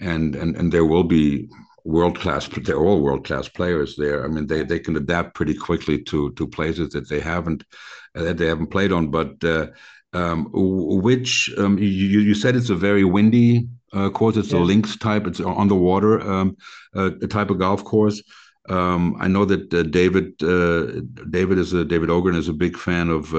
and 0.00 0.36
and 0.36 0.56
and 0.56 0.72
there 0.72 0.84
will 0.84 1.04
be 1.04 1.48
world 1.86 2.18
class. 2.18 2.48
but 2.48 2.64
They're 2.64 2.78
all 2.78 3.00
world 3.00 3.24
class 3.24 3.48
players 3.48 3.96
there. 3.96 4.24
I 4.24 4.28
mean, 4.28 4.46
they 4.46 4.64
they 4.64 4.78
can 4.78 4.96
adapt 4.96 5.34
pretty 5.34 5.54
quickly 5.54 6.02
to 6.04 6.32
to 6.32 6.46
places 6.46 6.90
that 6.90 7.08
they 7.08 7.20
haven't 7.20 7.64
uh, 8.16 8.22
that 8.24 8.36
they 8.38 8.46
haven't 8.46 8.68
played 8.68 8.92
on, 8.92 9.10
but. 9.10 9.42
Uh, 9.42 9.68
um, 10.12 10.48
which 10.52 11.52
um, 11.58 11.76
you, 11.76 12.20
you 12.20 12.34
said 12.34 12.56
it's 12.56 12.70
a 12.70 12.74
very 12.74 13.04
windy 13.04 13.68
uh, 13.92 14.08
course. 14.08 14.36
It's 14.38 14.52
a 14.52 14.58
links 14.58 14.96
type. 14.96 15.26
It's 15.26 15.40
on 15.40 15.68
the 15.68 15.74
water 15.74 16.20
um, 16.22 16.56
uh, 16.94 17.10
type 17.28 17.50
of 17.50 17.58
golf 17.58 17.84
course. 17.84 18.22
Um, 18.68 19.16
I 19.20 19.28
know 19.28 19.44
that 19.44 19.74
uh, 19.74 19.82
David 19.82 20.42
uh, 20.42 21.02
David 21.28 21.58
is 21.58 21.72
a 21.72 21.84
David 21.84 22.08
Ogrin 22.08 22.36
is 22.36 22.48
a 22.48 22.54
big 22.54 22.78
fan 22.78 23.10
of 23.10 23.34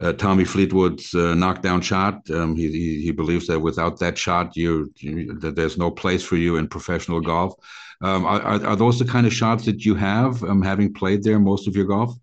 uh, 0.00 0.12
Tommy 0.14 0.44
Fleetwood's 0.44 1.14
uh, 1.14 1.34
knockdown 1.34 1.80
shot. 1.80 2.28
Um, 2.30 2.56
he, 2.56 2.70
he 2.70 3.02
he 3.02 3.10
believes 3.10 3.46
that 3.48 3.60
without 3.60 3.98
that 4.00 4.16
shot, 4.18 4.56
you, 4.56 4.92
you 4.96 5.34
that 5.40 5.56
there's 5.56 5.76
no 5.78 5.90
place 5.90 6.22
for 6.22 6.36
you 6.36 6.56
in 6.56 6.68
professional 6.68 7.20
golf. 7.20 7.54
Um, 8.02 8.24
are, 8.24 8.40
are 8.64 8.76
those 8.76 8.98
the 8.98 9.04
kind 9.04 9.26
of 9.26 9.32
shots 9.34 9.66
that 9.66 9.84
you 9.84 9.94
have, 9.94 10.42
um, 10.44 10.62
having 10.62 10.94
played 10.94 11.22
there 11.22 11.38
most 11.38 11.68
of 11.68 11.76
your 11.76 11.84
golf? 11.84 12.14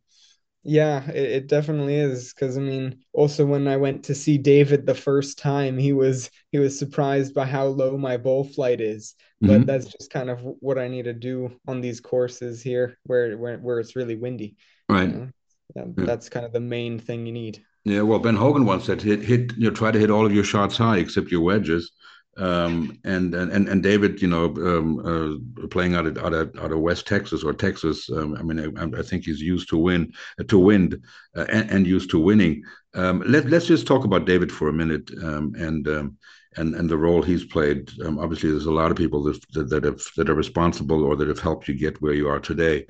Yeah, 0.64 1.10
it, 1.10 1.16
it 1.32 1.48
definitely 1.48 1.96
is. 1.96 2.34
Because 2.34 2.58
I 2.58 2.62
mean, 2.62 3.04
also 3.14 3.46
when 3.46 3.68
I 3.68 3.78
went 3.78 4.04
to 4.06 4.16
see 4.16 4.38
David 4.38 4.86
the 4.86 4.96
first 4.96 5.38
time, 5.38 5.78
he 5.78 5.94
was 5.94 6.30
he 6.52 6.60
was 6.60 6.78
surprised 6.78 7.34
by 7.34 7.46
how 7.46 7.66
low 7.68 7.98
my 7.98 8.18
ball 8.18 8.44
flight 8.44 8.82
is. 8.82 9.16
But 9.46 9.66
Mhm. 9.66 9.66
that's 9.66 9.86
just 9.88 10.10
kind 10.12 10.30
of 10.30 10.42
what 10.60 10.78
I 10.78 10.90
need 10.90 11.04
to 11.06 11.14
do 11.14 11.58
on 11.68 11.80
these 11.80 12.02
courses 12.02 12.62
here, 12.62 12.98
where 13.06 13.38
where 13.38 13.58
where 13.60 13.80
it's 13.80 13.96
really 13.96 14.16
windy. 14.16 14.58
you 15.00 15.08
Right. 15.08 15.14
know? 15.14 15.30
Yeah. 15.78 16.06
That's 16.06 16.30
kind 16.30 16.46
of 16.46 16.54
the 16.54 16.60
main 16.60 17.00
thing 17.00 17.26
you 17.26 17.32
need. 17.32 17.64
Yeah, 17.84 18.02
well, 18.02 18.20
Ben 18.20 18.36
Hogan 18.36 18.66
once 18.66 18.86
said, 18.86 19.02
"Hit, 19.02 19.22
hit, 19.24 19.54
you 19.58 19.70
know, 19.70 19.76
try 19.76 19.92
to 19.92 20.00
hit 20.00 20.10
all 20.10 20.26
of 20.26 20.34
your 20.34 20.44
shots 20.44 20.78
high 20.78 20.98
except 20.98 21.32
your 21.32 21.42
wedges." 21.42 21.92
Um, 22.38 23.00
and, 23.04 23.34
and 23.34 23.68
and 23.68 23.82
David, 23.82 24.22
you 24.22 24.28
know, 24.28 24.46
um, 24.46 25.00
uh, 25.00 25.68
playing 25.68 25.96
out 25.96 26.06
of, 26.06 26.18
out 26.20 26.34
of 26.34 26.56
out 26.60 26.72
of 26.72 26.80
West 26.80 27.08
Texas 27.08 27.44
or 27.44 27.54
Texas. 27.54 28.10
Um, 28.12 28.36
I 28.36 28.44
mean, 28.44 28.78
I, 28.78 29.00
I, 29.00 29.02
think 29.02 29.26
he's 29.26 29.42
used 29.42 29.70
to 29.70 29.78
win, 29.78 30.14
uh, 30.40 30.44
to 30.44 30.60
win, 30.60 31.02
uh, 31.36 31.46
and, 31.50 31.72
and, 31.72 31.88
used 31.88 32.12
to 32.12 32.20
winning. 32.20 32.62
Um, 32.94 33.24
let 33.26 33.50
Let's 33.50 33.66
just 33.66 33.88
talk 33.88 34.04
about 34.04 34.26
David 34.26 34.52
for 34.52 34.70
a 34.70 34.74
minute, 34.74 35.10
um, 35.24 35.56
and 35.58 35.88
um, 35.88 36.18
and 36.58 36.76
and 36.76 36.88
the 36.88 36.98
role 36.98 37.24
he's 37.24 37.46
played. 37.46 37.90
obviously, 38.06 38.52
there's 38.52 38.68
a 38.68 38.72
lot 38.72 38.92
of 38.92 38.98
people 38.98 39.24
that 39.24 39.70
that 39.70 39.84
have 39.84 40.02
that 40.18 40.30
are 40.30 40.36
responsible 40.36 41.04
or 41.04 41.16
that 41.16 41.30
have 41.30 41.40
helped 41.40 41.68
you 41.68 41.74
get 41.74 42.02
where 42.02 42.14
you 42.14 42.28
are 42.28 42.40
today. 42.40 42.86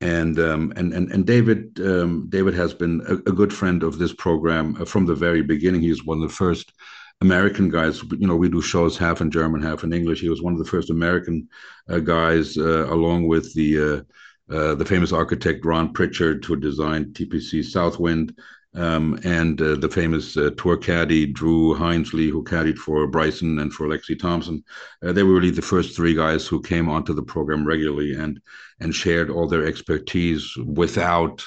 And 0.00 0.38
um, 0.38 0.72
and 0.76 0.94
and 0.94 1.10
and 1.12 1.26
David 1.26 1.78
um, 1.80 2.26
David 2.30 2.54
has 2.54 2.72
been 2.72 3.02
a, 3.06 3.14
a, 3.30 3.34
good 3.34 3.52
friend 3.52 3.82
of 3.82 3.98
this 3.98 4.14
program 4.14 4.76
uh, 4.80 4.86
from 4.86 5.04
the 5.04 5.14
very 5.14 5.42
beginning. 5.42 5.82
He's 5.82 6.06
one 6.06 6.22
of 6.22 6.28
the 6.28 6.34
first 6.34 6.72
American 7.20 7.68
guys. 7.68 8.02
You 8.18 8.26
know, 8.26 8.36
we 8.36 8.48
do 8.48 8.62
shows 8.62 8.96
half 8.96 9.20
in 9.20 9.30
German, 9.30 9.62
half 9.62 9.84
in 9.84 9.92
English. 9.92 10.20
He 10.20 10.30
was 10.30 10.40
one 10.40 10.54
of 10.54 10.58
the 10.58 10.64
first 10.64 10.88
American 10.88 11.48
uh, 11.88 11.98
guys, 11.98 12.56
uh, 12.56 12.86
along 12.90 13.26
with 13.26 13.52
the 13.52 13.78
uh, 13.78 14.54
uh 14.54 14.74
the 14.74 14.86
famous 14.86 15.12
architect 15.12 15.66
Ron 15.66 15.92
Prichard, 15.92 16.44
who 16.46 16.56
designed 16.56 17.14
TPC 17.14 17.62
Southwind, 17.62 18.34
um, 18.74 19.18
and 19.24 19.60
uh, 19.60 19.74
the 19.76 19.88
famous 19.88 20.34
tour 20.34 20.76
caddy 20.76 21.26
Drew 21.26 21.74
Hinesley, 21.74 22.30
who 22.30 22.44
caddied 22.44 22.78
for 22.78 23.06
Bryson 23.06 23.58
and 23.58 23.72
for 23.72 23.88
Lexi 23.88 24.18
Thompson. 24.18 24.62
they 25.02 25.22
were 25.22 25.34
really 25.34 25.50
the 25.50 25.62
first 25.62 25.96
three 25.96 26.14
guys 26.14 26.46
who 26.46 26.62
came 26.62 26.88
onto 26.88 27.12
the 27.12 27.22
program 27.22 27.64
regularly 27.64 28.14
and 28.14 28.40
and 28.80 28.94
shared 28.94 29.30
all 29.30 29.48
their 29.48 29.66
expertise 29.66 30.56
without 30.64 31.44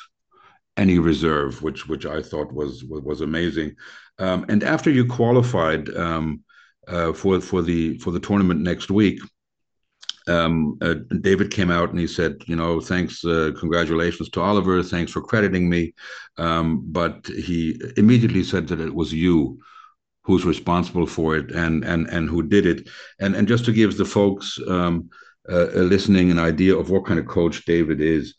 any 0.78 1.00
reserve, 1.00 1.62
which 1.62 1.88
which 1.88 2.06
I 2.06 2.22
thought 2.22 2.52
was 2.54 2.84
was, 2.84 3.02
was 3.04 3.22
amazing. 3.22 3.76
Um, 4.20 4.46
and 4.50 4.64
after 4.64 4.90
you 4.90 5.06
qualified 5.06 5.90
um, 5.96 6.42
uh, 6.88 7.14
for 7.14 7.40
for 7.42 7.62
the 7.62 7.98
for 8.00 8.12
the 8.12 8.20
tournament 8.20 8.62
next 8.62 8.92
week, 8.92 9.20
um, 10.28 10.78
uh, 10.82 10.96
David 11.22 11.52
came 11.52 11.70
out 11.70 11.90
and 11.90 12.00
he 12.00 12.08
said, 12.08 12.36
you 12.46 12.56
know, 12.56 12.80
thanks, 12.80 13.24
uh, 13.26 13.52
congratulations 13.60 14.30
to 14.30 14.42
Oliver, 14.42 14.82
thanks 14.84 15.12
for 15.12 15.22
crediting 15.22 15.70
me, 15.70 15.94
um, 16.38 16.84
but 16.92 17.28
he 17.28 17.80
immediately 17.98 18.44
said 18.44 18.68
that 18.68 18.80
it 18.80 18.94
was 18.94 19.14
you 19.14 19.60
who's 20.24 20.46
responsible 20.46 21.06
for 21.06 21.36
it 21.36 21.52
and 21.52 21.84
and 21.84 22.08
and 22.08 22.30
who 22.30 22.42
did 22.42 22.66
it, 22.66 22.88
and 23.20 23.36
and 23.36 23.48
just 23.48 23.66
to 23.66 23.74
give 23.74 23.98
the 23.98 24.06
folks 24.06 24.58
um, 24.68 25.10
uh, 25.50 25.66
listening 25.76 26.32
an 26.32 26.40
idea 26.40 26.76
of 26.76 26.90
what 26.90 27.06
kind 27.06 27.20
of 27.20 27.28
coach 27.28 27.66
David 27.66 28.00
is 28.00 28.34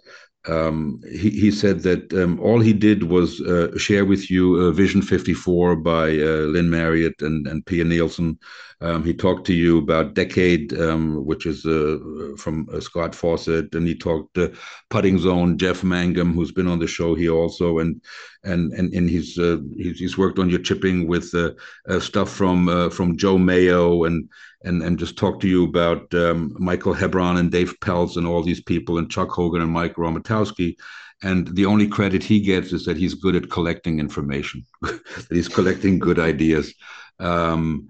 um, 0.46 1.00
he, 1.10 1.30
he 1.30 1.50
said 1.50 1.80
that 1.80 2.12
um, 2.12 2.38
all 2.38 2.60
he 2.60 2.72
did 2.72 3.04
was 3.04 3.40
uh, 3.40 3.76
share 3.78 4.04
with 4.04 4.30
you 4.30 4.56
uh, 4.56 4.70
Vision 4.72 5.00
54 5.00 5.76
by 5.76 6.10
uh, 6.10 6.46
Lynn 6.52 6.68
Marriott 6.68 7.22
and, 7.22 7.46
and 7.46 7.64
Pia 7.64 7.84
Nilsson. 7.84 8.38
Um, 8.80 9.02
he 9.04 9.14
talked 9.14 9.46
to 9.46 9.54
you 9.54 9.78
about 9.78 10.12
Decade, 10.12 10.78
um, 10.78 11.24
which 11.24 11.46
is 11.46 11.64
uh, 11.64 11.96
from 12.36 12.68
uh, 12.70 12.80
Scott 12.80 13.14
Fawcett, 13.14 13.74
and 13.74 13.86
he 13.86 13.94
talked 13.94 14.36
uh, 14.36 14.48
Putting 14.90 15.18
Zone, 15.18 15.56
Geoff 15.56 15.82
Mangum, 15.82 16.34
who's 16.34 16.52
been 16.52 16.68
on 16.68 16.80
the 16.80 16.86
show 16.86 17.14
here 17.14 17.32
also, 17.32 17.78
and 17.78 18.02
and 18.42 18.72
and, 18.74 18.92
and 18.92 19.08
he's, 19.08 19.36
he's, 19.36 19.98
he's 19.98 20.18
worked 20.18 20.38
on 20.38 20.50
your 20.50 20.58
chipping 20.58 21.06
with 21.06 21.32
stuff 22.00 22.30
from 22.30 22.90
from 22.90 23.16
Joe 23.16 23.38
Mayo 23.38 24.04
and 24.04 24.28
and 24.64 24.82
and 24.82 24.98
just 24.98 25.16
talk 25.16 25.40
to 25.40 25.48
you 25.48 25.64
about 25.64 26.12
um, 26.14 26.54
Michael 26.58 26.94
Hebron 26.94 27.36
and 27.36 27.50
Dave 27.50 27.74
Pelz 27.80 28.16
and 28.16 28.26
all 28.26 28.42
these 28.42 28.62
people 28.62 28.98
and 28.98 29.10
Chuck 29.10 29.30
Hogan 29.30 29.62
and 29.62 29.70
Mike 29.70 29.94
Romatowski. 29.94 30.76
And 31.22 31.48
the 31.54 31.66
only 31.66 31.86
credit 31.86 32.22
he 32.22 32.40
gets 32.40 32.72
is 32.72 32.84
that 32.84 32.96
he's 32.96 33.14
good 33.14 33.36
at 33.36 33.50
collecting 33.50 33.98
information, 33.98 34.64
that 34.82 35.26
he's 35.30 35.48
collecting 35.48 35.98
good 35.98 36.18
ideas. 36.18 36.74
Um, 37.18 37.88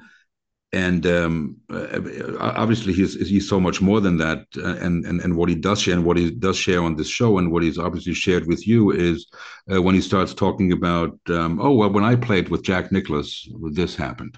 and 0.73 1.07
um, 1.07 1.57
uh, 1.73 2.01
obviously 2.41 2.93
he's 2.93 3.15
he's 3.29 3.49
so 3.49 3.61
much 3.61 3.81
more 3.81 4.01
than 4.01 4.17
that. 4.19 4.45
Uh, 4.57 4.77
and, 4.77 5.05
and 5.05 5.21
and 5.21 5.37
what 5.37 5.49
he 5.49 5.55
does 5.55 5.81
share 5.81 5.95
and 5.95 6.05
what 6.05 6.17
he 6.17 6.33
does 6.33 6.57
share 6.57 6.83
on 6.83 6.97
this 6.97 7.09
show 7.09 7.39
and 7.39 7.53
what 7.53 7.63
he's 7.63 7.79
obviously 7.79 8.15
shared 8.15 8.47
with 8.47 8.67
you 8.67 8.91
is 8.91 9.27
uh, 9.73 9.81
when 9.81 9.95
he 9.95 10.01
starts 10.01 10.35
talking 10.35 10.73
about, 10.73 11.17
um, 11.29 11.61
oh 11.61 11.75
well, 11.75 11.91
when 11.91 12.05
I 12.05 12.17
played 12.17 12.49
with 12.49 12.65
Jack 12.65 12.91
Nicklaus, 12.91 13.49
this 13.71 13.95
happened. 13.95 14.37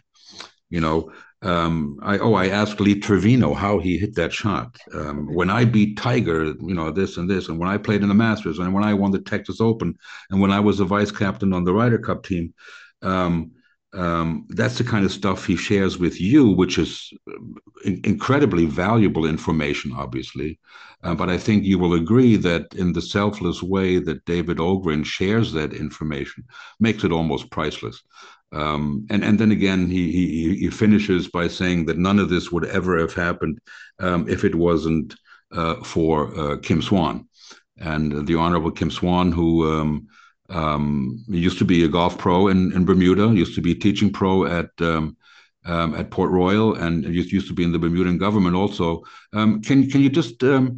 You 0.68 0.80
know, 0.80 1.12
um, 1.42 1.98
I 2.02 2.18
oh 2.18 2.34
I 2.34 2.48
asked 2.48 2.80
Lee 2.80 2.98
Trevino 2.98 3.54
how 3.54 3.78
he 3.78 3.98
hit 3.98 4.14
that 4.14 4.32
shot. 4.32 4.76
Um, 4.94 5.32
when 5.34 5.50
I 5.50 5.64
beat 5.64 5.98
Tiger, 5.98 6.44
you 6.44 6.74
know 6.74 6.90
this 6.90 7.16
and 7.18 7.28
this, 7.28 7.48
and 7.48 7.58
when 7.58 7.68
I 7.68 7.76
played 7.76 8.02
in 8.02 8.08
the 8.08 8.14
Masters, 8.14 8.58
and 8.58 8.72
when 8.72 8.84
I 8.84 8.94
won 8.94 9.10
the 9.10 9.20
Texas 9.20 9.60
Open, 9.60 9.94
and 10.30 10.40
when 10.40 10.50
I 10.50 10.60
was 10.60 10.80
a 10.80 10.84
vice 10.84 11.10
captain 11.10 11.52
on 11.52 11.64
the 11.64 11.74
Ryder 11.74 11.98
Cup 11.98 12.24
team, 12.24 12.54
um, 13.02 13.52
um 13.92 14.46
that's 14.50 14.78
the 14.78 14.84
kind 14.84 15.04
of 15.04 15.12
stuff 15.12 15.44
he 15.44 15.56
shares 15.56 15.98
with 15.98 16.20
you, 16.20 16.50
which 16.50 16.78
is 16.78 17.12
in- 17.84 18.00
incredibly 18.04 18.64
valuable 18.64 19.26
information, 19.26 19.92
obviously. 19.94 20.58
Uh, 21.02 21.14
but 21.14 21.28
I 21.28 21.38
think 21.38 21.64
you 21.64 21.78
will 21.78 21.94
agree 21.94 22.36
that 22.36 22.74
in 22.74 22.92
the 22.92 23.02
selfless 23.02 23.62
way 23.62 23.98
that 23.98 24.24
David 24.24 24.56
Ogrin 24.56 25.04
shares 25.04 25.52
that 25.52 25.74
information, 25.74 26.44
makes 26.80 27.04
it 27.04 27.12
almost 27.12 27.50
priceless. 27.50 28.02
Um, 28.52 29.06
and 29.10 29.24
and 29.24 29.38
then 29.38 29.50
again, 29.50 29.88
he, 29.88 30.12
he 30.12 30.56
he 30.56 30.70
finishes 30.70 31.28
by 31.28 31.48
saying 31.48 31.86
that 31.86 31.98
none 31.98 32.18
of 32.18 32.28
this 32.28 32.52
would 32.52 32.64
ever 32.66 32.98
have 32.98 33.12
happened 33.12 33.58
um, 33.98 34.28
if 34.28 34.44
it 34.44 34.54
wasn't 34.54 35.16
uh, 35.52 35.76
for 35.82 36.38
uh, 36.38 36.56
Kim 36.58 36.80
Swan, 36.80 37.26
and 37.78 38.26
the 38.26 38.36
Honorable 38.36 38.70
Kim 38.70 38.90
Swan, 38.90 39.32
who 39.32 39.70
um, 39.72 40.06
um 40.48 41.24
used 41.28 41.58
to 41.58 41.64
be 41.64 41.84
a 41.84 41.88
golf 41.88 42.16
pro 42.18 42.48
in, 42.48 42.72
in 42.72 42.84
Bermuda, 42.84 43.34
used 43.34 43.56
to 43.56 43.60
be 43.60 43.74
teaching 43.74 44.12
pro 44.12 44.44
at 44.44 44.70
um, 44.80 45.16
um, 45.64 45.96
at 45.96 46.12
Port 46.12 46.30
Royal, 46.30 46.76
and 46.76 47.04
used, 47.04 47.32
used 47.32 47.48
to 47.48 47.54
be 47.54 47.64
in 47.64 47.72
the 47.72 47.80
Bermudan 47.80 48.16
government 48.18 48.54
also. 48.54 49.02
can 49.32 49.60
can 49.90 50.00
you 50.00 50.08
just 50.08 50.44
uh, 50.44 50.70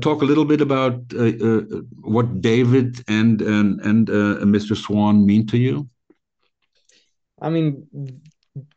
talk 0.00 0.22
a 0.22 0.24
little 0.24 0.44
bit 0.44 0.60
about 0.60 0.94
uh, 1.14 1.32
uh, 1.44 1.62
what 2.02 2.40
David 2.40 3.02
and 3.08 3.42
and 3.42 3.80
and 3.80 4.10
uh, 4.10 4.44
Mr. 4.46 4.76
Swan 4.76 5.26
mean 5.26 5.44
to 5.48 5.58
you? 5.58 5.88
I 7.40 7.50
mean, 7.50 7.86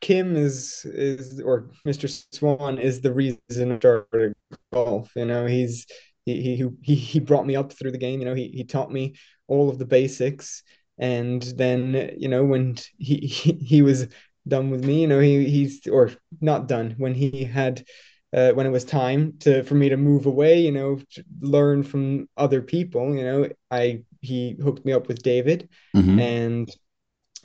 Kim 0.02 0.36
is 0.36 0.86
is 0.86 1.42
or 1.42 1.70
Mr. 1.88 2.10
Swan 2.34 2.78
is 2.78 3.02
the 3.02 3.14
reason 3.14 3.72
I 3.72 3.78
started 3.78 4.34
golf. 4.74 5.12
You 5.16 5.26
know, 5.26 5.46
he's 5.46 5.86
he 6.26 6.42
he 6.42 6.68
he 6.82 6.96
he 6.96 7.20
brought 7.20 7.46
me 7.46 7.56
up 7.56 7.74
through 7.74 7.92
the 7.92 7.98
game. 7.98 8.20
You 8.20 8.26
know, 8.26 8.36
he 8.36 8.50
he 8.50 8.64
taught 8.64 8.92
me 8.92 9.16
all 9.48 9.70
of 9.70 9.80
the 9.80 9.86
basics, 9.86 10.64
and 10.98 11.42
then 11.42 12.12
you 12.18 12.28
know 12.28 12.44
when 12.44 12.78
he 12.98 13.18
he, 13.18 13.54
he 13.54 13.82
was 13.82 14.08
done 14.48 14.70
with 14.70 14.84
me, 14.84 15.02
you 15.02 15.08
know, 15.08 15.20
he 15.20 15.50
he's 15.50 15.86
or 15.88 16.12
not 16.42 16.68
done 16.68 16.96
when 16.98 17.14
he 17.14 17.44
had. 17.44 17.84
Uh, 18.32 18.52
when 18.52 18.68
it 18.68 18.70
was 18.70 18.86
time 18.86 19.34
to 19.40 19.64
for 19.64 19.74
me 19.74 19.90
to 19.90 19.98
move 19.98 20.28
away, 20.28 20.62
you 20.62 20.72
know, 20.72 21.02
learn 21.42 21.82
from 21.82 22.30
other 22.38 22.62
people, 22.62 23.16
you 23.16 23.24
know, 23.24 23.50
I 23.72 24.04
he 24.22 24.56
hooked 24.64 24.86
me 24.86 24.94
up 24.94 25.08
with 25.08 25.24
David, 25.24 25.68
mm-hmm. 25.96 26.20
and 26.20 26.70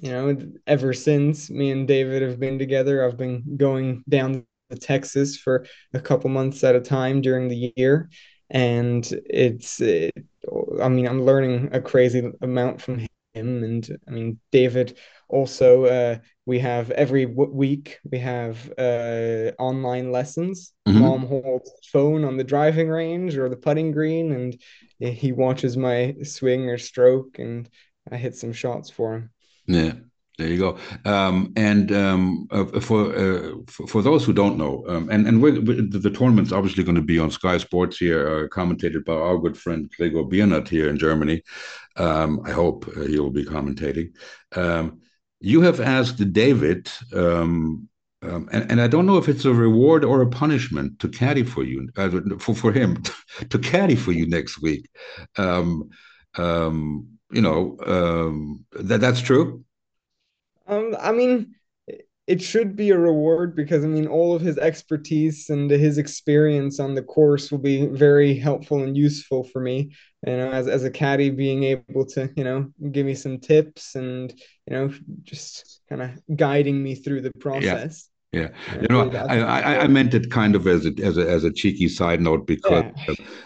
you 0.05 0.11
know, 0.11 0.37
ever 0.67 0.93
since 0.93 1.49
me 1.49 1.71
and 1.71 1.88
David 1.88 2.21
have 2.21 2.38
been 2.38 2.59
together, 2.59 3.03
I've 3.03 3.17
been 3.17 3.57
going 3.57 4.05
down 4.07 4.45
to 4.69 4.77
Texas 4.77 5.38
for 5.38 5.64
a 5.95 6.01
couple 6.01 6.29
months 6.29 6.62
at 6.62 6.77
a 6.77 6.81
time 6.81 7.23
during 7.23 7.49
the 7.49 7.73
year. 7.75 8.11
And 8.51 9.03
it's, 9.25 9.81
it, 9.81 10.12
I 10.83 10.90
mean, 10.90 11.09
I'm 11.09 11.25
learning 11.25 11.71
a 11.73 11.81
crazy 11.81 12.31
amount 12.43 12.83
from 12.83 12.99
him. 12.99 13.09
And 13.35 13.99
I 14.07 14.11
mean, 14.11 14.38
David 14.53 14.99
also, 15.31 15.87
uh, 15.87 16.19
we 16.45 16.59
have 16.59 16.90
every 16.90 17.25
w- 17.25 17.51
week, 17.51 17.99
we 18.05 18.19
have 18.19 18.71
uh, 18.79 19.53
online 19.59 20.12
lessons. 20.12 20.75
Mm-hmm. 20.87 21.01
Mom 21.01 21.27
holds 21.27 21.71
the 21.71 21.88
phone 21.90 22.25
on 22.27 22.37
the 22.37 22.45
driving 22.45 22.90
range 22.90 23.38
or 23.38 23.49
the 23.49 23.57
putting 23.57 23.90
green, 23.90 24.33
and 24.33 25.14
he 25.14 25.33
watches 25.33 25.79
my 25.79 26.14
swing 26.23 26.69
or 26.69 26.77
stroke, 26.77 27.38
and 27.38 27.71
I 28.12 28.19
hit 28.19 28.37
some 28.37 28.53
shots 28.53 28.90
for 28.90 29.14
him. 29.14 29.31
Yeah. 29.66 29.92
There 30.37 30.48
you 30.48 30.59
go. 30.59 30.79
Um, 31.05 31.53
and 31.57 31.92
um, 31.92 32.48
uh, 32.50 32.81
for, 32.81 33.14
uh, 33.14 33.53
for, 33.68 33.87
for 33.87 34.03
those 34.03 34.24
who 34.24 34.33
don't 34.33 34.59
know, 34.59 34.85
um, 34.88 35.09
and 35.09 35.29
and 35.29 35.40
we're, 35.40 35.61
we're, 35.61 35.83
the, 35.83 36.11
tournament's 36.11 36.50
obviously 36.50 36.83
going 36.83 36.96
to 36.96 37.03
be 37.03 37.20
on 37.20 37.31
Sky 37.31 37.57
Sports 37.59 37.98
here, 37.98 38.27
uh, 38.27 38.48
commentated 38.48 39.05
by 39.05 39.14
our 39.14 39.38
good 39.38 39.57
friend 39.57 39.88
Gregor 39.96 40.24
Biernath 40.24 40.66
here 40.66 40.88
in 40.88 40.98
Germany. 40.98 41.42
Um, 41.96 42.42
I 42.44 42.50
hope 42.50 42.88
uh, 42.96 43.03
he 43.03 43.20
will 43.20 43.31
be 43.31 43.44
commentating. 43.44 44.12
Um, 44.57 45.03
you 45.40 45.61
have 45.61 45.81
asked 45.81 46.33
David, 46.33 46.90
um, 47.12 47.88
and, 48.20 48.72
and, 48.72 48.81
I 48.81 48.88
don't 48.88 49.07
know 49.07 49.18
if 49.18 49.29
it's 49.29 49.44
a 49.44 49.53
reward 49.53 50.05
or 50.05 50.22
a 50.22 50.27
punishment 50.27 50.98
to 50.98 51.09
caddy 51.09 51.44
for 51.44 51.62
you, 51.62 51.88
uh, 51.96 52.11
for 52.40 52.57
for 52.57 52.72
him 52.72 53.00
to 53.50 53.59
caddy 53.61 53.94
for 53.94 54.11
you 54.11 54.27
next 54.27 54.61
week. 54.61 54.88
Um, 55.37 55.90
you 57.35 57.42
know 57.42 57.77
um, 57.87 58.64
that 58.73 59.01
that's 59.01 59.20
true. 59.20 59.64
Um, 60.66 60.97
I 60.99 61.12
mean, 61.12 61.55
it 62.27 62.40
should 62.40 62.75
be 62.75 62.90
a 62.90 62.99
reward 62.99 63.55
because 63.55 63.85
I 63.85 63.88
mean, 63.88 64.07
all 64.07 64.35
of 64.35 64.40
his 64.40 64.57
expertise 64.57 65.51
and 65.51 65.70
his 65.70 65.99
experience 65.99 66.81
on 66.81 66.94
the 66.94 67.03
course 67.03 67.51
will 67.51 67.59
be 67.59 67.87
very 67.87 68.35
helpful 68.38 68.83
and 68.83 68.97
useful 68.97 69.44
for 69.44 69.61
me. 69.61 69.92
You 70.27 70.37
know, 70.37 70.51
as 70.51 70.68
as 70.68 70.85
a 70.85 70.90
caddy, 70.90 71.31
being 71.31 71.64
able 71.64 72.07
to 72.07 72.31
you 72.37 72.44
know 72.44 72.73
give 72.92 73.05
me 73.05 73.14
some 73.14 73.38
tips 73.38 73.94
and 73.94 74.33
you 74.66 74.77
know 74.77 74.92
just 75.23 75.81
kind 75.88 76.03
of 76.03 76.11
guiding 76.35 76.83
me 76.83 76.94
through 76.94 77.20
the 77.23 77.33
process. 77.40 78.09
Yeah, 78.35 78.49
you 78.81 78.88
know, 78.88 79.11
I, 79.11 79.38
I, 79.38 79.79
I 79.81 79.87
meant 79.87 80.14
it 80.14 80.31
kind 80.31 80.55
of 80.55 80.66
as 80.66 80.87
a 80.87 80.92
as 81.03 81.16
a 81.18 81.29
as 81.29 81.44
a 81.44 81.53
cheeky 81.53 81.88
side 81.88 82.20
note 82.20 82.47
because, 82.47 82.85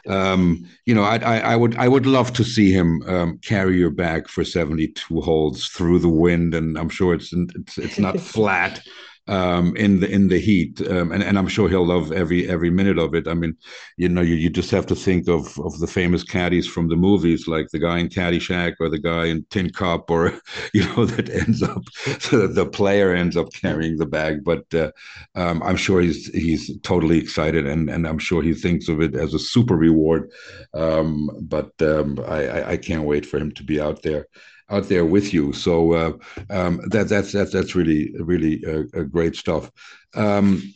yeah. 0.07 0.33
um, 0.33 0.68
you 0.87 0.94
know, 0.94 1.03
I, 1.03 1.16
I, 1.18 1.38
I 1.53 1.57
would 1.57 1.77
I 1.77 1.88
would 1.88 2.07
love 2.07 2.33
to 2.35 2.44
see 2.44 2.72
him 2.72 3.03
um, 3.07 3.38
carry 3.38 3.79
your 3.79 3.90
bag 3.90 4.29
for 4.29 4.44
seventy 4.44 4.88
two 4.88 5.20
holes 5.20 5.66
through 5.68 5.98
the 5.98 6.09
wind, 6.09 6.55
and 6.55 6.79
I'm 6.79 6.88
sure 6.88 7.14
it's 7.14 7.33
it's 7.33 7.79
it's 7.79 7.98
not 7.98 8.20
flat 8.35 8.81
um, 9.29 9.77
in 9.77 10.01
the 10.01 10.11
in 10.11 10.29
the 10.29 10.38
heat, 10.38 10.81
um, 10.91 11.12
and 11.12 11.23
and 11.23 11.38
I'm 11.38 11.49
sure 11.49 11.69
he'll 11.69 11.87
love 11.87 12.12
every 12.12 12.49
every 12.49 12.71
minute 12.71 12.99
of 12.99 13.14
it. 13.14 13.29
I 13.29 13.35
mean, 13.35 13.57
you 13.97 14.09
know, 14.09 14.23
you, 14.23 14.35
you 14.35 14.51
just 14.51 14.71
have 14.71 14.87
to 14.87 14.95
think 14.95 15.29
of 15.29 15.59
of 15.61 15.79
the 15.79 15.87
famous 15.87 16.23
caddies 16.25 16.67
from 16.67 16.88
the 16.88 16.97
movies, 16.97 17.47
like 17.47 17.69
the 17.69 17.79
guy 17.79 17.99
in 17.99 18.09
Caddyshack 18.09 18.75
or 18.81 18.88
the 18.88 18.99
guy 18.99 19.27
in 19.27 19.45
Tin 19.51 19.71
Cup, 19.71 20.11
or 20.11 20.33
you 20.75 20.85
know, 20.87 21.05
that 21.05 21.29
ends 21.29 21.62
up 21.62 21.83
the 22.31 22.69
player 22.73 23.14
ends 23.14 23.37
up 23.37 23.53
carrying 23.53 23.97
the 23.99 24.07
bag. 24.07 24.45
But 24.45 24.64
uh, 24.75 24.91
um, 25.35 25.62
I'm 25.62 25.77
sure 25.77 26.01
he's 26.01 26.29
he's 26.29 26.77
totally 26.81 27.19
excited, 27.19 27.67
and 27.67 27.91
and 27.91 28.07
I'm 28.07 28.19
sure 28.19 28.43
he 28.43 28.55
thinks 28.55 28.88
of 28.88 29.01
it 29.01 29.14
as 29.14 29.35
a 29.35 29.38
super 29.38 29.77
reward. 29.77 30.31
Um, 30.75 31.31
but 31.43 31.71
um, 31.83 32.19
I 32.27 32.73
I 32.73 32.77
can't 32.77 33.05
wait 33.05 33.27
for 33.27 33.38
him 33.38 33.53
to 33.53 33.62
be 33.62 33.81
out 33.81 34.03
there 34.03 34.27
out 34.70 34.88
there 34.88 35.04
with 35.04 35.33
you. 35.33 35.52
So 35.52 35.92
uh, 35.92 36.12
um, 36.50 36.81
that 36.88 37.09
that's 37.09 37.33
that's 37.33 37.52
that's 37.52 37.74
really 37.74 38.12
really 38.18 38.62
uh, 38.66 39.02
great 39.02 39.37
stuff. 39.37 39.70
Um, 40.14 40.74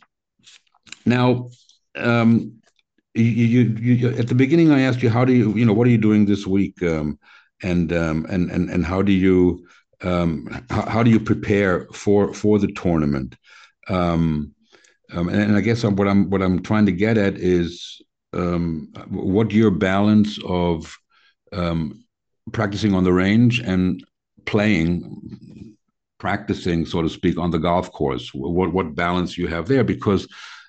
now, 1.05 1.49
um, 1.95 2.61
you, 3.13 3.23
you, 3.23 3.61
you, 3.79 4.09
at 4.09 4.27
the 4.27 4.35
beginning, 4.35 4.71
I 4.71 4.81
asked 4.81 5.03
you 5.03 5.09
how 5.09 5.25
do 5.25 5.33
you 5.33 5.53
you 5.53 5.65
know 5.65 5.73
what 5.73 5.87
are 5.87 5.91
you 5.91 5.97
doing 5.97 6.25
this 6.25 6.47
week, 6.47 6.81
um, 6.83 7.19
and 7.61 7.93
um, 7.93 8.25
and 8.29 8.49
and 8.51 8.69
and 8.69 8.85
how 8.85 9.01
do 9.01 9.11
you 9.11 9.67
um, 10.01 10.65
how, 10.69 10.89
how, 10.89 11.03
do 11.03 11.11
you 11.11 11.19
prepare 11.19 11.87
for 11.93 12.33
for 12.33 12.59
the 12.59 12.71
tournament? 12.71 13.35
Um, 13.87 14.53
and, 15.09 15.29
and, 15.29 15.55
I 15.55 15.61
guess 15.61 15.83
what 15.83 16.07
I'm 16.07 16.29
what 16.29 16.41
I'm 16.41 16.61
trying 16.63 16.85
to 16.87 16.91
get 16.91 17.17
at 17.17 17.35
is 17.35 18.01
what 18.31 19.51
your 19.51 19.71
balance 19.71 20.39
of 20.43 20.97
um, 21.51 22.03
practicing 22.51 22.93
on 22.93 23.03
the 23.03 23.13
range 23.13 23.59
and 23.59 24.03
playing, 24.45 25.75
practicing, 26.19 26.85
so 26.85 27.01
to 27.01 27.09
speak, 27.09 27.37
on 27.37 27.51
the 27.51 27.59
golf 27.59 27.91
course. 27.91 28.33
What 28.33 28.73
what 28.73 28.95
balance 28.95 29.37
you 29.37 29.47
have 29.47 29.67
there? 29.67 29.83
Because 29.83 30.27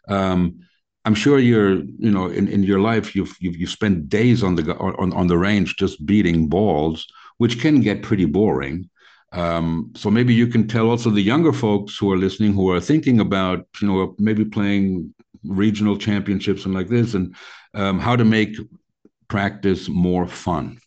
um, 0.08 0.60
I'm 1.04 1.14
sure 1.14 1.38
you're, 1.38 1.74
you 1.74 2.10
know, 2.10 2.26
in, 2.26 2.48
in 2.48 2.62
your 2.62 2.80
life 2.80 3.14
you've, 3.14 3.36
you've 3.40 3.56
you've 3.56 3.70
spent 3.70 4.08
days 4.08 4.42
on 4.42 4.54
the 4.54 4.74
on 4.76 5.12
on 5.12 5.26
the 5.26 5.38
range 5.38 5.76
just 5.76 6.04
beating 6.06 6.48
balls, 6.48 7.06
which 7.38 7.60
can 7.60 7.80
get 7.80 8.02
pretty 8.02 8.24
boring. 8.24 8.88
Um, 9.32 9.90
so 9.96 10.10
maybe 10.10 10.32
you 10.32 10.46
can 10.46 10.68
tell 10.68 10.88
also 10.88 11.10
the 11.10 11.20
younger 11.20 11.52
folks 11.52 11.98
who 11.98 12.12
are 12.12 12.16
listening 12.16 12.52
who 12.52 12.70
are 12.70 12.80
thinking 12.80 13.18
about, 13.18 13.66
you 13.80 13.88
know, 13.88 14.14
maybe 14.18 14.44
playing 14.44 15.12
regional 15.42 15.98
championships 15.98 16.64
and 16.64 16.74
like 16.74 16.88
this, 16.88 17.14
and 17.14 17.34
um, 17.74 17.98
how 17.98 18.16
to 18.16 18.24
make 18.24 18.56
practice 19.28 19.88
more 19.88 20.26
fun. 20.28 20.78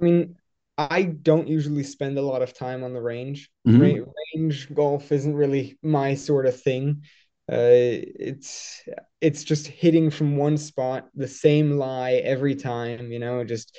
I 0.00 0.04
mean, 0.04 0.36
I 0.78 1.02
don't 1.02 1.48
usually 1.48 1.82
spend 1.82 2.16
a 2.16 2.22
lot 2.22 2.42
of 2.42 2.54
time 2.54 2.84
on 2.84 2.94
the 2.94 3.02
range. 3.02 3.50
Mm-hmm. 3.68 4.10
Range 4.34 4.74
golf 4.74 5.12
isn't 5.12 5.34
really 5.34 5.78
my 5.82 6.14
sort 6.14 6.46
of 6.46 6.60
thing. 6.60 7.02
Uh, 7.50 8.06
it's 8.18 8.82
it's 9.20 9.44
just 9.44 9.66
hitting 9.66 10.08
from 10.08 10.36
one 10.36 10.56
spot, 10.56 11.08
the 11.14 11.28
same 11.28 11.72
lie 11.72 12.14
every 12.24 12.54
time. 12.54 13.12
You 13.12 13.18
know, 13.18 13.44
just 13.44 13.76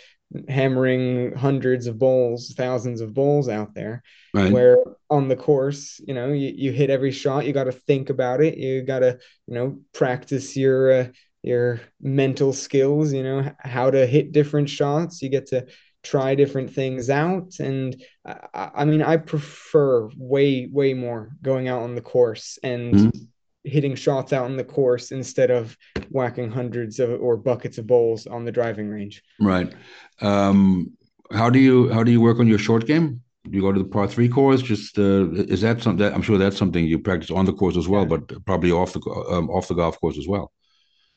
hammering 0.48 1.34
hundreds 1.36 1.88
of 1.88 1.98
bowls, 1.98 2.54
thousands 2.56 3.02
of 3.02 3.14
bowls 3.14 3.50
out 3.50 3.74
there. 3.74 4.04
Right. 4.34 4.52
Where 4.52 4.78
on 5.10 5.28
the 5.28 5.36
course, 5.36 6.00
you 6.06 6.14
know, 6.14 6.32
you, 6.32 6.54
you 6.56 6.72
hit 6.72 6.90
every 6.90 7.12
shot. 7.12 7.46
You 7.46 7.54
got 7.54 7.66
to 7.66 7.72
think 7.72 8.10
about 8.10 8.42
it. 8.42 8.58
You 8.58 8.82
got 8.84 9.00
to, 9.00 9.20
you 9.48 9.56
know, 9.56 9.80
practice 9.94 10.56
your 10.56 10.92
uh, 10.92 11.08
your 11.42 11.82
mental 12.02 12.54
skills. 12.54 13.12
You 13.12 13.24
know, 13.24 13.52
how 13.60 13.90
to 13.90 14.06
hit 14.06 14.34
different 14.34 14.70
shots. 14.70 15.22
You 15.22 15.30
get 15.30 15.48
to 15.48 15.66
try 16.04 16.34
different 16.34 16.72
things 16.72 17.10
out 17.10 17.60
and 17.60 18.02
I, 18.26 18.72
I, 18.76 18.86
mean 18.86 19.04
i 19.04 19.18
prefer 19.18 20.10
way 20.18 20.68
way 20.72 20.94
more 20.94 21.32
going 21.42 21.68
out 21.68 21.84
on 21.84 21.94
the 21.94 22.02
course 22.02 22.58
and 22.64 22.94
mm-hmm. 22.94 23.20
hitting 23.64 23.96
shots 23.96 24.34
out 24.34 24.46
on 24.46 24.58
the 24.58 24.64
course 24.64 25.12
instead 25.12 25.52
of 25.52 25.78
whacking 26.10 26.50
hundreds 26.50 27.00
of 27.00 27.22
or 27.22 27.38
buckets 27.38 27.78
of 27.78 27.86
bowls 27.86 28.26
on 28.26 28.46
the 28.46 28.52
driving 28.52 28.90
range 28.90 29.22
right 29.40 29.74
um 30.22 30.92
how 31.32 31.50
do 31.50 31.60
you 31.60 31.92
how 31.92 32.04
do 32.04 32.12
you 32.12 32.20
work 32.20 32.40
on 32.40 32.48
your 32.48 32.60
short 32.60 32.88
game 32.88 33.22
do 33.50 33.56
you 33.56 33.62
go 33.62 33.72
to 33.72 33.80
the 33.80 33.90
par 33.90 34.08
three 34.08 34.30
course 34.30 34.62
just 34.62 34.98
uh, 34.98 35.30
is 35.32 35.62
that 35.62 35.82
something 35.82 36.04
that 36.04 36.16
i'm 36.16 36.22
sure 36.24 36.38
that's 36.40 36.58
something 36.58 36.84
you 36.84 36.98
practice 36.98 37.30
on 37.30 37.46
the 37.46 37.54
course 37.54 37.78
as 37.78 37.88
well 37.88 38.02
yeah. 38.02 38.18
but 38.18 38.46
probably 38.46 38.72
off 38.72 38.94
the 38.94 39.26
um, 39.30 39.50
off 39.52 39.68
the 39.68 39.76
golf 39.76 40.00
course 40.00 40.18
as 40.18 40.28
well 40.28 40.52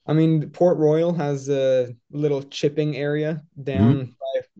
I 0.07 0.13
mean, 0.13 0.51
Port 0.51 0.77
Royal 0.77 1.15
has 1.15 1.49
a 1.49 1.95
little 2.11 2.43
chipping 2.43 2.97
area 2.97 3.43
down 3.63 3.95
mm-hmm. 3.95 4.11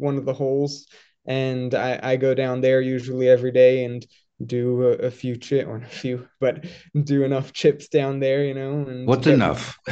One 0.05 0.19
of 0.19 0.25
the 0.25 0.35
holes, 0.35 0.87
and 1.27 1.75
I, 1.75 1.99
I 2.03 2.17
go 2.17 2.35
down 2.35 2.61
there 2.61 2.81
usually 2.81 3.29
every 3.29 3.51
day 3.51 3.85
and 3.85 4.07
do 4.45 4.83
a, 4.83 5.07
a 5.07 5.11
few 5.11 5.37
chip 5.37 5.67
or 5.67 5.77
a 5.77 5.87
few, 5.87 6.29
but 6.41 6.65
do 7.05 7.25
enough 7.25 7.53
chips 7.53 7.89
down 7.89 8.21
there, 8.21 8.45
you 8.45 8.55
know. 8.55 8.85
And 8.87 9.07
What's 9.07 9.27
enough? 9.27 9.79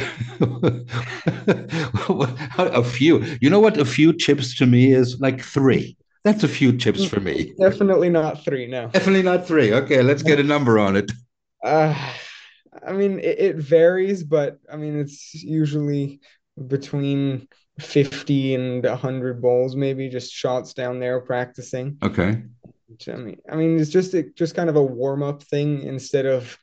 a 2.59 2.85
few. 2.85 3.25
You 3.41 3.51
know 3.51 3.61
what? 3.61 3.79
A 3.79 3.85
few 3.85 4.13
chips 4.13 4.57
to 4.59 4.67
me 4.67 4.93
is 4.93 5.21
like 5.21 5.43
three. 5.43 5.97
That's 6.25 6.45
a 6.45 6.49
few 6.49 6.77
chips 6.77 7.05
for 7.05 7.21
me. 7.21 7.53
Definitely 7.61 8.09
not 8.09 8.45
three. 8.45 8.67
No. 8.67 8.89
Definitely 8.89 9.23
not 9.23 9.47
three. 9.47 9.73
Okay, 9.73 10.03
let's 10.03 10.23
get 10.23 10.39
a 10.39 10.45
number 10.45 10.79
on 10.79 10.97
it. 10.97 11.11
Uh, 11.65 11.95
I 12.87 12.93
mean, 12.93 13.19
it, 13.19 13.39
it 13.39 13.57
varies, 13.57 14.23
but 14.23 14.59
I 14.73 14.77
mean, 14.77 14.99
it's 14.99 15.35
usually 15.35 16.21
between 16.69 17.49
50 17.79 18.55
and 18.55 18.85
100 18.85 19.41
balls 19.41 19.75
maybe 19.77 20.09
just 20.09 20.33
shots 20.33 20.75
down 20.75 21.01
there 21.01 21.21
practicing. 21.21 21.99
Okay. 22.03 22.43
I 23.09 23.17
mean 23.17 23.41
i 23.51 23.57
mean 23.57 23.79
it's 23.79 23.91
just 23.91 24.13
a, 24.15 24.23
just 24.35 24.55
kind 24.55 24.69
of 24.69 24.77
a 24.77 24.83
warm-up 24.83 25.43
thing 25.45 25.83
instead 25.83 26.27
of 26.27 26.57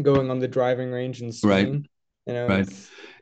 going 0.00 0.30
on 0.30 0.40
the 0.40 0.48
driving 0.48 0.90
range 0.90 1.20
and 1.20 1.34
swinging. 1.34 1.72
right 1.72 1.86
you 2.26 2.32
know, 2.32 2.48
right 2.48 2.68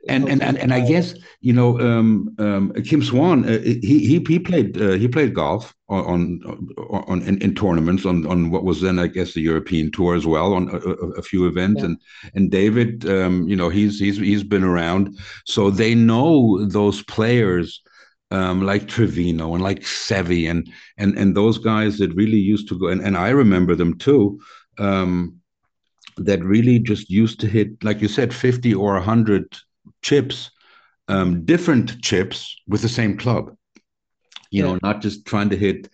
and 0.09 0.29
and, 0.29 0.43
and 0.43 0.57
and 0.59 0.73
I 0.73 0.81
guess 0.81 1.15
you 1.41 1.53
know 1.53 1.79
um, 1.81 2.35
um, 2.39 2.73
Kim 2.85 3.03
Swan 3.03 3.45
uh, 3.45 3.59
he 3.59 3.81
he 3.81 4.25
he 4.27 4.39
played 4.39 4.81
uh, 4.81 4.93
he 4.93 5.09
played 5.09 5.35
golf 5.35 5.75
on 5.89 6.41
on, 6.47 6.69
on 7.07 7.23
in, 7.23 7.41
in, 7.43 7.55
tournaments 7.55 8.07
on 8.07 8.27
on 8.27 8.51
what 8.51 8.65
was 8.65 8.81
then 8.81 8.99
I 8.99 9.09
guess 9.09 9.35
the 9.35 9.43
European 9.43 9.91
tour 9.91 10.15
as 10.15 10.27
well 10.27 10.55
on 10.55 10.71
a, 10.71 10.77
a 10.77 11.23
few 11.23 11.47
events. 11.47 11.81
Yeah. 11.81 11.87
and 11.87 11.99
and 12.35 12.51
David 12.51 13.09
um, 13.09 13.47
you 13.47 13.57
know 13.57 13.69
he's 13.69 13.99
he's 13.99 14.17
he's 14.17 14.45
been 14.45 14.65
around. 14.65 15.19
So 15.47 15.71
they 15.71 15.95
know 15.95 16.65
those 16.65 17.03
players 17.03 17.83
um, 18.31 18.63
like 18.63 18.89
Trevino 18.89 19.55
and 19.55 19.63
like 19.63 19.81
Seve 19.81 20.49
and 20.49 20.71
and 20.97 21.17
and 21.19 21.37
those 21.37 21.59
guys 21.59 21.99
that 21.99 22.15
really 22.15 22.39
used 22.39 22.69
to 22.69 22.79
go 22.79 22.89
and, 22.89 23.03
and 23.03 23.17
I 23.17 23.31
remember 23.31 23.75
them 23.75 23.99
too 23.99 24.41
um, 24.79 25.41
that 26.17 26.43
really 26.43 26.79
just 26.79 27.11
used 27.11 27.41
to 27.41 27.47
hit 27.47 27.83
like 27.83 28.01
you 28.01 28.09
said 28.09 28.33
50 28.33 28.75
or 28.75 28.95
100 28.95 29.57
chips, 30.03 30.51
um, 31.09 31.45
different 31.45 32.03
chips 32.03 32.57
with 32.67 32.83
the 32.83 32.89
same 32.89 33.17
club. 33.17 33.57
You 34.53 34.65
yeah. 34.65 34.73
know, 34.73 34.79
not 34.83 35.01
just 35.01 35.27
trying 35.27 35.49
to 35.51 35.57
hit, 35.57 35.89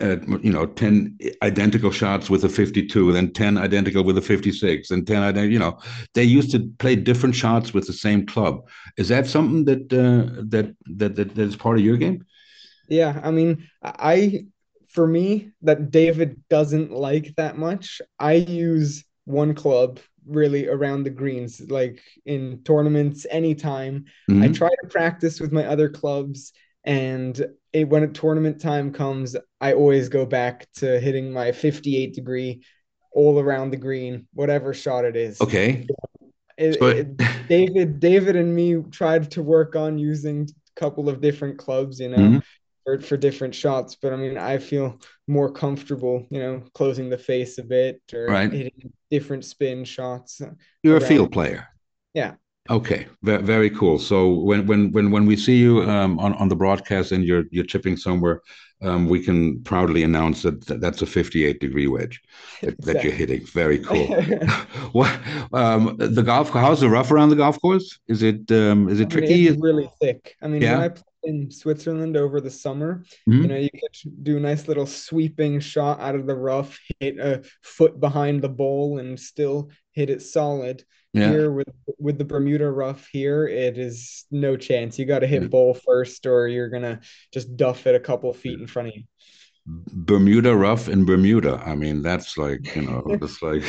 uh, 0.00 0.18
you 0.40 0.52
know, 0.52 0.64
ten 0.64 1.18
identical 1.42 1.90
shots 1.90 2.30
with 2.30 2.44
a 2.44 2.48
fifty-two, 2.48 3.12
then 3.12 3.32
ten 3.32 3.58
identical 3.58 4.04
with 4.04 4.16
a 4.16 4.22
fifty-six, 4.22 4.92
and 4.92 5.04
ten, 5.04 5.50
you 5.50 5.58
know, 5.58 5.80
they 6.14 6.22
used 6.22 6.52
to 6.52 6.70
play 6.78 6.94
different 6.94 7.34
shots 7.34 7.74
with 7.74 7.86
the 7.88 7.92
same 7.92 8.24
club. 8.24 8.60
Is 8.96 9.08
that 9.08 9.26
something 9.26 9.64
that 9.64 9.92
uh, 9.92 10.42
that, 10.50 10.76
that 10.98 11.16
that 11.16 11.34
that 11.34 11.42
is 11.42 11.56
part 11.56 11.78
of 11.78 11.84
your 11.84 11.96
game? 11.96 12.24
Yeah, 12.88 13.20
I 13.24 13.32
mean, 13.32 13.66
I 13.82 14.46
for 14.90 15.08
me 15.08 15.50
that 15.62 15.90
David 15.90 16.40
doesn't 16.48 16.92
like 16.92 17.34
that 17.36 17.58
much. 17.58 18.00
I 18.20 18.34
use 18.34 19.04
one 19.24 19.54
club 19.54 19.98
really 20.26 20.68
around 20.68 21.04
the 21.04 21.10
greens, 21.10 21.60
like 21.68 22.00
in 22.24 22.62
tournaments, 22.64 23.26
anytime. 23.30 24.04
Mm-hmm. 24.30 24.42
I 24.42 24.48
try 24.48 24.68
to 24.68 24.88
practice 24.88 25.40
with 25.40 25.52
my 25.52 25.66
other 25.66 25.88
clubs, 25.88 26.52
and 26.84 27.46
it, 27.72 27.88
when 27.88 28.02
a 28.02 28.08
tournament 28.08 28.60
time 28.60 28.92
comes, 28.92 29.36
I 29.60 29.74
always 29.74 30.08
go 30.08 30.26
back 30.26 30.66
to 30.76 31.00
hitting 31.00 31.32
my 31.32 31.52
58 31.52 32.14
degree 32.14 32.62
all 33.12 33.38
around 33.38 33.70
the 33.70 33.76
green, 33.76 34.26
whatever 34.34 34.74
shot 34.74 35.04
it 35.04 35.16
is. 35.16 35.40
Okay. 35.40 35.86
It, 36.58 36.78
but... 36.78 36.96
it, 36.96 37.16
David, 37.48 38.00
David, 38.00 38.36
and 38.36 38.54
me 38.54 38.82
tried 38.90 39.30
to 39.32 39.42
work 39.42 39.76
on 39.76 39.98
using 39.98 40.48
a 40.48 40.80
couple 40.80 41.08
of 41.08 41.20
different 41.20 41.58
clubs, 41.58 42.00
you 42.00 42.08
know. 42.08 42.16
Mm-hmm 42.16 42.38
for, 42.86 43.00
for 43.00 43.16
different 43.16 43.54
shots. 43.54 43.96
But 44.00 44.12
I 44.12 44.16
mean, 44.16 44.38
I 44.38 44.58
feel 44.58 44.98
more 45.26 45.50
comfortable, 45.50 46.26
you 46.30 46.38
know, 46.38 46.62
closing 46.72 47.10
the 47.10 47.18
face 47.18 47.58
a 47.58 47.64
bit 47.64 48.00
or 48.14 48.26
right. 48.26 48.50
hitting 48.50 48.92
different 49.10 49.44
spin 49.44 49.84
shots. 49.84 50.40
You're 50.82 50.94
around. 50.94 51.02
a 51.02 51.06
field 51.06 51.32
player. 51.32 51.68
Yeah. 52.14 52.34
Okay, 52.68 53.06
very, 53.22 53.42
very 53.42 53.70
cool. 53.70 53.96
So 53.96 54.28
when 54.28 54.66
when 54.66 54.90
when 54.90 55.12
when 55.12 55.24
we 55.24 55.36
see 55.36 55.56
you 55.56 55.88
um, 55.88 56.18
on 56.18 56.34
on 56.34 56.48
the 56.48 56.56
broadcast 56.56 57.12
and 57.12 57.22
you're 57.22 57.44
you're 57.52 57.64
chipping 57.64 57.96
somewhere, 57.96 58.40
um, 58.82 59.08
we 59.08 59.22
can 59.22 59.62
proudly 59.62 60.02
announce 60.02 60.42
that, 60.42 60.66
that 60.66 60.80
that's 60.80 61.00
a 61.00 61.06
58 61.06 61.60
degree 61.60 61.86
wedge 61.86 62.20
that, 62.62 62.74
exactly. 62.74 62.92
that 62.92 63.04
you're 63.04 63.12
hitting. 63.12 63.46
Very 63.46 63.78
cool. 63.78 64.06
what 64.92 65.16
um, 65.52 65.96
the 65.96 66.24
golf? 66.24 66.50
How's 66.50 66.80
the 66.80 66.90
rough 66.90 67.12
around 67.12 67.28
the 67.28 67.36
golf 67.36 67.60
course? 67.60 68.00
Is 68.08 68.24
it 68.24 68.50
um, 68.50 68.88
is 68.88 68.98
it 68.98 69.10
tricky? 69.10 69.26
I 69.26 69.36
mean, 69.36 69.52
it's 69.52 69.62
really 69.62 69.90
thick. 70.00 70.34
I 70.42 70.48
mean, 70.48 70.62
yeah. 70.62 70.78
when 70.78 70.82
I 70.82 70.88
played 70.88 71.05
in 71.26 71.50
Switzerland 71.50 72.16
over 72.16 72.40
the 72.40 72.50
summer, 72.50 73.04
mm-hmm. 73.28 73.42
you 73.42 73.48
know, 73.48 73.56
you 73.56 73.70
could 73.70 74.24
do 74.24 74.36
a 74.36 74.40
nice 74.40 74.68
little 74.68 74.86
sweeping 74.86 75.60
shot 75.60 76.00
out 76.00 76.14
of 76.14 76.26
the 76.26 76.34
rough, 76.34 76.78
hit 77.00 77.18
a 77.18 77.42
foot 77.62 78.00
behind 78.00 78.42
the 78.42 78.48
bowl, 78.48 78.98
and 78.98 79.18
still 79.18 79.70
hit 79.92 80.10
it 80.10 80.22
solid. 80.22 80.84
Yeah. 81.12 81.30
Here 81.30 81.50
with 81.50 81.68
with 81.98 82.18
the 82.18 82.24
Bermuda 82.24 82.70
rough 82.70 83.08
here, 83.10 83.46
it 83.46 83.78
is 83.78 84.26
no 84.30 84.56
chance. 84.56 84.98
You 84.98 85.06
got 85.06 85.20
to 85.20 85.26
hit 85.26 85.42
yeah. 85.42 85.48
bowl 85.48 85.74
first, 85.74 86.26
or 86.26 86.46
you're 86.46 86.68
gonna 86.68 87.00
just 87.32 87.56
duff 87.56 87.86
it 87.86 87.94
a 87.94 88.00
couple 88.00 88.32
feet 88.34 88.60
in 88.60 88.66
front 88.66 88.88
of 88.88 88.94
you. 88.96 89.04
Bermuda 89.66 90.54
rough 90.54 90.88
in 90.88 91.04
Bermuda. 91.04 91.62
I 91.66 91.74
mean, 91.74 92.02
that's 92.02 92.38
like 92.38 92.74
you 92.76 92.82
know, 92.82 93.02
it's 93.08 93.42
like. 93.42 93.64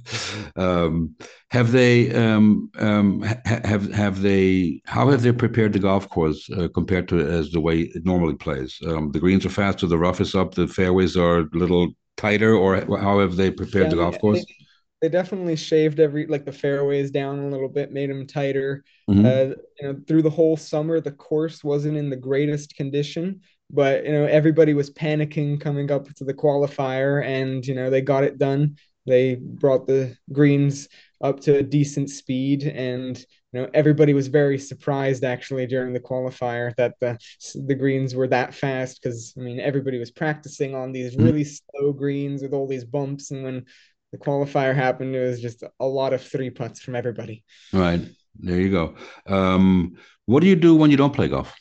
um, 0.56 1.14
have 1.50 1.72
they 1.72 2.14
um, 2.14 2.70
um, 2.78 3.22
ha- 3.22 3.60
have 3.64 3.90
have 3.92 4.22
they 4.22 4.80
how 4.84 5.08
have 5.10 5.22
they 5.22 5.32
prepared 5.32 5.72
the 5.72 5.78
golf 5.78 6.08
course 6.08 6.48
uh, 6.50 6.68
compared 6.74 7.08
to 7.08 7.20
as 7.20 7.50
the 7.50 7.60
way 7.60 7.80
it 7.80 8.04
normally 8.04 8.36
plays? 8.36 8.78
Um, 8.86 9.10
the 9.12 9.18
greens 9.18 9.46
are 9.46 9.50
faster, 9.50 9.86
the 9.86 9.98
rough 9.98 10.20
is 10.20 10.34
up, 10.34 10.54
the 10.54 10.68
fairways 10.68 11.16
are 11.16 11.40
a 11.40 11.48
little 11.52 11.88
tighter, 12.16 12.54
or 12.54 12.76
how 12.98 13.20
have 13.20 13.36
they 13.36 13.50
prepared 13.50 13.84
yeah, 13.84 13.90
the 13.90 13.96
golf 13.96 14.20
course? 14.20 14.44
They, 14.44 14.54
they 15.02 15.08
definitely 15.08 15.56
shaved 15.56 15.98
every 15.98 16.26
like 16.26 16.44
the 16.44 16.52
fairways 16.52 17.10
down 17.10 17.38
a 17.38 17.48
little 17.48 17.68
bit, 17.68 17.92
made 17.92 18.10
them 18.10 18.26
tighter. 18.26 18.84
Mm-hmm. 19.08 19.26
Uh, 19.26 19.54
you 19.80 19.82
know, 19.82 20.00
through 20.06 20.22
the 20.22 20.30
whole 20.30 20.56
summer, 20.56 21.00
the 21.00 21.12
course 21.12 21.64
wasn't 21.64 21.96
in 21.96 22.10
the 22.10 22.16
greatest 22.16 22.76
condition, 22.76 23.40
but 23.72 24.04
you 24.04 24.12
know, 24.12 24.26
everybody 24.26 24.74
was 24.74 24.90
panicking 24.90 25.60
coming 25.60 25.90
up 25.90 26.12
to 26.14 26.24
the 26.24 26.34
qualifier, 26.34 27.24
and 27.24 27.66
you 27.66 27.74
know, 27.74 27.90
they 27.90 28.00
got 28.00 28.24
it 28.24 28.38
done. 28.38 28.76
They 29.06 29.36
brought 29.36 29.86
the 29.86 30.16
greens 30.32 30.88
up 31.22 31.40
to 31.40 31.58
a 31.58 31.62
decent 31.62 32.10
speed, 32.10 32.64
and 32.64 33.18
you 33.52 33.60
know, 33.60 33.70
everybody 33.74 34.14
was 34.14 34.28
very 34.28 34.58
surprised 34.58 35.24
actually 35.24 35.66
during 35.66 35.92
the 35.92 36.00
qualifier 36.00 36.74
that 36.76 36.94
the 37.00 37.18
the 37.66 37.74
greens 37.74 38.14
were 38.14 38.28
that 38.28 38.54
fast 38.54 39.00
because 39.02 39.34
I 39.36 39.40
mean, 39.40 39.60
everybody 39.60 39.98
was 39.98 40.10
practicing 40.10 40.74
on 40.74 40.92
these 40.92 41.14
mm-hmm. 41.14 41.24
really 41.24 41.44
slow 41.44 41.92
greens 41.92 42.42
with 42.42 42.52
all 42.52 42.66
these 42.66 42.84
bumps, 42.84 43.30
and 43.30 43.42
when 43.44 43.66
the 44.12 44.18
qualifier 44.18 44.74
happened, 44.74 45.14
it 45.14 45.20
was 45.20 45.40
just 45.40 45.62
a 45.78 45.86
lot 45.86 46.12
of 46.12 46.22
three 46.22 46.50
putts 46.50 46.80
from 46.80 46.96
everybody. 46.96 47.44
Right. 47.72 48.00
There 48.38 48.60
you 48.60 48.70
go. 48.70 48.94
Um, 49.26 49.96
what 50.26 50.40
do 50.40 50.46
you 50.46 50.56
do 50.56 50.74
when 50.74 50.90
you 50.90 50.96
don't 50.96 51.14
play 51.14 51.28
golf? 51.28 51.54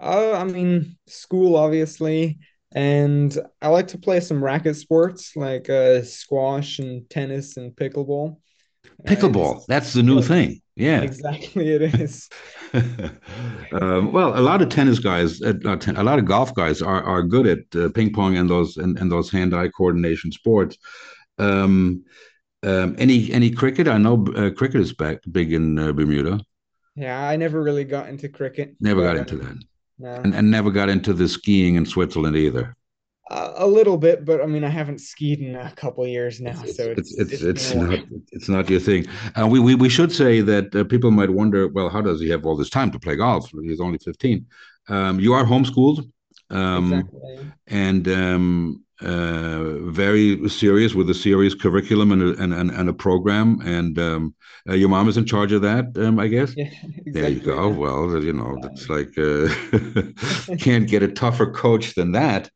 Uh, 0.00 0.32
I 0.32 0.44
mean, 0.44 0.96
school, 1.06 1.56
obviously. 1.56 2.38
And 2.74 3.36
I 3.62 3.68
like 3.68 3.88
to 3.88 3.98
play 3.98 4.18
some 4.20 4.42
racket 4.42 4.76
sports 4.76 5.36
like 5.36 5.70
uh, 5.70 6.02
squash 6.02 6.80
and 6.80 7.08
tennis 7.08 7.56
and 7.56 7.72
pickleball. 7.72 8.38
Pickleball, 9.06 9.58
uh, 9.58 9.64
that's 9.68 9.92
the 9.92 10.02
new 10.02 10.16
yeah, 10.16 10.26
thing. 10.26 10.60
Yeah, 10.74 11.00
exactly. 11.02 11.70
It 11.70 11.82
is. 12.00 12.28
um, 12.72 14.12
well, 14.12 14.38
a 14.38 14.42
lot 14.42 14.60
of 14.60 14.70
tennis 14.70 14.98
guys, 14.98 15.40
uh, 15.40 15.54
a 15.64 16.02
lot 16.02 16.18
of 16.18 16.24
golf 16.24 16.54
guys 16.54 16.82
are, 16.82 17.02
are 17.04 17.22
good 17.22 17.46
at 17.46 17.80
uh, 17.80 17.88
ping 17.90 18.12
pong 18.12 18.36
and 18.36 18.50
those 18.50 18.76
and, 18.76 18.98
and 18.98 19.10
those 19.10 19.30
hand 19.30 19.54
eye 19.54 19.68
coordination 19.68 20.32
sports. 20.32 20.76
Um, 21.38 22.04
um, 22.64 22.96
any 22.98 23.30
any 23.30 23.50
cricket? 23.50 23.86
I 23.86 23.98
know 23.98 24.26
uh, 24.34 24.50
cricket 24.50 24.80
is 24.80 24.92
back 24.94 25.18
big 25.30 25.52
in 25.52 25.78
uh, 25.78 25.92
Bermuda. 25.92 26.40
Yeah, 26.96 27.28
I 27.28 27.36
never 27.36 27.62
really 27.62 27.84
got 27.84 28.08
into 28.08 28.28
cricket. 28.28 28.74
Never 28.80 29.02
got 29.02 29.16
into 29.16 29.36
that. 29.36 29.56
No. 29.98 30.12
And, 30.12 30.34
and 30.34 30.50
never 30.50 30.70
got 30.70 30.88
into 30.88 31.12
the 31.12 31.28
skiing 31.28 31.76
in 31.76 31.86
Switzerland 31.86 32.36
either. 32.36 32.76
Uh, 33.30 33.52
a 33.56 33.66
little 33.66 33.96
bit, 33.96 34.24
but 34.26 34.42
I 34.42 34.46
mean, 34.46 34.64
I 34.64 34.68
haven't 34.68 35.00
skied 35.00 35.40
in 35.40 35.56
a 35.56 35.72
couple 35.72 36.06
years 36.06 36.42
now, 36.42 36.60
it's, 36.62 36.76
so 36.76 36.90
it's 36.90 37.18
it's 37.18 37.32
it's, 37.32 37.42
it's 37.42 37.74
not 37.74 37.98
it's 38.32 38.48
not 38.50 38.68
your 38.68 38.80
thing. 38.80 39.06
Uh, 39.34 39.46
we, 39.46 39.60
we 39.60 39.74
we 39.74 39.88
should 39.88 40.12
say 40.12 40.42
that 40.42 40.74
uh, 40.74 40.84
people 40.84 41.10
might 41.10 41.30
wonder, 41.30 41.68
well, 41.68 41.88
how 41.88 42.02
does 42.02 42.20
he 42.20 42.28
have 42.28 42.44
all 42.44 42.54
this 42.54 42.68
time 42.68 42.90
to 42.90 42.98
play 42.98 43.16
golf? 43.16 43.50
He's 43.62 43.80
only 43.80 43.96
fifteen. 43.96 44.46
Um, 44.88 45.20
you 45.20 45.32
are 45.32 45.44
homeschooled, 45.44 46.06
um, 46.50 46.92
exactly. 46.92 47.50
and 47.68 48.08
um, 48.08 48.83
very 49.00 50.48
serious 50.48 50.94
with 50.94 51.10
a 51.10 51.14
serious 51.14 51.54
curriculum 51.54 52.12
and 52.12 52.22
a, 52.22 52.42
and, 52.42 52.54
and, 52.54 52.70
and 52.70 52.88
a 52.88 52.92
program. 52.92 53.60
And 53.64 53.98
um, 53.98 54.34
uh, 54.68 54.74
your 54.74 54.88
mom 54.88 55.08
is 55.08 55.16
in 55.16 55.26
charge 55.26 55.52
of 55.52 55.62
that, 55.62 55.96
um, 55.96 56.18
I 56.18 56.28
guess. 56.28 56.54
Yeah, 56.64 56.66
exactly. 56.66 57.12
There 57.12 57.28
you 57.30 57.40
go. 57.40 57.68
Well, 57.68 58.22
you 58.22 58.32
know, 58.32 58.56
it's 58.64 58.88
like 58.88 59.16
uh, 59.18 60.56
can't 60.58 60.88
get 60.88 61.02
a 61.02 61.08
tougher 61.08 61.50
coach 61.50 61.94
than 61.94 62.12
that. 62.12 62.50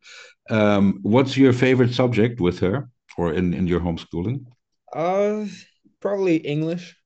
Um, 0.50 1.00
what's 1.02 1.36
your 1.36 1.52
favorite 1.52 1.92
subject 1.92 2.40
with 2.40 2.60
her 2.60 2.88
or 3.16 3.34
in, 3.34 3.52
in 3.52 3.66
your 3.66 3.80
homeschooling? 3.80 4.46
Uh, 4.92 5.46
probably 6.00 6.36
English. 6.36 6.96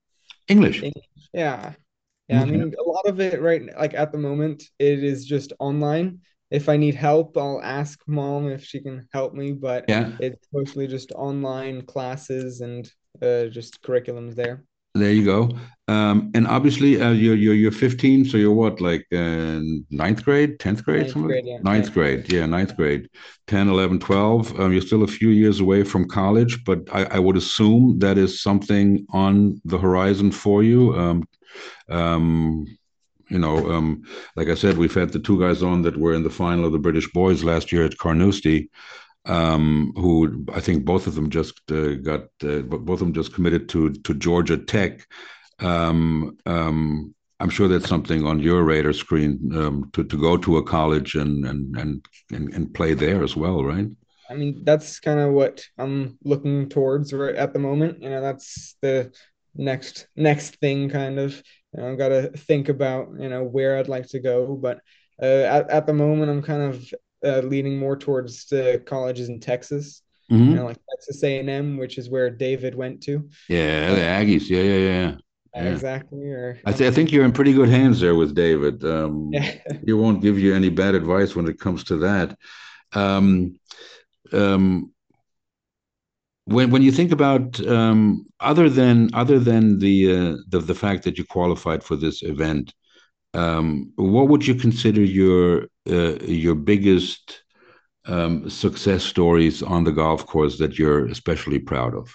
English. 0.49 0.83
English. 0.83 1.05
Yeah. 1.33 1.73
Yeah. 2.29 2.43
I 2.43 2.45
mean, 2.45 2.75
a 2.79 2.83
lot 2.83 3.07
of 3.07 3.21
it 3.21 3.43
right 3.43 3.63
like 3.77 3.95
at 3.95 4.13
the 4.13 4.19
moment, 4.19 4.63
it 4.79 5.03
is 5.03 5.25
just 5.25 5.53
online. 5.59 6.21
If 6.53 6.69
I 6.69 6.77
need 6.77 6.95
help, 6.95 7.37
I'll 7.37 7.63
ask 7.63 7.99
mom 8.07 8.49
if 8.49 8.63
she 8.63 8.81
can 8.81 9.09
help 9.13 9.33
me, 9.33 9.53
but 9.53 9.87
yeah, 9.89 10.13
it's 10.21 10.47
mostly 10.53 10.87
just 10.87 11.11
online 11.13 11.83
classes 11.83 12.61
and 12.61 12.91
uh, 13.23 13.47
just 13.47 13.83
curriculums 13.83 14.35
there. 14.35 14.63
There 14.95 15.11
you 15.11 15.25
go. 15.25 15.51
Um, 15.89 16.31
and 16.35 16.47
obviously, 16.47 17.01
uh, 17.01 17.13
you're, 17.13 17.35
you're 17.35 17.55
you're 17.55 17.73
15, 17.73 18.27
so 18.27 18.37
you're 18.37 18.53
what, 18.53 18.83
like 18.83 19.07
uh, 19.13 19.61
ninth 19.91 20.23
grade, 20.23 20.59
10th 20.59 20.85
grade, 20.85 21.01
ninth 21.01 21.13
something? 21.13 21.29
Grade, 21.29 21.47
yeah. 21.47 21.59
Ninth 21.63 21.93
grade, 21.95 22.31
yeah, 22.31 22.45
ninth 22.45 22.77
grade, 22.77 23.09
10, 23.47 23.69
11, 23.69 24.01
12. 24.01 24.61
Um, 24.61 24.73
you're 24.73 24.83
still 24.83 25.03
a 25.03 25.07
few 25.07 25.31
years 25.31 25.61
away 25.61 25.83
from 25.83 26.07
college, 26.07 26.63
but 26.65 26.81
I, 26.93 27.05
I 27.05 27.19
would 27.19 27.39
assume 27.39 27.99
that 28.01 28.19
is 28.19 28.43
something 28.43 29.07
on 29.11 29.61
the 29.65 29.79
horizon 29.79 30.31
for 30.31 30.63
you. 30.63 30.95
Um, 30.95 31.25
um, 31.89 32.67
you 33.33 33.39
know, 33.39 33.71
um, 33.73 34.03
like 34.37 34.49
I 34.49 34.55
said, 34.55 34.77
we've 34.77 34.95
had 34.95 35.13
the 35.13 35.19
two 35.19 35.41
guys 35.41 35.63
on 35.63 35.83
that 35.83 35.97
were 35.97 36.15
in 36.15 36.23
the 36.23 36.31
final 36.31 36.65
of 36.65 36.73
the 36.73 36.79
British 36.79 37.11
Boys 37.13 37.43
last 37.43 37.73
year 37.73 37.85
at 37.85 37.99
Carnoustie 37.99 38.71
um, 39.27 39.93
who 39.97 40.45
I 40.53 40.61
think 40.61 40.85
both 40.85 41.07
of 41.07 41.15
them 41.15 41.31
just 41.31 41.61
uh, 41.71 41.95
got 41.95 42.23
uh, 42.45 42.63
both 42.63 43.01
of 43.01 43.07
them 43.07 43.13
just 43.13 43.35
committed 43.35 43.69
to 43.71 43.93
to 43.93 44.15
Georgia 44.15 44.57
Tech. 44.57 45.07
Um, 45.61 46.39
um, 46.47 47.15
I'm 47.39 47.51
sure 47.51 47.69
that's 47.69 47.89
something 47.89 48.27
on 48.27 48.41
your 48.41 48.63
radar 48.65 48.93
screen 48.93 49.53
um, 49.55 49.91
to 49.93 50.05
to 50.05 50.21
go 50.21 50.37
to 50.39 50.59
a 50.59 50.65
college 50.65 51.15
and 51.15 51.45
and 51.45 51.77
and 51.77 52.07
and, 52.33 52.53
and 52.53 52.75
play 52.75 52.95
there 52.95 53.23
as 53.23 53.37
well, 53.37 53.65
right? 53.65 53.87
I 54.29 54.35
mean, 54.35 54.65
that's 54.65 54.99
kind 54.99 55.21
of 55.21 55.33
what 55.33 55.63
I'm 55.79 56.19
looking 56.25 56.69
towards 56.69 57.13
right 57.13 57.35
at 57.35 57.53
the 57.53 57.59
moment. 57.59 58.03
You 58.03 58.11
know, 58.11 58.21
that's 58.21 58.77
the 58.81 59.13
next 59.55 60.09
next 60.17 60.57
thing, 60.57 60.89
kind 60.89 61.19
of. 61.19 61.41
You 61.75 61.83
know, 61.83 61.91
I've 61.91 61.99
got 61.99 62.09
to 62.09 62.29
think 62.29 62.69
about 62.69 63.09
you 63.19 63.29
know 63.29 63.45
where 63.45 63.79
I'd 63.79 63.89
like 63.89 64.09
to 64.09 64.21
go, 64.21 64.55
but 64.55 64.81
uh, 65.21 65.27
at 65.27 65.71
at 65.71 65.87
the 65.87 65.93
moment, 65.93 66.31
I'm 66.31 66.43
kind 66.43 66.63
of 66.63 66.95
uh, 67.25 67.47
leaning 67.47 67.79
more 67.79 67.97
towards 67.97 68.47
the 68.47 68.83
colleges 68.87 69.29
in 69.29 69.41
Texas, 69.41 70.03
mm-hmm. 70.31 70.51
you 70.51 70.55
know, 70.57 70.65
like 70.65 70.79
Texas 70.91 71.23
A&M, 71.23 71.77
which 71.77 71.99
is 71.99 72.11
where 72.11 72.31
David 72.31 72.75
went 72.75 73.03
to. 73.05 73.29
Yeah, 73.49 73.95
the 73.95 74.01
Aggies. 74.01 74.49
Yeah, 74.49 74.63
yeah, 74.63 74.77
yeah. 74.77 75.17
Yeah. 75.55 75.65
Exactly. 75.65 76.31
Or 76.31 76.59
I, 76.65 76.73
th- 76.73 76.91
I 76.91 76.95
think 76.95 77.13
you're 77.13 77.27
in 77.27 77.33
pretty 77.33 77.53
good 77.53 77.69
hands 77.69 78.01
there 78.01 78.15
with 78.15 78.35
David. 78.35 78.83
Um, 78.85 79.29
yeah. 79.33 79.59
he 79.85 79.93
won't 79.93 80.23
give 80.23 80.39
you 80.39 80.55
any 80.55 80.71
bad 80.71 80.95
advice 80.95 81.37
when 81.37 81.47
it 81.47 81.61
comes 81.61 81.85
to 81.85 81.97
that. 81.99 82.39
Um, 82.95 83.59
um, 84.33 84.93
when 86.45 86.71
when 86.71 86.83
you 86.83 86.91
think 86.93 87.13
about 87.13 87.65
um, 87.67 88.27
other 88.41 88.69
than 88.69 89.11
other 89.15 89.39
than 89.39 89.79
the, 89.79 90.13
uh, 90.13 90.37
the 90.49 90.59
the 90.61 90.75
fact 90.75 91.05
that 91.05 91.19
you 91.19 91.25
qualified 91.25 91.83
for 91.85 91.97
this 91.97 92.23
event, 92.23 92.75
um, 93.35 93.93
what 93.97 94.29
would 94.29 94.47
you 94.47 94.55
consider 94.55 95.03
your 95.03 95.69
uh, 95.89 96.19
your 96.25 96.55
biggest 96.55 97.43
um, 98.07 98.49
success 98.51 99.05
stories 99.05 99.63
on 99.63 99.85
the 99.85 99.93
golf 99.93 100.27
course 100.27 100.59
that 100.59 100.79
you're 100.79 101.07
especially 101.07 101.59
proud 101.59 101.95
of? 101.95 102.13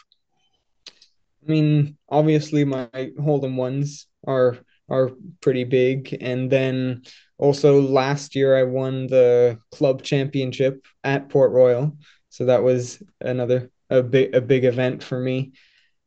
I 0.87 1.51
mean, 1.51 1.97
obviously 2.09 2.65
my 2.65 2.87
Hold'em 2.93 3.55
ones 3.55 4.07
are 4.27 4.57
are 4.89 5.11
pretty 5.39 5.63
big, 5.63 6.17
and 6.19 6.49
then 6.49 7.03
also 7.37 7.81
last 7.81 8.35
year 8.35 8.57
I 8.57 8.63
won 8.63 9.07
the 9.07 9.59
club 9.71 10.01
championship 10.01 10.85
at 11.05 11.29
Port 11.29 11.51
Royal, 11.53 11.95
so 12.27 12.45
that 12.45 12.63
was 12.63 13.01
another 13.21 13.71
a 13.89 14.03
big 14.03 14.35
a 14.35 14.41
big 14.41 14.65
event 14.65 15.03
for 15.03 15.19
me. 15.19 15.53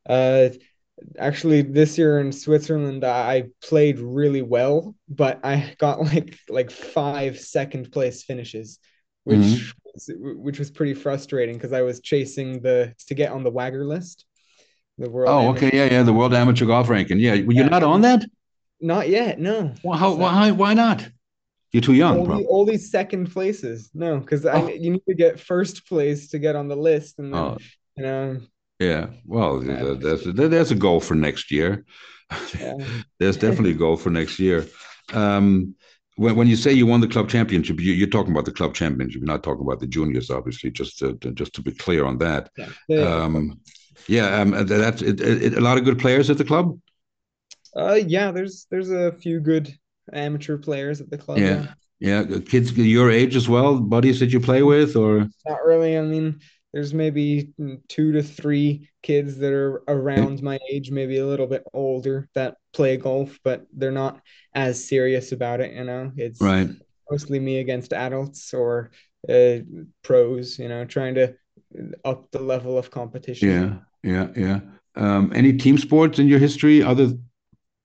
Uh, 0.08 0.48
actually 1.18 1.62
this 1.62 1.96
year 1.96 2.18
in 2.20 2.32
Switzerland 2.32 3.04
I 3.04 3.44
played 3.62 3.98
really 3.98 4.42
well, 4.42 4.94
but 5.08 5.40
I 5.44 5.74
got 5.78 6.00
like 6.12 6.36
like 6.48 6.70
five 6.70 7.38
second 7.38 7.92
place 7.92 8.22
finishes, 8.22 8.78
which 9.24 9.38
mm-hmm. 9.38 9.92
was, 9.94 10.10
which 10.18 10.58
was 10.58 10.70
pretty 10.70 10.94
frustrating 10.94 11.56
because 11.56 11.72
I 11.72 11.82
was 11.82 12.00
chasing 12.00 12.60
the 12.60 12.94
to 13.06 13.14
get 13.14 13.32
on 13.32 13.44
the 13.44 13.52
WAGR 13.52 13.86
list, 13.86 14.24
the 14.98 15.10
world. 15.10 15.30
Oh, 15.30 15.48
amateur. 15.48 15.66
okay, 15.66 15.76
yeah, 15.76 15.92
yeah, 15.92 16.02
the 16.02 16.12
World 16.12 16.34
Amateur 16.34 16.66
Golf 16.66 16.88
Ranking. 16.88 17.18
Yeah, 17.18 17.34
you're 17.34 17.52
Yeah, 17.52 17.68
not 17.68 17.82
on 17.82 18.02
that? 18.02 18.24
not 18.80 19.08
yet. 19.08 19.38
No. 19.38 19.74
Well, 19.84 19.98
how, 19.98 20.12
So- 20.12 20.16
why, 20.16 20.50
why 20.50 20.74
not? 20.74 21.06
You're 21.72 21.82
too 21.82 21.94
young, 21.94 22.18
all, 22.18 22.26
the, 22.26 22.44
all 22.46 22.64
these 22.64 22.90
second 22.90 23.30
places. 23.30 23.90
No, 23.94 24.18
because 24.18 24.44
I 24.44 24.60
Oh. 24.60 24.68
you 24.68 24.90
need 24.90 25.04
to 25.08 25.14
get 25.14 25.38
first 25.38 25.86
place 25.86 26.28
to 26.30 26.40
get 26.40 26.56
on 26.56 26.66
the 26.66 26.74
list, 26.74 27.20
and 27.20 27.32
then 27.32 27.40
Oh, 27.40 27.58
you 28.00 28.06
know, 28.06 28.40
yeah. 28.78 29.06
Well, 29.26 29.62
Yeah, 29.62 29.94
th- 29.94 30.50
that's 30.50 30.70
a 30.70 30.74
goal 30.74 31.00
for 31.00 31.14
next 31.14 31.50
year. 31.50 31.84
yeah. 32.58 32.74
There's 33.18 33.36
definitely 33.36 33.72
a 33.72 33.74
goal 33.74 33.96
for 33.96 34.10
next 34.10 34.38
year. 34.38 34.66
Um, 35.12 35.74
when, 36.16 36.36
when 36.36 36.48
you 36.48 36.56
say 36.56 36.72
you 36.72 36.86
won 36.86 37.00
the 37.00 37.08
club 37.08 37.28
championship, 37.28 37.78
you, 37.80 37.92
you're 37.92 38.08
talking 38.08 38.32
about 38.32 38.46
the 38.46 38.52
club 38.52 38.74
championship. 38.74 39.20
You're 39.20 39.26
not 39.34 39.42
talking 39.42 39.66
about 39.66 39.80
the 39.80 39.86
juniors, 39.86 40.30
obviously. 40.30 40.70
Just 40.70 40.98
to, 41.00 41.16
to- 41.16 41.32
just 41.32 41.52
to 41.54 41.62
be 41.62 41.72
clear 41.72 42.04
on 42.06 42.18
that. 42.18 42.50
yeah. 42.56 42.68
The- 42.88 43.12
Um, 43.22 43.60
yeah, 44.08 44.40
um, 44.40 44.66
that's 44.66 45.02
it, 45.02 45.20
it, 45.20 45.54
a 45.58 45.60
lot 45.60 45.76
of 45.76 45.84
good 45.84 45.98
players 45.98 46.30
at 46.30 46.38
the 46.38 46.44
club. 46.44 46.78
uh, 47.76 47.98
yeah. 48.06 48.30
There's 48.32 48.66
there's 48.70 48.90
a 48.90 49.12
few 49.12 49.40
good 49.40 49.72
amateur 50.12 50.56
players 50.56 51.02
at 51.02 51.10
the 51.10 51.18
club. 51.18 51.38
Yeah, 51.38 51.66
yeah. 52.00 52.24
Kids 52.48 52.72
your 52.72 53.10
age 53.10 53.36
as 53.36 53.46
well, 53.48 53.78
buddies 53.78 54.18
that 54.20 54.32
you 54.32 54.40
play 54.40 54.62
with, 54.62 54.96
or 54.96 55.28
Not 55.46 55.64
really. 55.66 55.98
I 55.98 56.02
mean, 56.02 56.40
there's 56.72 56.94
maybe 56.94 57.50
two 57.88 58.12
to 58.12 58.22
three 58.22 58.88
kids 59.02 59.38
that 59.38 59.52
are 59.52 59.82
around 59.88 60.42
my 60.42 60.58
age, 60.70 60.90
maybe 60.90 61.18
a 61.18 61.26
little 61.26 61.46
bit 61.46 61.64
older 61.72 62.28
that 62.34 62.56
play 62.72 62.96
golf, 62.96 63.38
but 63.42 63.66
they're 63.72 63.90
not 63.90 64.20
as 64.54 64.86
serious 64.86 65.32
about 65.32 65.60
it, 65.60 65.72
you 65.74 65.84
know. 65.84 66.12
It's 66.16 66.40
right? 66.40 66.68
mostly 67.10 67.40
me 67.40 67.58
against 67.58 67.92
adults 67.92 68.54
or 68.54 68.92
uh, 69.28 69.58
pros, 70.02 70.58
you 70.58 70.68
know, 70.68 70.84
trying 70.84 71.16
to 71.16 71.34
up 72.04 72.30
the 72.30 72.40
level 72.40 72.78
of 72.78 72.90
competition. 72.90 73.84
Yeah, 74.02 74.10
yeah, 74.12 74.28
yeah. 74.36 74.60
Um, 74.96 75.32
any 75.34 75.52
team 75.52 75.76
sports 75.78 76.18
in 76.18 76.28
your 76.28 76.38
history 76.38 76.82
other? 76.82 77.12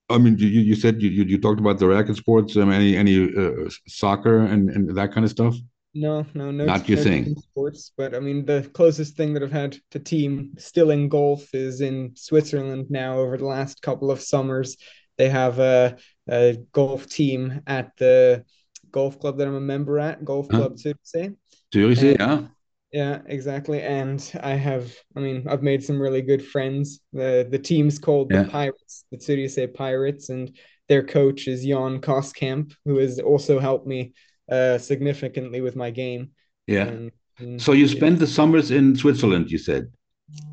I 0.09 0.19
mean, 0.19 0.37
you, 0.37 0.47
you 0.47 0.75
said 0.75 1.01
you, 1.01 1.09
you 1.09 1.39
talked 1.39 1.59
about 1.59 1.79
the 1.79 1.87
racket 1.87 2.17
sports. 2.17 2.55
Um, 2.55 2.71
any 2.71 2.95
any 2.95 3.33
uh, 3.35 3.69
soccer 3.87 4.39
and, 4.39 4.69
and 4.69 4.95
that 4.95 5.11
kind 5.11 5.25
of 5.25 5.31
stuff? 5.31 5.55
No, 5.95 6.25
no, 6.33 6.51
no. 6.51 6.65
Not 6.65 6.87
your 6.89 6.97
no 6.97 7.03
thing. 7.03 7.35
Sports, 7.37 7.91
but 7.97 8.13
I 8.13 8.19
mean, 8.19 8.45
the 8.45 8.69
closest 8.73 9.15
thing 9.15 9.33
that 9.33 9.43
I've 9.43 9.51
had 9.51 9.77
to 9.91 9.99
team 9.99 10.53
still 10.57 10.91
in 10.91 11.07
golf 11.07 11.53
is 11.55 11.79
in 11.79 12.11
Switzerland 12.15 12.87
now. 12.89 13.17
Over 13.19 13.37
the 13.37 13.45
last 13.45 13.81
couple 13.81 14.11
of 14.11 14.19
summers, 14.19 14.75
they 15.17 15.29
have 15.29 15.59
a, 15.59 15.95
a 16.29 16.57
golf 16.73 17.07
team 17.07 17.61
at 17.65 17.95
the 17.97 18.43
golf 18.91 19.19
club 19.19 19.37
that 19.37 19.47
I'm 19.47 19.55
a 19.55 19.61
member 19.61 19.97
at, 19.99 20.25
Golf 20.25 20.47
Huh? 20.51 20.57
Club 20.57 20.75
Zürichsee. 20.75 21.35
And- 21.73 22.19
yeah. 22.19 22.45
Yeah, 22.91 23.21
exactly. 23.25 23.81
And 23.81 24.21
I 24.41 24.51
have, 24.51 24.93
I 25.17 25.19
mean, 25.19 25.47
I've 25.49 25.63
made 25.63 25.83
some 25.83 26.01
really 26.01 26.21
good 26.21 26.45
friends. 26.45 27.01
The 27.11 27.45
the 27.49 27.59
team's 27.59 27.99
called 27.99 28.29
the 28.29 28.35
Yeah. 28.35 28.49
Pirates, 28.49 29.03
the 29.11 29.17
Zürichsee 29.17 29.73
Pirates, 29.73 30.29
and 30.29 30.55
their 30.87 31.03
coach 31.03 31.47
is 31.47 31.65
Jan 31.65 31.99
Koskamp, 31.99 32.73
who 32.85 32.97
has 32.99 33.19
also 33.19 33.59
helped 33.59 33.87
me 33.87 34.13
uh, 34.51 34.77
significantly 34.77 35.61
with 35.61 35.75
my 35.75 35.91
game. 35.91 36.31
Yeah. 36.67 36.85
And, 36.85 37.11
and 37.39 37.61
So 37.61 37.73
you 37.73 37.85
yeah. 37.85 37.95
spent 37.97 38.19
the 38.19 38.27
summers 38.27 38.71
in 38.71 38.95
Switzerland, 38.95 39.51
you 39.51 39.57
said, 39.57 39.91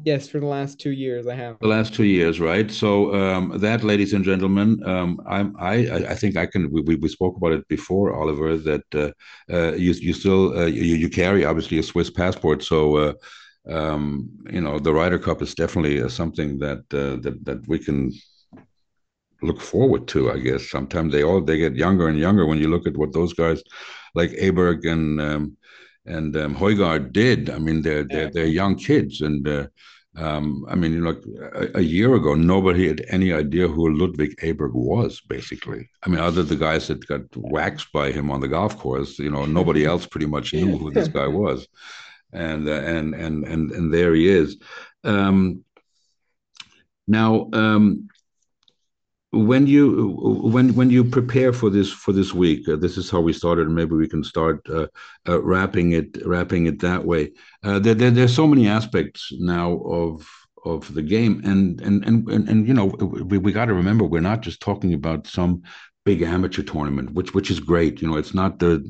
Yes, 0.05 0.28
for 0.28 0.40
the 0.40 0.47
last 0.47 0.78
two 0.80 0.90
years 0.90 1.26
I 1.26 1.34
have. 1.34 1.59
the 1.61 1.68
last 1.68 1.95
two 1.95 2.05
years, 2.05 2.40
right? 2.40 2.70
So 2.70 3.14
um, 3.14 3.59
that, 3.59 3.84
ladies 3.84 4.12
and 4.12 4.24
gentlemen, 4.24 4.82
um, 4.84 5.20
I'm, 5.28 5.55
I, 5.59 5.74
I 6.12 6.14
think 6.14 6.36
I 6.36 6.47
can. 6.47 6.70
We, 6.70 6.80
we, 6.82 6.97
we 6.97 7.09
spoke 7.09 7.36
about 7.36 7.53
it 7.53 7.66
before, 7.68 8.14
Oliver. 8.14 8.57
That 8.57 8.84
uh, 8.95 9.11
uh, 9.53 9.72
you 9.74 9.93
you 9.93 10.12
still 10.12 10.59
uh, 10.59 10.66
you, 10.66 10.97
you 10.97 11.09
carry 11.09 11.45
obviously 11.45 11.78
a 11.78 11.82
Swiss 11.82 12.11
passport, 12.11 12.62
so. 12.62 12.97
Uh, 12.97 13.12
um, 13.70 14.28
you 14.51 14.61
know, 14.61 14.80
the 14.80 14.93
Ryder 14.93 15.20
Cup 15.20 15.40
is 15.40 15.55
definitely 15.55 16.03
uh, 16.03 16.09
something 16.09 16.59
that 16.59 16.78
uh, 16.93 17.14
that 17.22 17.45
that 17.45 17.68
we 17.68 17.78
can 17.78 18.11
look 19.43 19.61
forward 19.61 20.09
to. 20.09 20.30
I 20.30 20.38
guess 20.38 20.70
sometimes 20.70 21.12
they 21.12 21.22
all 21.22 21.40
they 21.40 21.59
get 21.59 21.74
younger 21.74 22.09
and 22.09 22.18
younger 22.18 22.47
when 22.47 22.59
you 22.59 22.68
look 22.68 22.86
at 22.86 22.97
what 22.97 23.12
those 23.12 23.32
guys 23.32 23.62
like 24.14 24.30
Aberg 24.30 24.90
and 24.90 25.20
um, 25.20 25.57
and 26.07 26.36
um, 26.36 26.55
Højgaard 26.55 27.12
did. 27.12 27.51
I 27.51 27.59
mean, 27.59 27.82
they're 27.82 28.05
they're, 28.05 28.30
they're 28.30 28.47
young 28.47 28.76
kids, 28.76 29.20
and 29.20 29.47
uh, 29.47 29.66
um, 30.16 30.66
I 30.68 30.74
mean, 30.74 31.03
like 31.05 31.22
a, 31.55 31.78
a 31.78 31.80
year 31.80 32.14
ago, 32.14 32.34
nobody 32.34 32.88
had 32.88 33.05
any 33.09 33.32
idea 33.32 33.68
who 33.68 33.97
Ludvig 33.97 34.36
Aberg 34.43 34.72
was. 34.74 35.20
Basically, 35.20 35.88
I 36.03 36.09
mean, 36.09 36.20
other 36.20 36.43
the 36.43 36.57
guys 36.57 36.88
that 36.88 37.07
got 37.07 37.22
waxed 37.36 37.93
by 37.93 38.11
him 38.11 38.30
on 38.30 38.40
the 38.40 38.49
golf 38.49 38.76
course, 38.78 39.18
you 39.18 39.30
know, 39.30 39.45
nobody 39.47 39.84
else 39.93 40.07
pretty 40.07 40.26
much 40.26 40.53
knew 40.53 40.76
who 40.76 40.90
this 40.90 41.09
guy 41.09 41.26
was, 41.45 41.66
and 42.32 42.68
uh, 42.68 42.72
and 42.72 43.14
and 43.14 43.45
and 43.45 43.70
and 43.70 43.95
there 43.95 44.14
he 44.14 44.28
is. 44.28 44.59
Um, 45.05 45.64
now, 47.09 47.49
um, 47.53 48.09
when 49.33 49.66
you 49.66 50.14
when 50.43 50.74
when 50.74 50.91
you 50.91 51.05
prepare 51.05 51.53
for 51.53 51.70
this 51.70 51.91
for 51.91 52.12
this 52.12 52.35
week, 52.35 52.68
uh, 52.68 52.76
this 52.76 52.99
is 52.99 53.11
how 53.11 53.20
we 53.20 53.33
started. 53.33 53.68
Maybe 53.70 53.95
we 53.95 54.09
can 54.09 54.22
start 54.22 54.61
uh, 54.68 54.87
uh, 55.28 55.43
wrapping 55.43 55.93
it 55.93 56.18
wrapping 56.26 56.66
it 56.66 56.80
that 56.80 57.05
way. 57.05 57.33
Uh, 57.64 57.78
there, 57.78 57.95
there 57.95 58.11
there's 58.11 58.35
so 58.35 58.47
many 58.47 58.68
aspects 58.68 59.28
now 59.39 59.78
of 59.87 60.28
of 60.64 60.93
the 60.95 61.03
game, 61.03 61.41
and 61.45 61.80
and 61.80 62.05
and 62.05 62.28
and, 62.28 62.49
and 62.49 62.68
you 62.68 62.74
know 62.74 62.87
we, 62.87 63.39
we 63.39 63.53
got 63.53 63.66
to 63.66 63.74
remember 63.74 64.05
we're 64.05 64.20
not 64.20 64.43
just 64.43 64.61
talking 64.61 64.93
about 64.93 65.26
some 65.26 65.62
big 66.05 66.20
amateur 66.22 66.62
tournament, 66.62 67.12
which 67.14 67.33
which 67.33 67.51
is 67.51 67.59
great. 67.61 68.03
You 68.03 68.09
know, 68.11 68.16
it's 68.18 68.35
not 68.35 68.59
the 68.59 68.85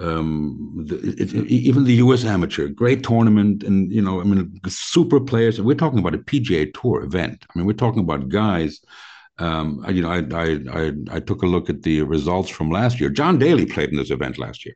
um 0.00 0.84
the, 0.86 0.96
it, 0.98 1.32
it- 1.34 1.46
even 1.50 1.84
the 1.84 1.94
US 1.94 2.24
amateur 2.24 2.68
great 2.68 3.02
tournament 3.02 3.64
and 3.64 3.90
you 3.92 4.00
know 4.00 4.20
I 4.20 4.24
mean 4.24 4.60
super 4.68 5.18
players 5.18 5.60
we're 5.60 5.74
talking 5.74 5.98
about 5.98 6.14
a 6.14 6.18
PGA 6.18 6.66
tour 6.66 7.02
event 7.02 7.44
I 7.52 7.58
mean 7.58 7.66
we're 7.66 7.72
talking 7.72 8.00
about 8.00 8.28
guys 8.28 8.80
um, 9.38 9.84
you 9.88 10.02
know, 10.02 10.10
I, 10.10 10.18
I 10.34 10.58
I 10.72 10.92
I 11.10 11.20
took 11.20 11.42
a 11.42 11.46
look 11.46 11.70
at 11.70 11.82
the 11.82 12.02
results 12.02 12.50
from 12.50 12.70
last 12.70 13.00
year. 13.00 13.10
John 13.10 13.38
Daly 13.38 13.66
played 13.66 13.90
in 13.90 13.96
this 13.96 14.10
event 14.10 14.38
last 14.38 14.64
year. 14.64 14.74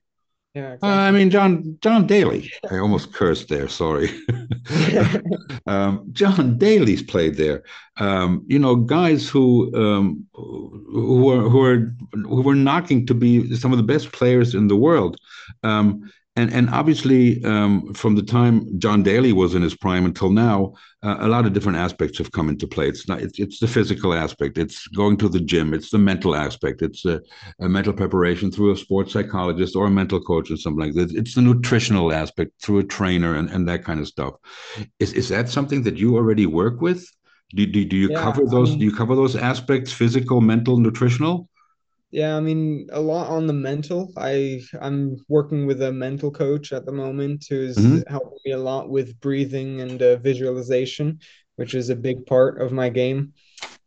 Yeah, 0.55 0.77
Uh, 0.83 0.87
I 0.87 1.11
mean, 1.11 1.31
John 1.31 1.79
John 1.81 2.07
Daly. 2.07 2.53
I 2.71 2.79
almost 2.79 3.13
cursed 3.13 3.49
there. 3.49 3.69
Sorry. 3.69 4.11
um, 5.67 6.07
John 6.13 6.59
Daly's 6.59 7.03
played 7.03 7.37
there. 7.37 7.63
Um, 7.97 8.45
you 8.47 8.59
know, 8.59 8.77
guys 8.77 9.29
who 9.29 9.75
um, 9.75 10.27
who 10.35 11.31
are 11.31 11.49
who 11.49 11.65
are 11.65 11.95
who 12.13 12.43
were 12.43 12.55
knocking 12.55 13.07
to 13.07 13.15
be 13.15 13.55
some 13.57 13.73
of 13.73 13.79
the 13.79 13.83
best 13.95 14.13
players 14.13 14.55
in 14.55 14.69
the 14.69 14.77
world. 14.77 15.17
Um, 15.63 16.13
and 16.35 16.51
and 16.53 16.71
obviously, 16.71 17.45
um, 17.45 17.93
from 17.93 18.15
the 18.17 18.23
time 18.23 18.79
John 18.79 19.03
Daly 19.03 19.33
was 19.35 19.55
in 19.55 19.61
his 19.61 19.77
prime 19.77 20.07
until 20.07 20.31
now, 20.31 20.73
uh, 21.03 21.17
a 21.21 21.29
lot 21.29 21.45
of 21.45 21.53
different 21.53 21.77
aspects 21.77 22.17
have 22.19 22.33
come 22.33 22.49
into 22.49 22.67
play. 22.67 22.89
It's 22.89 23.07
not 23.07 23.21
it's, 23.21 23.39
it's 23.39 23.59
the 23.59 23.67
physical 23.69 24.15
aspect. 24.15 24.57
It's 24.57 24.87
going 24.89 25.19
to 25.19 25.29
the 25.29 25.41
gym. 25.41 25.75
It's 25.75 25.91
the 25.91 25.99
mental 25.99 26.35
aspect. 26.35 26.81
It's 26.81 27.05
a, 27.05 27.21
a 27.61 27.69
mental 27.69 27.93
preparation 27.93 28.51
through 28.51 28.73
a 28.73 28.77
sports 28.79 29.13
psychologist 29.13 29.77
or 29.77 29.87
a 29.87 29.91
mental 29.91 30.23
coach 30.23 30.51
or 30.51 30.57
something 30.57 30.81
like 30.87 30.95
that. 30.95 31.15
It's 31.15 31.35
the 31.35 31.43
nutritional 31.43 32.13
aspect 32.15 32.53
through 32.63 32.79
a 32.79 32.85
trainer 32.85 33.35
and, 33.35 33.51
and 33.51 33.69
that 33.69 33.85
kind 33.85 34.01
of 34.01 34.09
stuff. 34.09 34.35
Is 34.99 35.13
is 35.13 35.29
that 35.29 35.49
something 35.51 35.83
that 35.83 35.97
you 35.99 36.17
already 36.17 36.47
work 36.47 36.81
with? 36.81 37.07
Do, 37.55 37.67
do, 37.67 37.85
do 37.85 37.97
you 37.97 38.09
Yeah, 38.09 38.11
cover 38.11 38.47
I 38.51 38.57
those? 38.57 38.77
mean- 38.77 38.77
do 38.77 38.85
you 38.85 38.93
cover 38.93 39.15
those 39.15 39.37
aspects? 39.37 39.93
Physical, 39.93 40.41
mental, 40.41 40.79
nutritional. 40.79 41.49
Yeah, 42.13 42.37
I 42.37 42.41
mean, 42.41 42.89
a 42.93 43.01
lot 43.01 43.29
on 43.31 43.47
the 43.47 43.55
mental. 43.55 44.13
I 44.19 44.63
I'm 44.81 45.17
working 45.29 45.67
with 45.67 45.81
a 45.83 45.91
mental 45.93 46.31
coach 46.31 46.73
at 46.73 46.85
the 46.85 46.93
moment 46.93 47.47
who's 47.49 47.79
Mhm. 47.79 48.05
helping 48.07 48.39
me 48.45 48.53
a 48.53 48.59
lot 48.59 48.91
with 48.91 49.19
breathing 49.21 49.81
and 49.81 50.01
uh, 50.03 50.17
visualization, 50.17 51.21
which 51.57 51.75
is 51.75 51.89
a 51.91 51.97
big 51.97 52.27
part 52.27 52.61
of 52.61 52.71
my 52.73 52.91
game. 52.91 53.33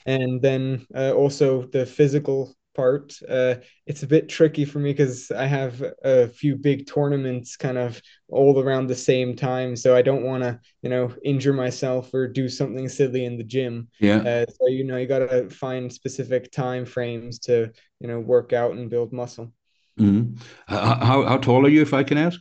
And 0.06 0.42
then 0.42 0.88
uh, 0.96 1.14
also 1.14 1.64
the 1.64 1.86
physical 1.86 2.56
part. 2.76 3.14
Uh, 3.30 3.56
it's 3.88 4.04
a 4.04 4.08
bit 4.08 4.30
tricky 4.30 4.66
for 4.66 4.80
me 4.80 4.92
because 4.94 5.32
I 5.32 5.46
have 5.48 5.84
a 6.04 6.28
few 6.28 6.56
big 6.58 6.88
tournaments 6.88 7.58
kind 7.58 7.78
of 7.78 8.02
all 8.30 8.60
around 8.60 8.88
the 8.88 8.96
same 8.96 9.36
time, 9.36 9.76
so 9.76 9.96
I 9.96 10.02
don't 10.02 10.24
want 10.24 10.44
to, 10.44 10.60
you 10.82 10.90
know, 10.90 11.14
injure 11.24 11.54
myself 11.54 12.14
or 12.14 12.28
do 12.28 12.50
something 12.50 12.90
silly 12.90 13.26
in 13.26 13.38
the 13.38 13.44
gym. 13.44 13.90
Yeah. 14.00 14.20
Uh, 14.26 14.46
so 14.48 14.68
you 14.68 14.84
know 14.84 14.98
you 14.98 15.08
got 15.08 15.20
to 15.30 15.50
find 15.50 15.92
specific 15.92 16.52
time 16.52 16.86
frames 16.86 17.40
to 17.40 17.72
you 18.00 18.08
know 18.08 18.20
work 18.20 18.54
out 18.54 18.72
and 18.74 18.90
build 18.90 19.14
muscle. 19.14 19.52
Mhm. 20.00 20.38
How, 20.68 21.24
how 21.24 21.38
tall 21.38 21.66
are 21.66 21.70
you, 21.70 21.82
if 21.82 21.94
I 21.94 22.04
can 22.04 22.18
ask? 22.18 22.40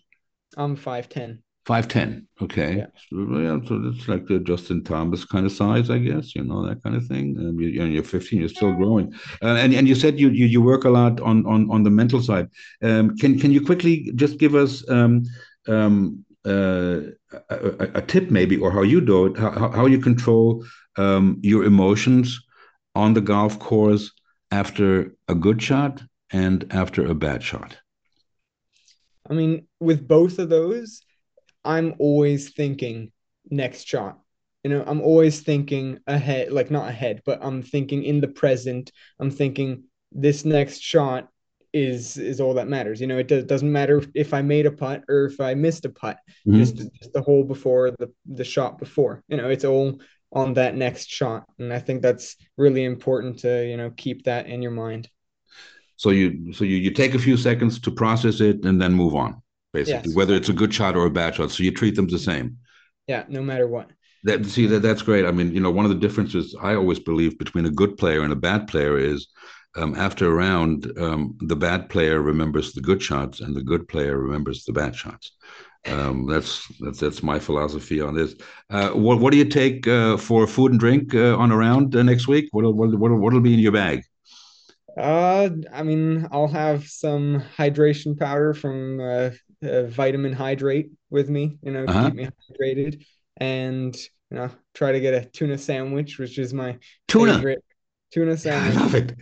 I'm 0.56 0.74
five 0.74 1.08
ten. 1.08 1.44
Five 1.66 1.88
ten. 1.88 2.28
Okay. 2.42 2.76
Yeah. 2.76 2.86
So, 3.10 3.38
yeah, 3.38 3.58
so 3.66 3.80
it's 3.86 4.06
like 4.06 4.26
the 4.26 4.38
Justin 4.40 4.84
Thomas 4.84 5.24
kind 5.24 5.46
of 5.46 5.52
size, 5.52 5.88
I 5.88 5.96
guess. 5.98 6.34
You 6.34 6.44
know 6.44 6.66
that 6.66 6.82
kind 6.82 6.94
of 6.94 7.06
thing. 7.06 7.36
Um, 7.38 7.58
you, 7.58 7.82
and 7.82 7.92
you're 7.92 8.02
15. 8.02 8.40
You're 8.40 8.50
still 8.50 8.74
growing. 8.74 9.14
Uh, 9.42 9.56
and 9.56 9.72
and 9.72 9.88
you 9.88 9.94
said 9.94 10.20
you, 10.20 10.28
you 10.28 10.44
you 10.44 10.60
work 10.60 10.84
a 10.84 10.90
lot 10.90 11.20
on 11.22 11.46
on 11.46 11.70
on 11.70 11.82
the 11.82 11.90
mental 11.90 12.20
side. 12.20 12.48
Um, 12.82 13.16
can 13.16 13.38
can 13.38 13.50
you 13.50 13.64
quickly 13.64 14.12
just 14.14 14.38
give 14.38 14.54
us 14.54 14.86
um 14.90 15.22
um 15.66 16.22
uh, 16.44 17.00
a, 17.48 17.56
a, 17.56 17.90
a 17.94 18.02
tip 18.02 18.30
maybe, 18.30 18.58
or 18.58 18.70
how 18.70 18.82
you 18.82 19.00
do 19.00 19.26
it, 19.26 19.38
how 19.38 19.50
how 19.50 19.70
how 19.70 19.86
you 19.86 19.98
control 20.00 20.62
um 20.98 21.38
your 21.42 21.64
emotions 21.64 22.38
on 22.94 23.14
the 23.14 23.22
golf 23.22 23.58
course 23.58 24.10
after 24.50 25.14
a 25.28 25.34
good 25.34 25.62
shot 25.62 26.02
and 26.30 26.66
after 26.70 27.06
a 27.06 27.14
bad 27.14 27.42
shot. 27.42 27.76
I 29.28 29.32
mean, 29.32 29.66
with 29.80 30.06
both 30.06 30.38
of 30.38 30.48
those, 30.48 31.02
I'm 31.64 31.94
always 31.98 32.50
thinking 32.50 33.10
next 33.50 33.86
shot, 33.86 34.18
you 34.64 34.70
know, 34.70 34.82
I'm 34.86 35.02
always 35.02 35.40
thinking 35.40 35.98
ahead, 36.06 36.50
like 36.50 36.70
not 36.70 36.88
ahead, 36.88 37.20
but 37.26 37.38
I'm 37.42 37.62
thinking 37.62 38.02
in 38.02 38.20
the 38.22 38.28
present. 38.28 38.90
I'm 39.20 39.30
thinking 39.30 39.84
this 40.10 40.46
next 40.46 40.80
shot 40.80 41.28
is 41.74 42.16
is 42.16 42.40
all 42.40 42.54
that 42.54 42.68
matters. 42.68 43.00
You 43.00 43.06
know, 43.06 43.18
it 43.18 43.28
does, 43.28 43.44
doesn't 43.44 43.70
matter 43.70 44.02
if 44.14 44.32
I 44.32 44.40
made 44.40 44.64
a 44.64 44.70
putt 44.70 45.04
or 45.08 45.26
if 45.26 45.38
I 45.38 45.52
missed 45.52 45.84
a 45.84 45.90
putt. 45.90 46.16
Mm-hmm. 46.46 46.58
Just, 46.58 46.76
just 46.76 47.12
the 47.12 47.20
hole 47.20 47.44
before 47.44 47.90
the 47.90 48.10
the 48.24 48.44
shot 48.44 48.78
before. 48.78 49.22
You 49.28 49.36
know, 49.36 49.50
it's 49.50 49.66
all 49.66 50.00
on 50.34 50.54
that 50.54 50.76
next 50.76 51.08
shot, 51.08 51.44
and 51.58 51.72
I 51.72 51.78
think 51.78 52.02
that's 52.02 52.36
really 52.56 52.84
important 52.84 53.38
to 53.40 53.66
you 53.66 53.76
know 53.76 53.90
keep 53.96 54.24
that 54.24 54.46
in 54.46 54.60
your 54.60 54.72
mind. 54.72 55.08
So 55.96 56.10
you 56.10 56.52
so 56.52 56.64
you 56.64 56.76
you 56.76 56.90
take 56.90 57.14
a 57.14 57.18
few 57.18 57.36
seconds 57.36 57.78
to 57.80 57.90
process 57.90 58.40
it 58.40 58.64
and 58.64 58.80
then 58.80 58.92
move 58.92 59.14
on, 59.14 59.40
basically, 59.72 60.10
yes. 60.10 60.16
whether 60.16 60.34
it's 60.34 60.48
a 60.48 60.52
good 60.52 60.74
shot 60.74 60.96
or 60.96 61.06
a 61.06 61.10
bad 61.10 61.36
shot. 61.36 61.50
So 61.50 61.62
you 61.62 61.70
treat 61.70 61.94
them 61.94 62.08
the 62.08 62.18
same. 62.18 62.58
Yeah, 63.06 63.24
no 63.28 63.42
matter 63.42 63.68
what. 63.68 63.90
That 64.24 64.44
see 64.46 64.66
that 64.66 64.80
that's 64.80 65.02
great. 65.02 65.24
I 65.24 65.30
mean, 65.30 65.54
you 65.54 65.60
know, 65.60 65.70
one 65.70 65.84
of 65.84 65.90
the 65.90 66.06
differences 66.06 66.56
I 66.60 66.74
always 66.74 66.98
believe 66.98 67.38
between 67.38 67.66
a 67.66 67.70
good 67.70 67.96
player 67.96 68.22
and 68.22 68.32
a 68.32 68.36
bad 68.36 68.66
player 68.66 68.98
is 68.98 69.28
um, 69.76 69.94
after 69.96 70.26
a 70.26 70.34
round, 70.34 70.90
um, 70.98 71.36
the 71.40 71.56
bad 71.56 71.88
player 71.88 72.20
remembers 72.20 72.72
the 72.72 72.80
good 72.80 73.02
shots, 73.02 73.40
and 73.40 73.54
the 73.54 73.62
good 73.62 73.88
player 73.88 74.18
remembers 74.18 74.64
the 74.64 74.72
bad 74.72 74.94
shots. 74.94 75.32
Um, 75.86 76.26
that's 76.26 76.66
that's 76.80 76.98
that's 76.98 77.22
my 77.22 77.38
philosophy 77.38 78.00
on 78.00 78.14
this. 78.14 78.34
Uh, 78.70 78.90
what 78.90 79.20
what 79.20 79.32
do 79.32 79.36
you 79.36 79.44
take 79.44 79.86
uh, 79.86 80.16
for 80.16 80.46
food 80.46 80.70
and 80.72 80.80
drink 80.80 81.14
uh, 81.14 81.36
on 81.36 81.52
around 81.52 81.94
round 81.94 81.96
uh, 81.96 82.02
next 82.02 82.26
week? 82.26 82.48
What 82.52 82.74
what 82.74 82.98
what 82.98 83.10
what'll 83.12 83.40
be 83.40 83.54
in 83.54 83.60
your 83.60 83.72
bag? 83.72 84.02
Uh, 84.96 85.50
I 85.72 85.82
mean, 85.82 86.28
I'll 86.30 86.48
have 86.48 86.86
some 86.86 87.42
hydration 87.56 88.18
powder 88.18 88.54
from 88.54 89.00
uh, 89.00 89.30
uh, 89.62 89.82
Vitamin 89.84 90.32
Hydrate 90.32 90.90
with 91.10 91.28
me. 91.28 91.58
You 91.62 91.72
know, 91.72 91.84
uh-huh. 91.84 92.04
keep 92.04 92.14
me 92.14 92.28
hydrated, 92.50 93.04
and 93.36 93.94
you 94.30 94.36
know, 94.38 94.50
try 94.72 94.92
to 94.92 95.00
get 95.00 95.14
a 95.14 95.28
tuna 95.28 95.58
sandwich, 95.58 96.18
which 96.18 96.38
is 96.38 96.54
my 96.54 96.78
tuna. 97.08 97.34
favorite 97.34 97.64
Tuna 98.14 98.36
sandwich. 98.36 98.76
I 98.76 98.80
love 98.80 98.94
it. 98.94 99.12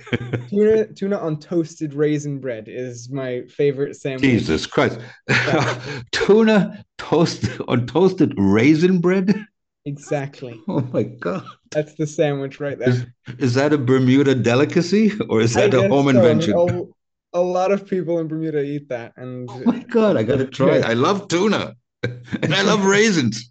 tuna 0.50 0.86
tuna 0.92 1.18
on 1.18 1.38
toasted 1.38 1.94
raisin 1.94 2.38
bread 2.38 2.66
is 2.68 3.08
my 3.10 3.42
favorite 3.48 3.96
sandwich. 3.96 4.22
Jesus 4.22 4.66
Christ. 4.66 5.00
tuna 6.12 6.84
toast 6.98 7.48
on 7.68 7.86
toasted 7.86 8.34
raisin 8.36 9.00
bread? 9.00 9.46
Exactly. 9.86 10.60
Oh 10.68 10.80
my 10.92 11.04
god. 11.04 11.44
That's 11.70 11.94
the 11.94 12.06
sandwich 12.06 12.60
right 12.60 12.78
there. 12.78 12.90
Is, 12.90 13.06
is 13.38 13.54
that 13.54 13.72
a 13.72 13.78
Bermuda 13.78 14.34
delicacy 14.34 15.12
or 15.30 15.40
is 15.40 15.54
that 15.54 15.72
a 15.72 15.88
home 15.88 16.04
so. 16.04 16.10
invention? 16.10 16.52
I 16.52 16.64
mean, 16.64 16.92
a, 17.32 17.38
a, 17.38 17.40
lot 17.40 17.72
of 17.72 17.86
people 17.86 18.18
in 18.18 18.28
Bermuda 18.28 18.62
eat 18.62 18.90
that 18.90 19.14
and 19.16 19.48
Oh 19.50 19.62
my 19.64 19.78
god, 19.78 20.18
I 20.18 20.22
got 20.22 20.36
to 20.36 20.46
try 20.46 20.76
it. 20.76 20.84
I 20.84 20.92
love 20.92 21.28
tuna. 21.28 21.74
and 22.04 22.54
I 22.54 22.60
love 22.60 22.84
raisins. 22.84 23.50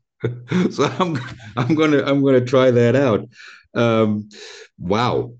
so 0.69 0.83
I'm 0.99 1.19
I'm 1.57 1.73
going 1.73 1.91
to 1.91 2.07
I'm 2.07 2.21
going 2.21 2.39
to 2.39 2.45
try 2.45 2.69
that 2.69 2.95
out. 2.95 3.27
Um, 3.73 4.29
wow. 4.77 5.33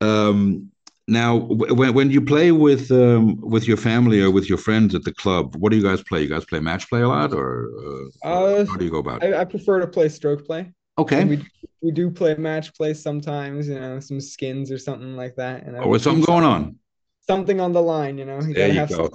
Um, 0.00 0.70
now, 1.06 1.36
when 1.36 1.92
when 1.92 2.10
you 2.10 2.22
play 2.22 2.50
with 2.50 2.90
um, 2.90 3.38
with 3.40 3.68
your 3.68 3.76
family 3.76 4.22
or 4.22 4.30
with 4.30 4.48
your 4.48 4.56
friends 4.56 4.94
at 4.94 5.04
the 5.04 5.12
club, 5.12 5.54
what 5.56 5.70
do 5.70 5.76
you 5.76 5.82
guys 5.82 6.02
play? 6.02 6.22
You 6.22 6.28
guys 6.28 6.46
play 6.46 6.60
match 6.60 6.88
play 6.88 7.02
a 7.02 7.08
lot, 7.08 7.34
or 7.34 7.70
uh, 8.24 8.28
uh, 8.28 8.64
how 8.64 8.76
do 8.76 8.84
you 8.84 8.90
go 8.90 8.98
about 8.98 9.22
it? 9.22 9.34
I, 9.34 9.42
I 9.42 9.44
prefer 9.44 9.80
to 9.80 9.86
play 9.86 10.08
stroke 10.08 10.46
play. 10.46 10.72
Okay. 10.96 11.24
we 11.24 11.44
we 11.82 11.90
do 11.90 12.10
play 12.10 12.34
match 12.36 12.74
play 12.74 12.94
sometimes, 12.94 13.68
you 13.68 13.78
know, 13.78 14.00
some 14.00 14.20
skins 14.20 14.70
or 14.70 14.78
something 14.78 15.16
like 15.16 15.36
that. 15.36 15.64
And 15.64 15.76
oh, 15.76 15.88
with 15.88 16.02
something 16.02 16.24
going 16.24 16.44
on. 16.44 16.78
Something 17.26 17.60
on 17.60 17.72
the 17.72 17.82
line, 17.82 18.18
you 18.18 18.24
know. 18.24 18.40
You 18.40 18.54
there 18.54 18.68
you 18.68 18.86
go. 18.86 19.10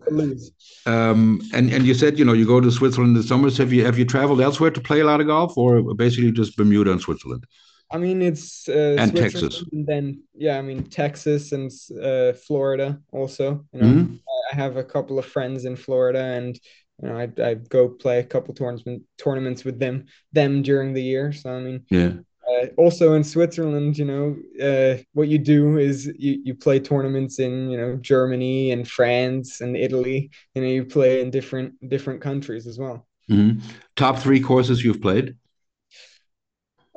Um, 0.85 1.41
and 1.53 1.71
and 1.71 1.85
you 1.85 1.93
said 1.93 2.17
you 2.17 2.25
know 2.25 2.33
you 2.33 2.45
go 2.45 2.59
to 2.59 2.71
Switzerland 2.71 3.15
in 3.15 3.21
the 3.21 3.27
summers. 3.27 3.57
Have 3.57 3.71
you 3.71 3.85
have 3.85 3.97
you 3.97 4.05
traveled 4.05 4.41
elsewhere 4.41 4.71
to 4.71 4.81
play 4.81 4.99
a 4.99 5.05
lot 5.05 5.21
of 5.21 5.27
golf, 5.27 5.57
or 5.57 5.93
basically 5.95 6.31
just 6.31 6.57
Bermuda 6.57 6.91
and 6.91 7.01
Switzerland? 7.01 7.45
I 7.91 7.97
mean, 7.97 8.21
it's 8.21 8.69
uh, 8.69 8.95
and 8.99 9.15
Texas, 9.15 9.63
and 9.71 9.85
then 9.85 10.21
yeah, 10.35 10.57
I 10.57 10.61
mean 10.61 10.83
Texas 10.83 11.51
and 11.51 11.71
uh, 12.01 12.33
Florida 12.33 12.99
also. 13.11 13.65
You 13.73 13.81
know, 13.81 13.87
mm-hmm. 13.87 14.15
I 14.51 14.55
have 14.55 14.77
a 14.77 14.83
couple 14.83 15.17
of 15.17 15.25
friends 15.25 15.65
in 15.65 15.75
Florida, 15.75 16.19
and 16.19 16.59
you 17.01 17.09
know, 17.09 17.17
I 17.17 17.29
I 17.41 17.55
go 17.55 17.89
play 17.89 18.19
a 18.19 18.23
couple 18.23 18.53
tournament 18.53 19.03
tournaments 19.17 19.63
with 19.63 19.79
them 19.79 20.05
them 20.33 20.61
during 20.61 20.93
the 20.93 21.01
year. 21.01 21.31
So 21.33 21.51
I 21.51 21.59
mean, 21.59 21.85
yeah. 21.89 22.13
Uh, 22.49 22.65
also 22.77 23.13
in 23.13 23.23
Switzerland, 23.23 23.97
you 23.97 24.05
know, 24.05 24.35
uh, 24.59 25.01
what 25.13 25.27
you 25.27 25.37
do 25.37 25.77
is 25.77 26.07
you, 26.17 26.41
you 26.43 26.55
play 26.55 26.79
tournaments 26.79 27.39
in 27.39 27.69
you 27.69 27.77
know 27.77 27.95
Germany 27.97 28.71
and 28.71 28.87
France 28.87 29.61
and 29.61 29.75
Italy. 29.75 30.29
You 30.53 30.61
know, 30.61 30.67
you 30.67 30.85
play 30.85 31.21
in 31.21 31.31
different 31.31 31.73
different 31.89 32.21
countries 32.21 32.67
as 32.67 32.77
well. 32.77 33.07
Mm-hmm. 33.29 33.65
Top 33.95 34.19
three 34.19 34.39
courses 34.39 34.83
you've 34.83 35.01
played. 35.01 35.35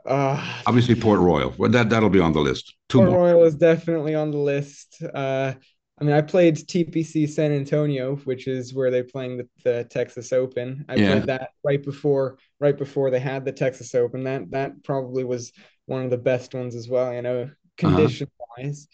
Uh, 0.05 0.61
Obviously, 0.67 0.95
Port 0.95 1.21
Royal. 1.21 1.55
Well, 1.57 1.71
that 1.71 1.91
that'll 1.91 2.11
be 2.11 2.21
on 2.21 2.33
the 2.33 2.41
list. 2.41 2.75
Two 2.89 2.99
Port 2.99 3.11
more. 3.11 3.21
Royal 3.21 3.45
is 3.45 3.55
definitely 3.55 4.15
on 4.15 4.31
the 4.31 4.39
list. 4.39 5.03
Uh, 5.15 5.55
I 6.01 6.05
mean, 6.05 6.15
I 6.15 6.23
played 6.23 6.57
TPC 6.57 7.29
San 7.29 7.53
Antonio, 7.53 8.17
which 8.17 8.49
is 8.49 8.75
where 8.75 8.91
they're 8.91 9.05
playing 9.05 9.37
the, 9.37 9.49
the 9.65 9.85
Texas 9.85 10.33
Open. 10.33 10.85
I 10.89 10.97
yeah. 10.97 11.13
played 11.13 11.27
that 11.27 11.51
right 11.65 11.83
before 11.83 12.39
right 12.59 12.77
before 12.77 13.11
they 13.11 13.21
had 13.21 13.45
the 13.45 13.53
Texas 13.53 13.95
Open. 13.95 14.25
That 14.25 14.51
that 14.51 14.83
probably 14.83 15.25
was 15.25 15.53
one 15.87 16.05
of 16.05 16.11
the 16.11 16.19
best 16.19 16.55
ones 16.55 16.75
as 16.75 16.89
well. 16.89 17.13
You 17.13 17.23
know, 17.23 17.51
condition 17.77 18.29
wise. 18.57 18.89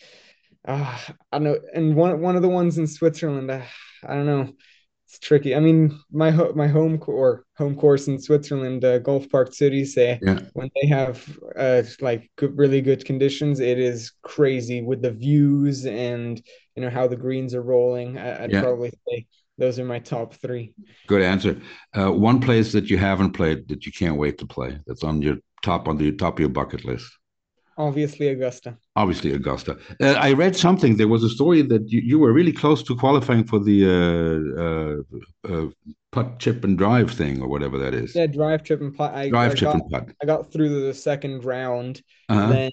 Uh, 0.67 0.99
I 1.33 1.39
don't 1.39 1.45
know, 1.45 1.59
and 1.75 1.95
one 1.95 2.21
one 2.21 2.37
of 2.37 2.43
the 2.43 2.49
ones 2.49 2.77
in 2.77 2.87
Switzerland. 2.87 3.51
Uh, 3.51 3.63
I 4.07 4.15
don't 4.15 4.27
know 4.27 4.53
it's 5.09 5.19
tricky. 5.19 5.55
I 5.55 5.61
mean, 5.61 5.99
my 6.13 6.31
ho- 6.31 6.53
my 6.55 6.67
home 6.67 7.03
or 7.07 7.47
home 7.57 7.75
course 7.75 8.09
in 8.09 8.21
Switzerland, 8.21 8.85
uh, 8.85 8.99
Golf 8.99 9.29
Park 9.31 9.53
Zürichsee 9.53 10.19
yeah. 10.21 10.41
when 10.53 10.71
they 10.75 10.87
have 10.89 11.39
uh, 11.57 11.83
like 12.03 12.31
good, 12.37 12.57
really 12.59 12.83
good 12.83 13.07
conditions, 13.07 13.59
it 13.59 13.79
is 13.79 14.13
crazy 14.23 14.83
with 14.83 15.01
the 15.01 15.11
views 15.11 15.87
and 15.87 16.43
you 16.77 16.83
know 16.83 16.91
how 16.91 17.09
the 17.09 17.17
greens 17.17 17.55
are 17.55 17.63
rolling. 17.63 18.19
I, 18.19 18.43
would 18.43 18.53
yeah. 18.53 18.61
probably 18.61 18.93
say 19.09 19.27
those 19.57 19.79
are 19.79 19.85
my 19.87 19.99
top 19.99 20.35
three. 20.35 20.75
Good 21.07 21.23
answer. 21.23 21.59
Uh, 21.95 22.13
one 22.13 22.39
place 22.39 22.71
that 22.73 22.91
you 22.91 22.99
haven't 22.99 23.33
played 23.33 23.67
that 23.69 23.87
you 23.87 23.93
can't 23.93 24.19
wait 24.19 24.37
to 24.39 24.47
play. 24.47 24.79
That's 24.87 25.05
on 25.05 25.23
your 25.23 25.37
top 25.63 25.89
on 25.89 25.97
the 25.97 26.13
top 26.13 26.35
of 26.35 26.41
your 26.41 26.51
bucket 26.51 26.85
list. 26.85 27.11
Obviously, 27.79 28.27
Augusta. 28.29 28.77
Obviously, 28.97 29.33
Augusta. 29.33 29.79
Uh, 30.01 30.15
I 30.15 30.33
read 30.33 30.57
something. 30.57 30.97
There 30.97 31.07
was 31.07 31.23
a 31.23 31.29
story 31.29 31.63
that 31.63 31.89
you, 31.89 32.01
you 32.01 32.19
were 32.19 32.33
really 32.33 32.53
close 32.53 32.83
to 32.83 32.97
qualifying 32.97 33.45
for 33.45 33.61
the 33.61 35.05
uh, 35.47 35.53
uh, 35.53 35.63
uh 35.63 35.67
putt, 36.11 36.41
chip, 36.41 36.65
and 36.65 36.77
drive 36.77 37.13
thing, 37.13 37.41
or 37.41 37.49
whatever 37.49 37.79
that 37.79 37.95
is. 37.95 38.17
Yeah, 38.17 38.27
drive, 38.27 38.65
chip, 38.65 38.81
and 38.81 38.97
putt. 38.97 39.15
I, 39.15 39.29
drive, 39.29 39.53
I 39.53 39.55
chip, 39.55 39.67
got, 39.67 39.75
and 39.77 39.91
putt. 39.91 40.09
I 40.21 40.27
got 40.27 40.53
through 40.53 40.87
the 40.87 40.93
second 40.93 41.45
round. 41.45 42.03
Uh-huh. 42.29 42.49
Then 42.49 42.73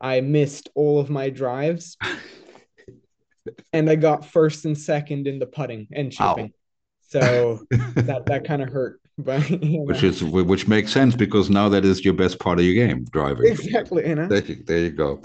I 0.00 0.20
missed 0.20 0.68
all 0.76 1.00
of 1.00 1.10
my 1.10 1.30
drives, 1.30 1.96
and 3.72 3.90
I 3.90 3.96
got 3.96 4.24
first 4.24 4.66
and 4.66 4.78
second 4.78 5.26
in 5.26 5.40
the 5.40 5.46
putting 5.46 5.88
and 5.92 6.12
chipping. 6.12 6.52
Ow. 6.52 6.58
So 7.02 7.66
that 7.70 8.26
that 8.26 8.44
kind 8.44 8.62
of 8.62 8.68
hurt. 8.68 9.00
But 9.18 9.48
you 9.48 9.78
know. 9.78 9.84
which 9.84 10.02
is 10.02 10.24
which 10.24 10.66
makes 10.66 10.92
sense 10.92 11.14
because 11.14 11.48
now 11.48 11.68
that 11.68 11.84
is 11.84 12.04
your 12.04 12.14
best 12.14 12.40
part 12.40 12.58
of 12.58 12.64
your 12.64 12.74
game, 12.74 13.04
driving. 13.12 13.46
Exactly. 13.46 14.08
You 14.08 14.16
know? 14.16 14.26
there, 14.26 14.44
you, 14.44 14.64
there 14.64 14.78
you 14.78 14.90
go. 14.90 15.22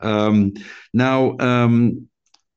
Um, 0.00 0.52
now, 0.92 1.38
um, 1.38 2.06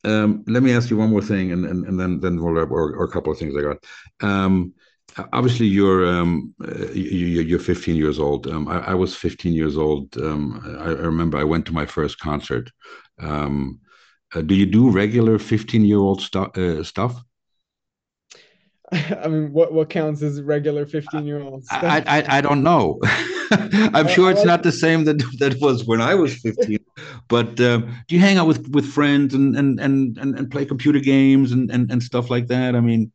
um, 0.04 0.44
let 0.46 0.62
me 0.62 0.74
ask 0.74 0.90
you 0.90 0.98
one 0.98 1.12
more 1.12 1.22
thing, 1.22 1.54
and 1.54 1.66
and, 1.66 1.86
and 1.86 1.98
then 1.98 2.20
then 2.20 2.42
we'll 2.42 2.58
or, 2.58 2.68
or 2.68 3.04
a 3.06 3.12
couple 3.12 3.32
of 3.32 3.40
things 3.40 3.56
I 3.56 3.62
got. 3.62 3.78
Um, 4.20 4.74
obviously, 5.32 5.68
you're 5.68 6.06
um, 6.06 6.54
you, 6.94 7.56
are 7.56 7.60
15 7.60 7.96
years 7.96 8.20
old. 8.20 8.48
Um, 8.48 8.68
I, 8.68 8.80
I, 8.92 8.94
was 8.94 9.16
15 9.16 9.54
years 9.54 9.78
old. 9.78 10.18
Um, 10.18 10.62
I, 10.80 10.90
I, 10.90 10.90
remember 10.90 11.38
I 11.38 11.44
went 11.44 11.66
to 11.68 11.74
my 11.74 11.86
first 11.86 12.20
concert. 12.20 12.70
Um, 13.20 13.80
uh, 14.36 14.42
do 14.42 14.56
you 14.56 14.66
do 14.66 14.90
regular 14.90 15.38
15 15.40 15.86
year 15.86 16.00
old 16.00 16.22
stu- 16.22 16.40
uh, 16.40 16.84
stuff? 16.84 17.24
I 19.24 19.28
mean, 19.28 19.52
what 19.54 19.74
what 19.74 19.90
counts 19.90 20.22
as 20.22 20.42
regular 20.42 20.86
fifteen 20.86 21.26
year 21.26 21.42
olds? 21.42 21.68
I, 21.72 22.04
I 22.06 22.38
I 22.38 22.42
don't 22.42 22.64
know. 22.64 23.00
I'm 23.52 24.08
sure 24.08 24.32
it's 24.32 24.46
not 24.46 24.64
the 24.64 24.72
same 24.72 25.04
that 25.06 25.18
that 25.40 25.60
was 25.62 25.86
when 25.86 26.02
I 26.02 26.16
was 26.16 26.36
15. 26.36 26.80
but 27.28 27.60
um, 27.60 27.96
do 28.08 28.16
you 28.16 28.22
hang 28.22 28.38
out 28.38 28.48
with 28.48 28.68
with 28.70 28.86
friends 28.86 29.34
and 29.34 29.56
and 29.56 29.80
and 29.80 30.18
and, 30.18 30.52
play 30.52 30.66
computer 30.66 31.00
games 31.00 31.52
and, 31.52 31.70
and 31.72 31.92
and 31.92 32.02
stuff 32.02 32.30
like 32.30 32.48
that? 32.48 32.76
I 32.76 32.80
mean, 32.80 33.12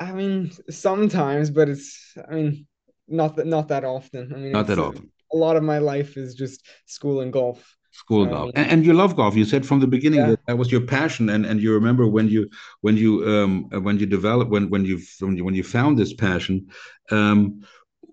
I 0.00 0.12
mean 0.12 0.52
sometimes, 0.70 1.50
but 1.50 1.68
it's 1.68 2.14
I 2.28 2.34
mean 2.34 2.66
not 3.08 3.36
that 3.36 3.46
not 3.46 3.68
that 3.68 3.84
often. 3.84 4.32
I 4.32 4.38
mean, 4.38 4.52
not 4.52 4.66
that 4.68 4.78
often. 4.78 5.10
A, 5.32 5.36
a 5.36 5.38
lot 5.38 5.56
of 5.56 5.62
my 5.62 5.78
life 5.78 6.16
is 6.16 6.34
just 6.34 6.66
school 6.86 7.20
and 7.20 7.32
golf 7.32 7.76
school 7.92 8.26
golf. 8.26 8.50
and, 8.54 8.70
and, 8.70 8.86
you 8.86 8.92
love 8.94 9.14
golf. 9.16 9.36
You 9.36 9.44
said 9.44 9.64
from 9.64 9.80
the 9.80 9.86
beginning 9.86 10.20
yeah. 10.20 10.30
that 10.30 10.46
that 10.46 10.58
was 10.58 10.72
your 10.72 10.80
passion. 10.80 11.28
And 11.28 11.46
and 11.46 11.60
you 11.60 11.72
remember 11.72 12.06
when 12.08 12.28
you 12.28 12.48
when 12.80 12.96
you 12.96 13.26
um 13.28 13.68
when 13.84 13.98
you 13.98 14.06
developed 14.06 14.50
when 14.50 14.70
when 14.70 14.84
you 14.84 15.00
when 15.20 15.36
you, 15.36 15.44
when 15.44 15.54
you 15.54 15.62
found 15.62 15.98
this 15.98 16.14
passion 16.14 16.66
um 17.10 17.62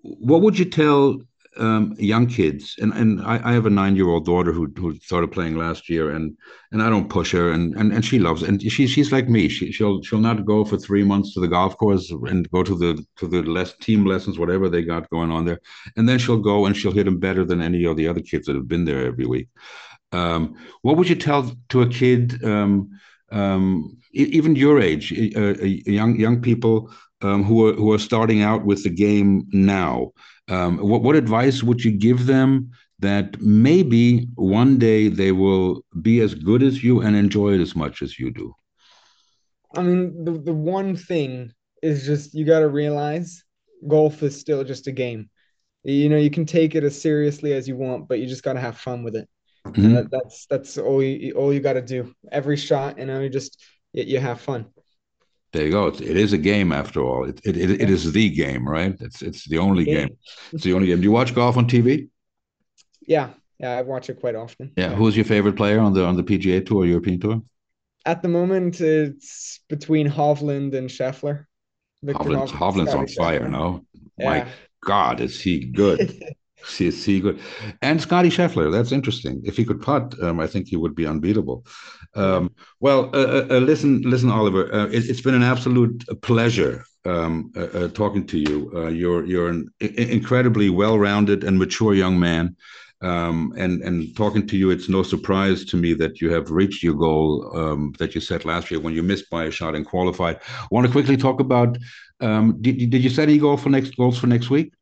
what 0.02 0.42
would 0.42 0.58
you 0.58 0.64
tell 0.64 1.18
um, 1.56 1.94
young 1.98 2.26
kids, 2.26 2.76
and 2.80 2.92
and 2.92 3.20
I, 3.22 3.40
I 3.50 3.52
have 3.52 3.66
a 3.66 3.70
nine 3.70 3.96
year 3.96 4.08
old 4.08 4.24
daughter 4.24 4.52
who 4.52 4.72
who 4.76 4.94
started 5.00 5.32
playing 5.32 5.56
last 5.56 5.88
year, 5.88 6.10
and 6.10 6.36
and 6.72 6.82
I 6.82 6.88
don't 6.88 7.08
push 7.08 7.32
her, 7.32 7.50
and 7.50 7.74
and, 7.76 7.92
and 7.92 8.04
she 8.04 8.18
loves, 8.18 8.42
it. 8.42 8.48
and 8.48 8.62
she 8.62 8.86
she's 8.86 9.10
like 9.10 9.28
me. 9.28 9.48
She 9.48 9.72
she'll 9.72 10.02
she'll 10.02 10.20
not 10.20 10.44
go 10.44 10.64
for 10.64 10.76
three 10.76 11.02
months 11.02 11.34
to 11.34 11.40
the 11.40 11.48
golf 11.48 11.76
course 11.76 12.10
and 12.10 12.48
go 12.50 12.62
to 12.62 12.76
the 12.76 13.04
to 13.16 13.26
the 13.26 13.42
less 13.42 13.76
team 13.78 14.04
lessons, 14.04 14.38
whatever 14.38 14.68
they 14.68 14.82
got 14.82 15.10
going 15.10 15.30
on 15.30 15.44
there, 15.44 15.60
and 15.96 16.08
then 16.08 16.18
she'll 16.18 16.38
go 16.38 16.66
and 16.66 16.76
she'll 16.76 16.92
hit 16.92 17.04
them 17.04 17.18
better 17.18 17.44
than 17.44 17.60
any 17.60 17.84
of 17.84 17.96
the 17.96 18.06
other 18.06 18.20
kids 18.20 18.46
that 18.46 18.54
have 18.54 18.68
been 18.68 18.84
there 18.84 19.06
every 19.06 19.26
week. 19.26 19.48
Um, 20.12 20.54
what 20.82 20.96
would 20.96 21.08
you 21.08 21.16
tell 21.16 21.52
to 21.70 21.82
a 21.82 21.88
kid, 21.88 22.44
um, 22.44 22.90
um, 23.30 23.96
even 24.12 24.56
your 24.56 24.80
age, 24.80 25.12
uh, 25.36 25.54
young 25.62 26.18
young 26.18 26.40
people 26.40 26.92
um, 27.22 27.44
who 27.44 27.68
are 27.68 27.72
who 27.74 27.92
are 27.92 27.98
starting 27.98 28.42
out 28.42 28.64
with 28.64 28.84
the 28.84 28.90
game 28.90 29.46
now? 29.52 30.12
Um, 30.50 30.78
what 30.78 31.02
what 31.02 31.16
advice 31.16 31.62
would 31.62 31.84
you 31.84 31.92
give 31.92 32.26
them 32.26 32.70
that 32.98 33.40
maybe 33.40 34.28
one 34.34 34.78
day 34.78 35.08
they 35.08 35.32
will 35.32 35.84
be 36.02 36.20
as 36.20 36.34
good 36.34 36.62
as 36.62 36.82
you 36.82 37.00
and 37.00 37.16
enjoy 37.16 37.54
it 37.54 37.60
as 37.60 37.74
much 37.74 38.02
as 38.02 38.18
you 38.18 38.30
do? 38.30 38.54
I 39.76 39.82
mean, 39.82 40.24
the 40.24 40.32
the 40.32 40.52
one 40.52 40.96
thing 40.96 41.52
is 41.82 42.04
just 42.04 42.34
you 42.34 42.44
got 42.44 42.60
to 42.60 42.68
realize 42.68 43.44
golf 43.86 44.22
is 44.22 44.38
still 44.38 44.64
just 44.64 44.86
a 44.86 44.92
game. 44.92 45.30
You 45.84 46.08
know, 46.08 46.18
you 46.18 46.30
can 46.30 46.44
take 46.44 46.74
it 46.74 46.84
as 46.84 47.00
seriously 47.00 47.54
as 47.54 47.66
you 47.66 47.76
want, 47.76 48.08
but 48.08 48.18
you 48.18 48.26
just 48.26 48.42
got 48.42 48.54
to 48.54 48.60
have 48.60 48.76
fun 48.76 49.02
with 49.02 49.16
it. 49.16 49.28
Mm-hmm. 49.66 49.94
That, 49.94 50.10
that's 50.10 50.46
that's 50.46 50.78
all 50.78 51.02
you 51.02 51.32
all 51.34 51.52
you 51.52 51.60
got 51.60 51.74
to 51.74 51.82
do. 51.82 52.14
Every 52.32 52.56
shot, 52.56 52.98
you 52.98 53.06
know, 53.06 53.20
you 53.20 53.28
just 53.28 53.62
you, 53.92 54.04
you 54.04 54.18
have 54.18 54.40
fun. 54.40 54.66
There 55.52 55.64
you 55.64 55.72
go. 55.72 55.88
It, 55.88 56.00
it 56.00 56.16
is 56.16 56.32
a 56.32 56.38
game 56.38 56.72
after 56.72 57.02
all. 57.02 57.28
It, 57.28 57.40
it, 57.44 57.56
it, 57.56 57.70
it 57.82 57.90
is 57.90 58.12
the 58.12 58.30
game, 58.30 58.68
right? 58.68 58.96
It's 59.00 59.22
it's 59.22 59.48
the 59.48 59.58
only 59.58 59.84
game. 59.84 60.08
game. 60.08 60.16
It's 60.52 60.64
the 60.64 60.74
only 60.74 60.86
game. 60.86 60.98
Do 60.98 61.02
you 61.02 61.10
watch 61.10 61.34
golf 61.34 61.56
on 61.56 61.66
TV? 61.66 62.08
Yeah, 63.06 63.30
yeah, 63.58 63.72
I 63.72 63.82
watch 63.82 64.08
it 64.10 64.20
quite 64.20 64.36
often. 64.36 64.72
Yeah. 64.76 64.90
yeah. 64.90 64.96
Who's 64.96 65.16
your 65.16 65.24
favorite 65.24 65.56
player 65.56 65.80
on 65.80 65.92
the 65.92 66.04
on 66.04 66.16
the 66.16 66.22
PGA 66.22 66.64
Tour, 66.64 66.86
European 66.86 67.20
Tour? 67.20 67.42
At 68.06 68.22
the 68.22 68.28
moment, 68.28 68.80
it's 68.80 69.60
between 69.68 70.08
Hovland 70.08 70.74
and 70.74 70.88
Scheffler. 70.88 71.46
Hovland, 72.04 72.48
Hovland's 72.48 72.94
on 72.94 73.06
fire, 73.08 73.40
Scheffler. 73.40 73.50
no? 73.50 73.84
Yeah. 74.16 74.30
My 74.30 74.48
God, 74.82 75.20
is 75.20 75.40
he 75.40 75.66
good? 75.66 76.24
See, 76.64 76.90
see, 76.90 77.20
good. 77.20 77.40
And 77.82 78.00
Scottie 78.00 78.28
Scheffler, 78.28 78.70
that's 78.70 78.92
interesting. 78.92 79.40
If 79.44 79.56
he 79.56 79.64
could 79.64 79.80
putt, 79.80 80.14
um, 80.22 80.40
I 80.40 80.46
think 80.46 80.68
he 80.68 80.76
would 80.76 80.94
be 80.94 81.06
unbeatable. 81.06 81.64
Um, 82.14 82.54
well, 82.80 83.10
uh, 83.14 83.18
uh, 83.18 83.46
uh 83.50 83.58
listen, 83.58 84.02
listen, 84.02 84.30
Oliver. 84.30 84.72
Uh, 84.72 84.86
it, 84.86 85.06
has 85.06 85.20
been 85.20 85.34
an 85.34 85.42
absolute 85.42 86.04
pleasure 86.22 86.84
um, 87.04 87.52
uh, 87.56 87.60
uh, 87.60 87.88
talking 87.88 88.26
to 88.26 88.38
you. 88.38 88.88
you're 88.90 89.24
you're 89.24 89.48
an 89.48 89.70
incredibly 89.80 90.70
well-rounded 90.70 91.44
and 91.44 91.58
mature 91.58 91.94
young 91.94 92.18
man. 92.18 92.56
Um, 93.02 93.54
and 93.56 93.82
and 93.82 94.14
talking 94.14 94.46
to 94.48 94.58
you, 94.58 94.70
it's 94.70 94.90
no 94.90 95.02
surprise 95.02 95.64
to 95.66 95.76
me 95.78 95.94
that 95.94 96.20
you 96.20 96.30
have 96.32 96.50
reached 96.50 96.82
your 96.82 96.94
goal 96.94 97.50
um, 97.56 97.94
that 97.98 98.14
you 98.14 98.20
set 98.20 98.44
last 98.44 98.70
year 98.70 98.78
when 98.78 98.92
you 98.92 99.02
missed 99.02 99.30
by 99.30 99.44
a 99.44 99.50
shot 99.50 99.74
and 99.74 99.86
qualified. 99.86 100.38
I 100.46 100.66
want 100.70 100.86
to 100.86 100.92
quickly 100.92 101.16
talk 101.16 101.40
about. 101.40 101.78
Um, 102.20 102.58
did, 102.60 102.90
did 102.90 103.02
you 103.02 103.08
set 103.08 103.30
any 103.30 103.38
goal 103.38 103.56
for 103.56 103.70
next 103.70 103.96
goals 103.96 104.18
for 104.18 104.26
next 104.26 104.50
week? 104.50 104.74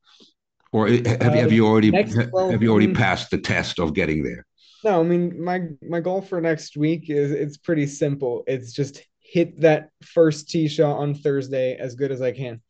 Or 0.73 0.89
have, 0.89 1.07
uh, 1.07 1.31
have 1.31 1.53
you 1.53 1.67
already 1.67 1.91
have 1.93 2.63
you 2.63 2.71
already 2.71 2.93
passed 2.93 3.31
the 3.31 3.39
test 3.39 3.79
of 3.79 3.95
getting 3.95 4.23
there? 4.23 4.45
No, 4.85 5.01
I 5.01 5.03
mean 5.03 5.43
my 5.43 5.63
my 5.83 6.01
goal 6.01 6.23
for 6.23 6.41
next 6.41 6.77
week 6.77 7.11
is 7.11 7.31
it's 7.33 7.57
pretty 7.57 7.87
simple. 7.87 8.45
It's 8.47 8.73
just 8.73 9.03
hit 9.21 9.61
that 9.61 9.91
first 10.03 10.49
tee 10.49 10.69
shot 10.69 10.99
on 10.99 11.15
Thursday 11.15 11.77
as 11.77 11.95
good 11.95 12.13
as 12.13 12.23
I 12.23 12.33
can. 12.33 12.61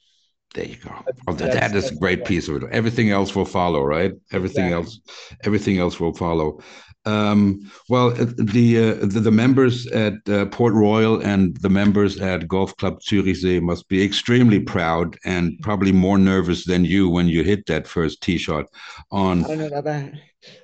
There 0.55 0.65
you 0.65 0.77
go. 0.77 0.91
Oh, 1.27 1.35
that, 1.35 1.53
that 1.53 1.77
is 1.77 1.91
a 1.91 1.95
great 1.95 2.25
piece 2.25 2.49
of 2.49 2.63
it. 2.63 2.71
Everything 2.73 3.11
else 3.11 3.35
will 3.35 3.45
follow, 3.45 3.83
right? 3.83 4.13
Everything 4.33 4.67
exactly. 4.67 4.73
else, 4.73 5.37
everything 5.45 5.79
else 5.79 6.01
will 6.01 6.15
follow. 6.15 6.61
Um, 7.09 7.71
well, 7.89 8.09
uh, 8.11 8.27
the, 8.37 8.79
uh, 8.79 9.07
the, 9.07 9.21
the 9.21 9.31
members 9.31 9.87
at 9.87 10.15
uh, 10.29 10.45
Port 10.47 10.75
Royal 10.75 11.23
and 11.23 11.57
the 11.57 11.71
members 11.71 12.21
at 12.21 12.47
Golf 12.47 12.77
Club 12.77 13.01
Zürichsee 13.01 13.63
must 13.63 13.89
be 13.89 14.05
extremely 14.05 14.61
proud 14.61 15.17
and 15.25 15.59
probably 15.63 15.91
more 15.91 16.19
nervous 16.19 16.67
than 16.67 16.85
you 16.85 17.09
when 17.09 17.27
you 17.27 17.43
hit 17.43 17.65
that 17.67 17.89
first 17.89 18.21
tee 18.21 18.37
shot 18.37 18.67
on 19.11 19.43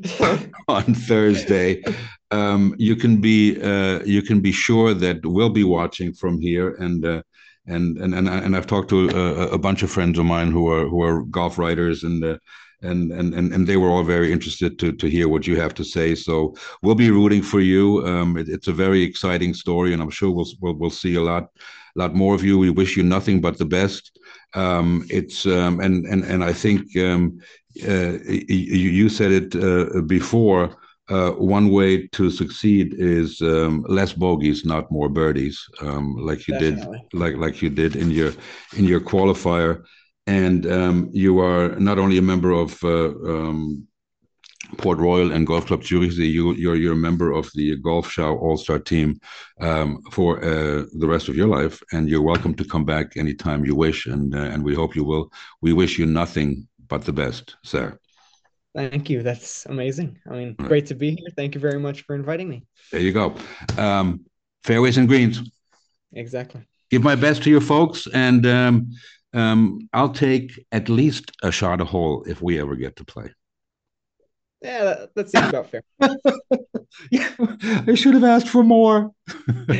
on 0.69 0.95
Thursday. 0.95 1.83
Um, 2.31 2.75
you 2.79 2.95
can 2.95 3.23
be 3.23 3.61
uh, 3.63 4.01
you 4.05 4.21
can 4.21 4.41
be 4.41 4.53
sure 4.53 4.93
that 4.93 5.25
we'll 5.25 5.51
be 5.63 5.65
watching 5.65 6.13
from 6.13 6.41
here 6.41 6.75
and. 6.75 7.05
Uh, 7.05 7.23
and, 7.67 7.97
and 7.97 8.15
and 8.15 8.29
and 8.29 8.55
I've 8.55 8.67
talked 8.67 8.91
to 8.91 9.09
a, 9.09 9.53
a, 9.53 9.59
bunch 9.59 9.83
of 9.83 9.91
friends 9.91 10.19
of 10.19 10.27
mine 10.27 10.51
who 10.51 10.69
are 10.69 10.87
who 10.87 11.03
are 11.03 11.23
golf 11.23 11.57
writers 11.57 12.05
and 12.05 12.23
uh, 12.23 12.37
and 12.85 13.13
and 13.13 13.35
and 13.35 13.53
and 13.53 13.67
they 13.67 13.77
were 13.77 13.89
all 13.89 14.05
very 14.05 14.33
interested 14.33 14.79
to 14.79 14.93
to 14.93 15.09
hear 15.09 15.29
what 15.29 15.47
you 15.47 15.57
have 15.57 15.75
to 15.75 15.85
say. 15.85 16.15
So 16.15 16.55
we'll 16.83 16.95
be 16.95 17.11
rooting 17.11 17.43
for 17.43 17.61
you. 17.61 18.07
Um, 18.07 18.37
it, 18.37 18.49
it's 18.49 18.69
a 18.69 18.73
very 18.73 19.03
exciting 19.03 19.55
story, 19.55 19.93
and 19.93 20.03
I'm 20.03 20.11
sure 20.11 20.31
we'll 20.31 20.51
we'll, 20.61 20.75
we'll 20.75 20.91
see 20.91 21.15
a 21.17 21.23
lot 21.23 21.51
lot 21.97 22.15
more 22.15 22.35
of 22.35 22.45
you. 22.45 22.59
We 22.59 22.71
wish 22.71 22.97
you 22.97 23.03
nothing 23.03 23.41
but 23.41 23.59
the 23.59 23.65
best. 23.65 24.19
Um, 24.55 25.07
it's 25.11 25.47
um, 25.47 25.81
and 25.81 26.05
and 26.07 26.25
and 26.25 26.45
I 26.45 26.53
think 26.53 26.97
um, 26.97 27.41
uh, 27.87 28.19
you, 28.29 28.91
you 29.01 29.09
said 29.09 29.33
it 29.33 29.57
uh, 29.57 30.03
before. 30.03 30.77
Uh, 31.11 31.33
one 31.33 31.69
way 31.69 32.07
to 32.07 32.31
succeed 32.31 32.95
is 32.97 33.43
um, 33.43 33.85
less 33.91 34.15
bogeys, 34.15 34.65
not 34.65 34.91
more 34.91 35.11
birdies, 35.11 35.63
um, 35.83 36.17
like 36.17 36.49
you 36.49 36.55
Definitely. 36.55 37.03
did, 37.11 37.21
like 37.21 37.37
like 37.37 37.61
you 37.61 37.69
did 37.69 37.95
in 37.95 38.11
your 38.11 38.33
in 38.79 38.85
your 38.87 39.01
qualifier 39.01 39.85
and 40.27 40.71
um, 40.71 41.09
you 41.13 41.41
are 41.41 41.79
not 41.79 41.99
only 41.99 42.19
a 42.19 42.23
member 42.23 42.53
of 42.53 42.83
uh, 42.83 43.09
um, 43.09 43.87
Port 44.79 44.99
Royal 44.99 45.33
and 45.33 45.47
Golf 45.47 45.67
Club 45.67 45.85
Zurich, 45.85 46.13
you, 46.13 46.53
you're 46.55 46.77
you're 46.77 46.95
a 46.95 46.97
member 46.97 47.33
of 47.33 47.51
the 47.55 47.77
Golf 47.77 48.11
Show 48.11 48.37
All 48.39 48.57
Star 48.57 48.79
team 48.79 49.21
um, 49.61 50.01
for 50.11 50.43
uh, 50.43 50.85
the 50.99 51.07
rest 51.07 51.29
of 51.29 51.37
your 51.37 51.49
life, 51.49 51.83
and 51.93 52.09
you're 52.09 52.23
welcome 52.23 52.55
to 52.55 52.65
come 52.65 52.85
back 52.85 53.17
anytime 53.17 53.65
you 53.65 53.75
wish, 53.75 54.07
and 54.07 54.35
uh, 54.35 54.39
and 54.39 54.65
we 54.65 54.75
hope 54.75 54.97
you 54.97 55.05
will. 55.05 55.31
We 55.61 55.73
wish 55.73 55.99
you 55.99 56.07
nothing 56.07 56.67
but 56.89 57.05
the 57.05 57.13
best, 57.13 57.57
sir. 57.63 57.99
Thank 58.75 59.09
you. 59.09 59.23
That's 59.23 59.67
amazing. 59.67 60.19
I 60.29 60.33
mean, 60.33 60.57
right. 60.59 60.69
great 60.69 60.87
to 60.87 60.95
be 60.95 61.11
here. 61.11 61.29
Thank 61.37 61.55
you 61.55 61.61
very 61.61 61.79
much 61.79 62.03
for 62.03 62.17
inviting 62.17 62.49
me. 62.49 62.65
There 62.91 63.01
you 63.01 63.13
go. 63.13 63.37
Um, 63.79 64.25
fairways 64.65 64.97
and 64.97 65.07
greens. 65.07 65.43
Exactly. 66.13 66.63
Give 66.91 67.03
my 67.03 67.15
best 67.15 67.43
to 67.45 67.51
your 67.51 67.61
folks, 67.61 68.09
and 68.13 68.47
um, 68.47 68.91
um, 69.35 69.89
I'll 69.93 70.13
take 70.13 70.65
at 70.73 70.89
least 70.89 71.33
a 71.43 71.51
shot 71.51 71.81
a 71.81 71.85
hole 71.85 72.25
if 72.27 72.41
we 72.41 72.61
ever 72.61 72.77
get 72.77 72.97
to 72.97 73.05
play. 73.05 73.31
Yeah, 74.63 74.85
that, 74.85 75.15
that 75.15 75.31
seems 75.31 75.49
about 75.49 75.71
fair. 75.71 75.83
yeah, 77.11 77.31
I 77.87 77.95
should 77.95 78.15
have 78.15 78.25
asked 78.25 78.49
for 78.49 78.63
more. 78.63 79.11
All 79.49 79.71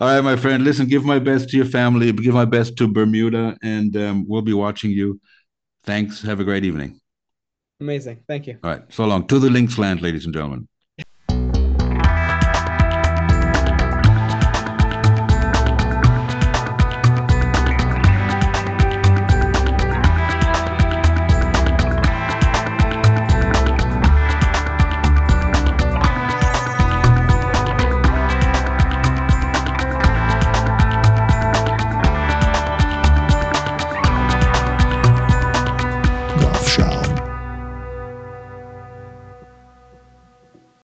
right, 0.00 0.20
my 0.20 0.36
friend. 0.36 0.64
Listen, 0.64 0.86
give 0.86 1.04
my 1.04 1.18
best 1.18 1.48
to 1.48 1.56
your 1.56 1.64
family. 1.64 2.12
Give 2.12 2.34
my 2.34 2.44
best 2.44 2.76
to 2.76 2.88
Bermuda, 2.88 3.56
and 3.62 3.96
um, 3.96 4.26
we'll 4.28 4.42
be 4.42 4.52
watching 4.52 4.90
you. 4.90 5.18
Thanks. 5.84 6.20
Have 6.20 6.40
a 6.40 6.44
great 6.44 6.64
evening. 6.64 7.00
Amazing. 7.80 8.22
Thank 8.28 8.46
you. 8.48 8.58
All 8.62 8.70
right. 8.70 8.82
So 8.90 9.06
long. 9.06 9.26
To 9.28 9.38
the 9.38 9.48
links 9.48 9.78
land, 9.78 10.02
ladies 10.02 10.26
and 10.26 10.34
gentlemen. 10.34 10.68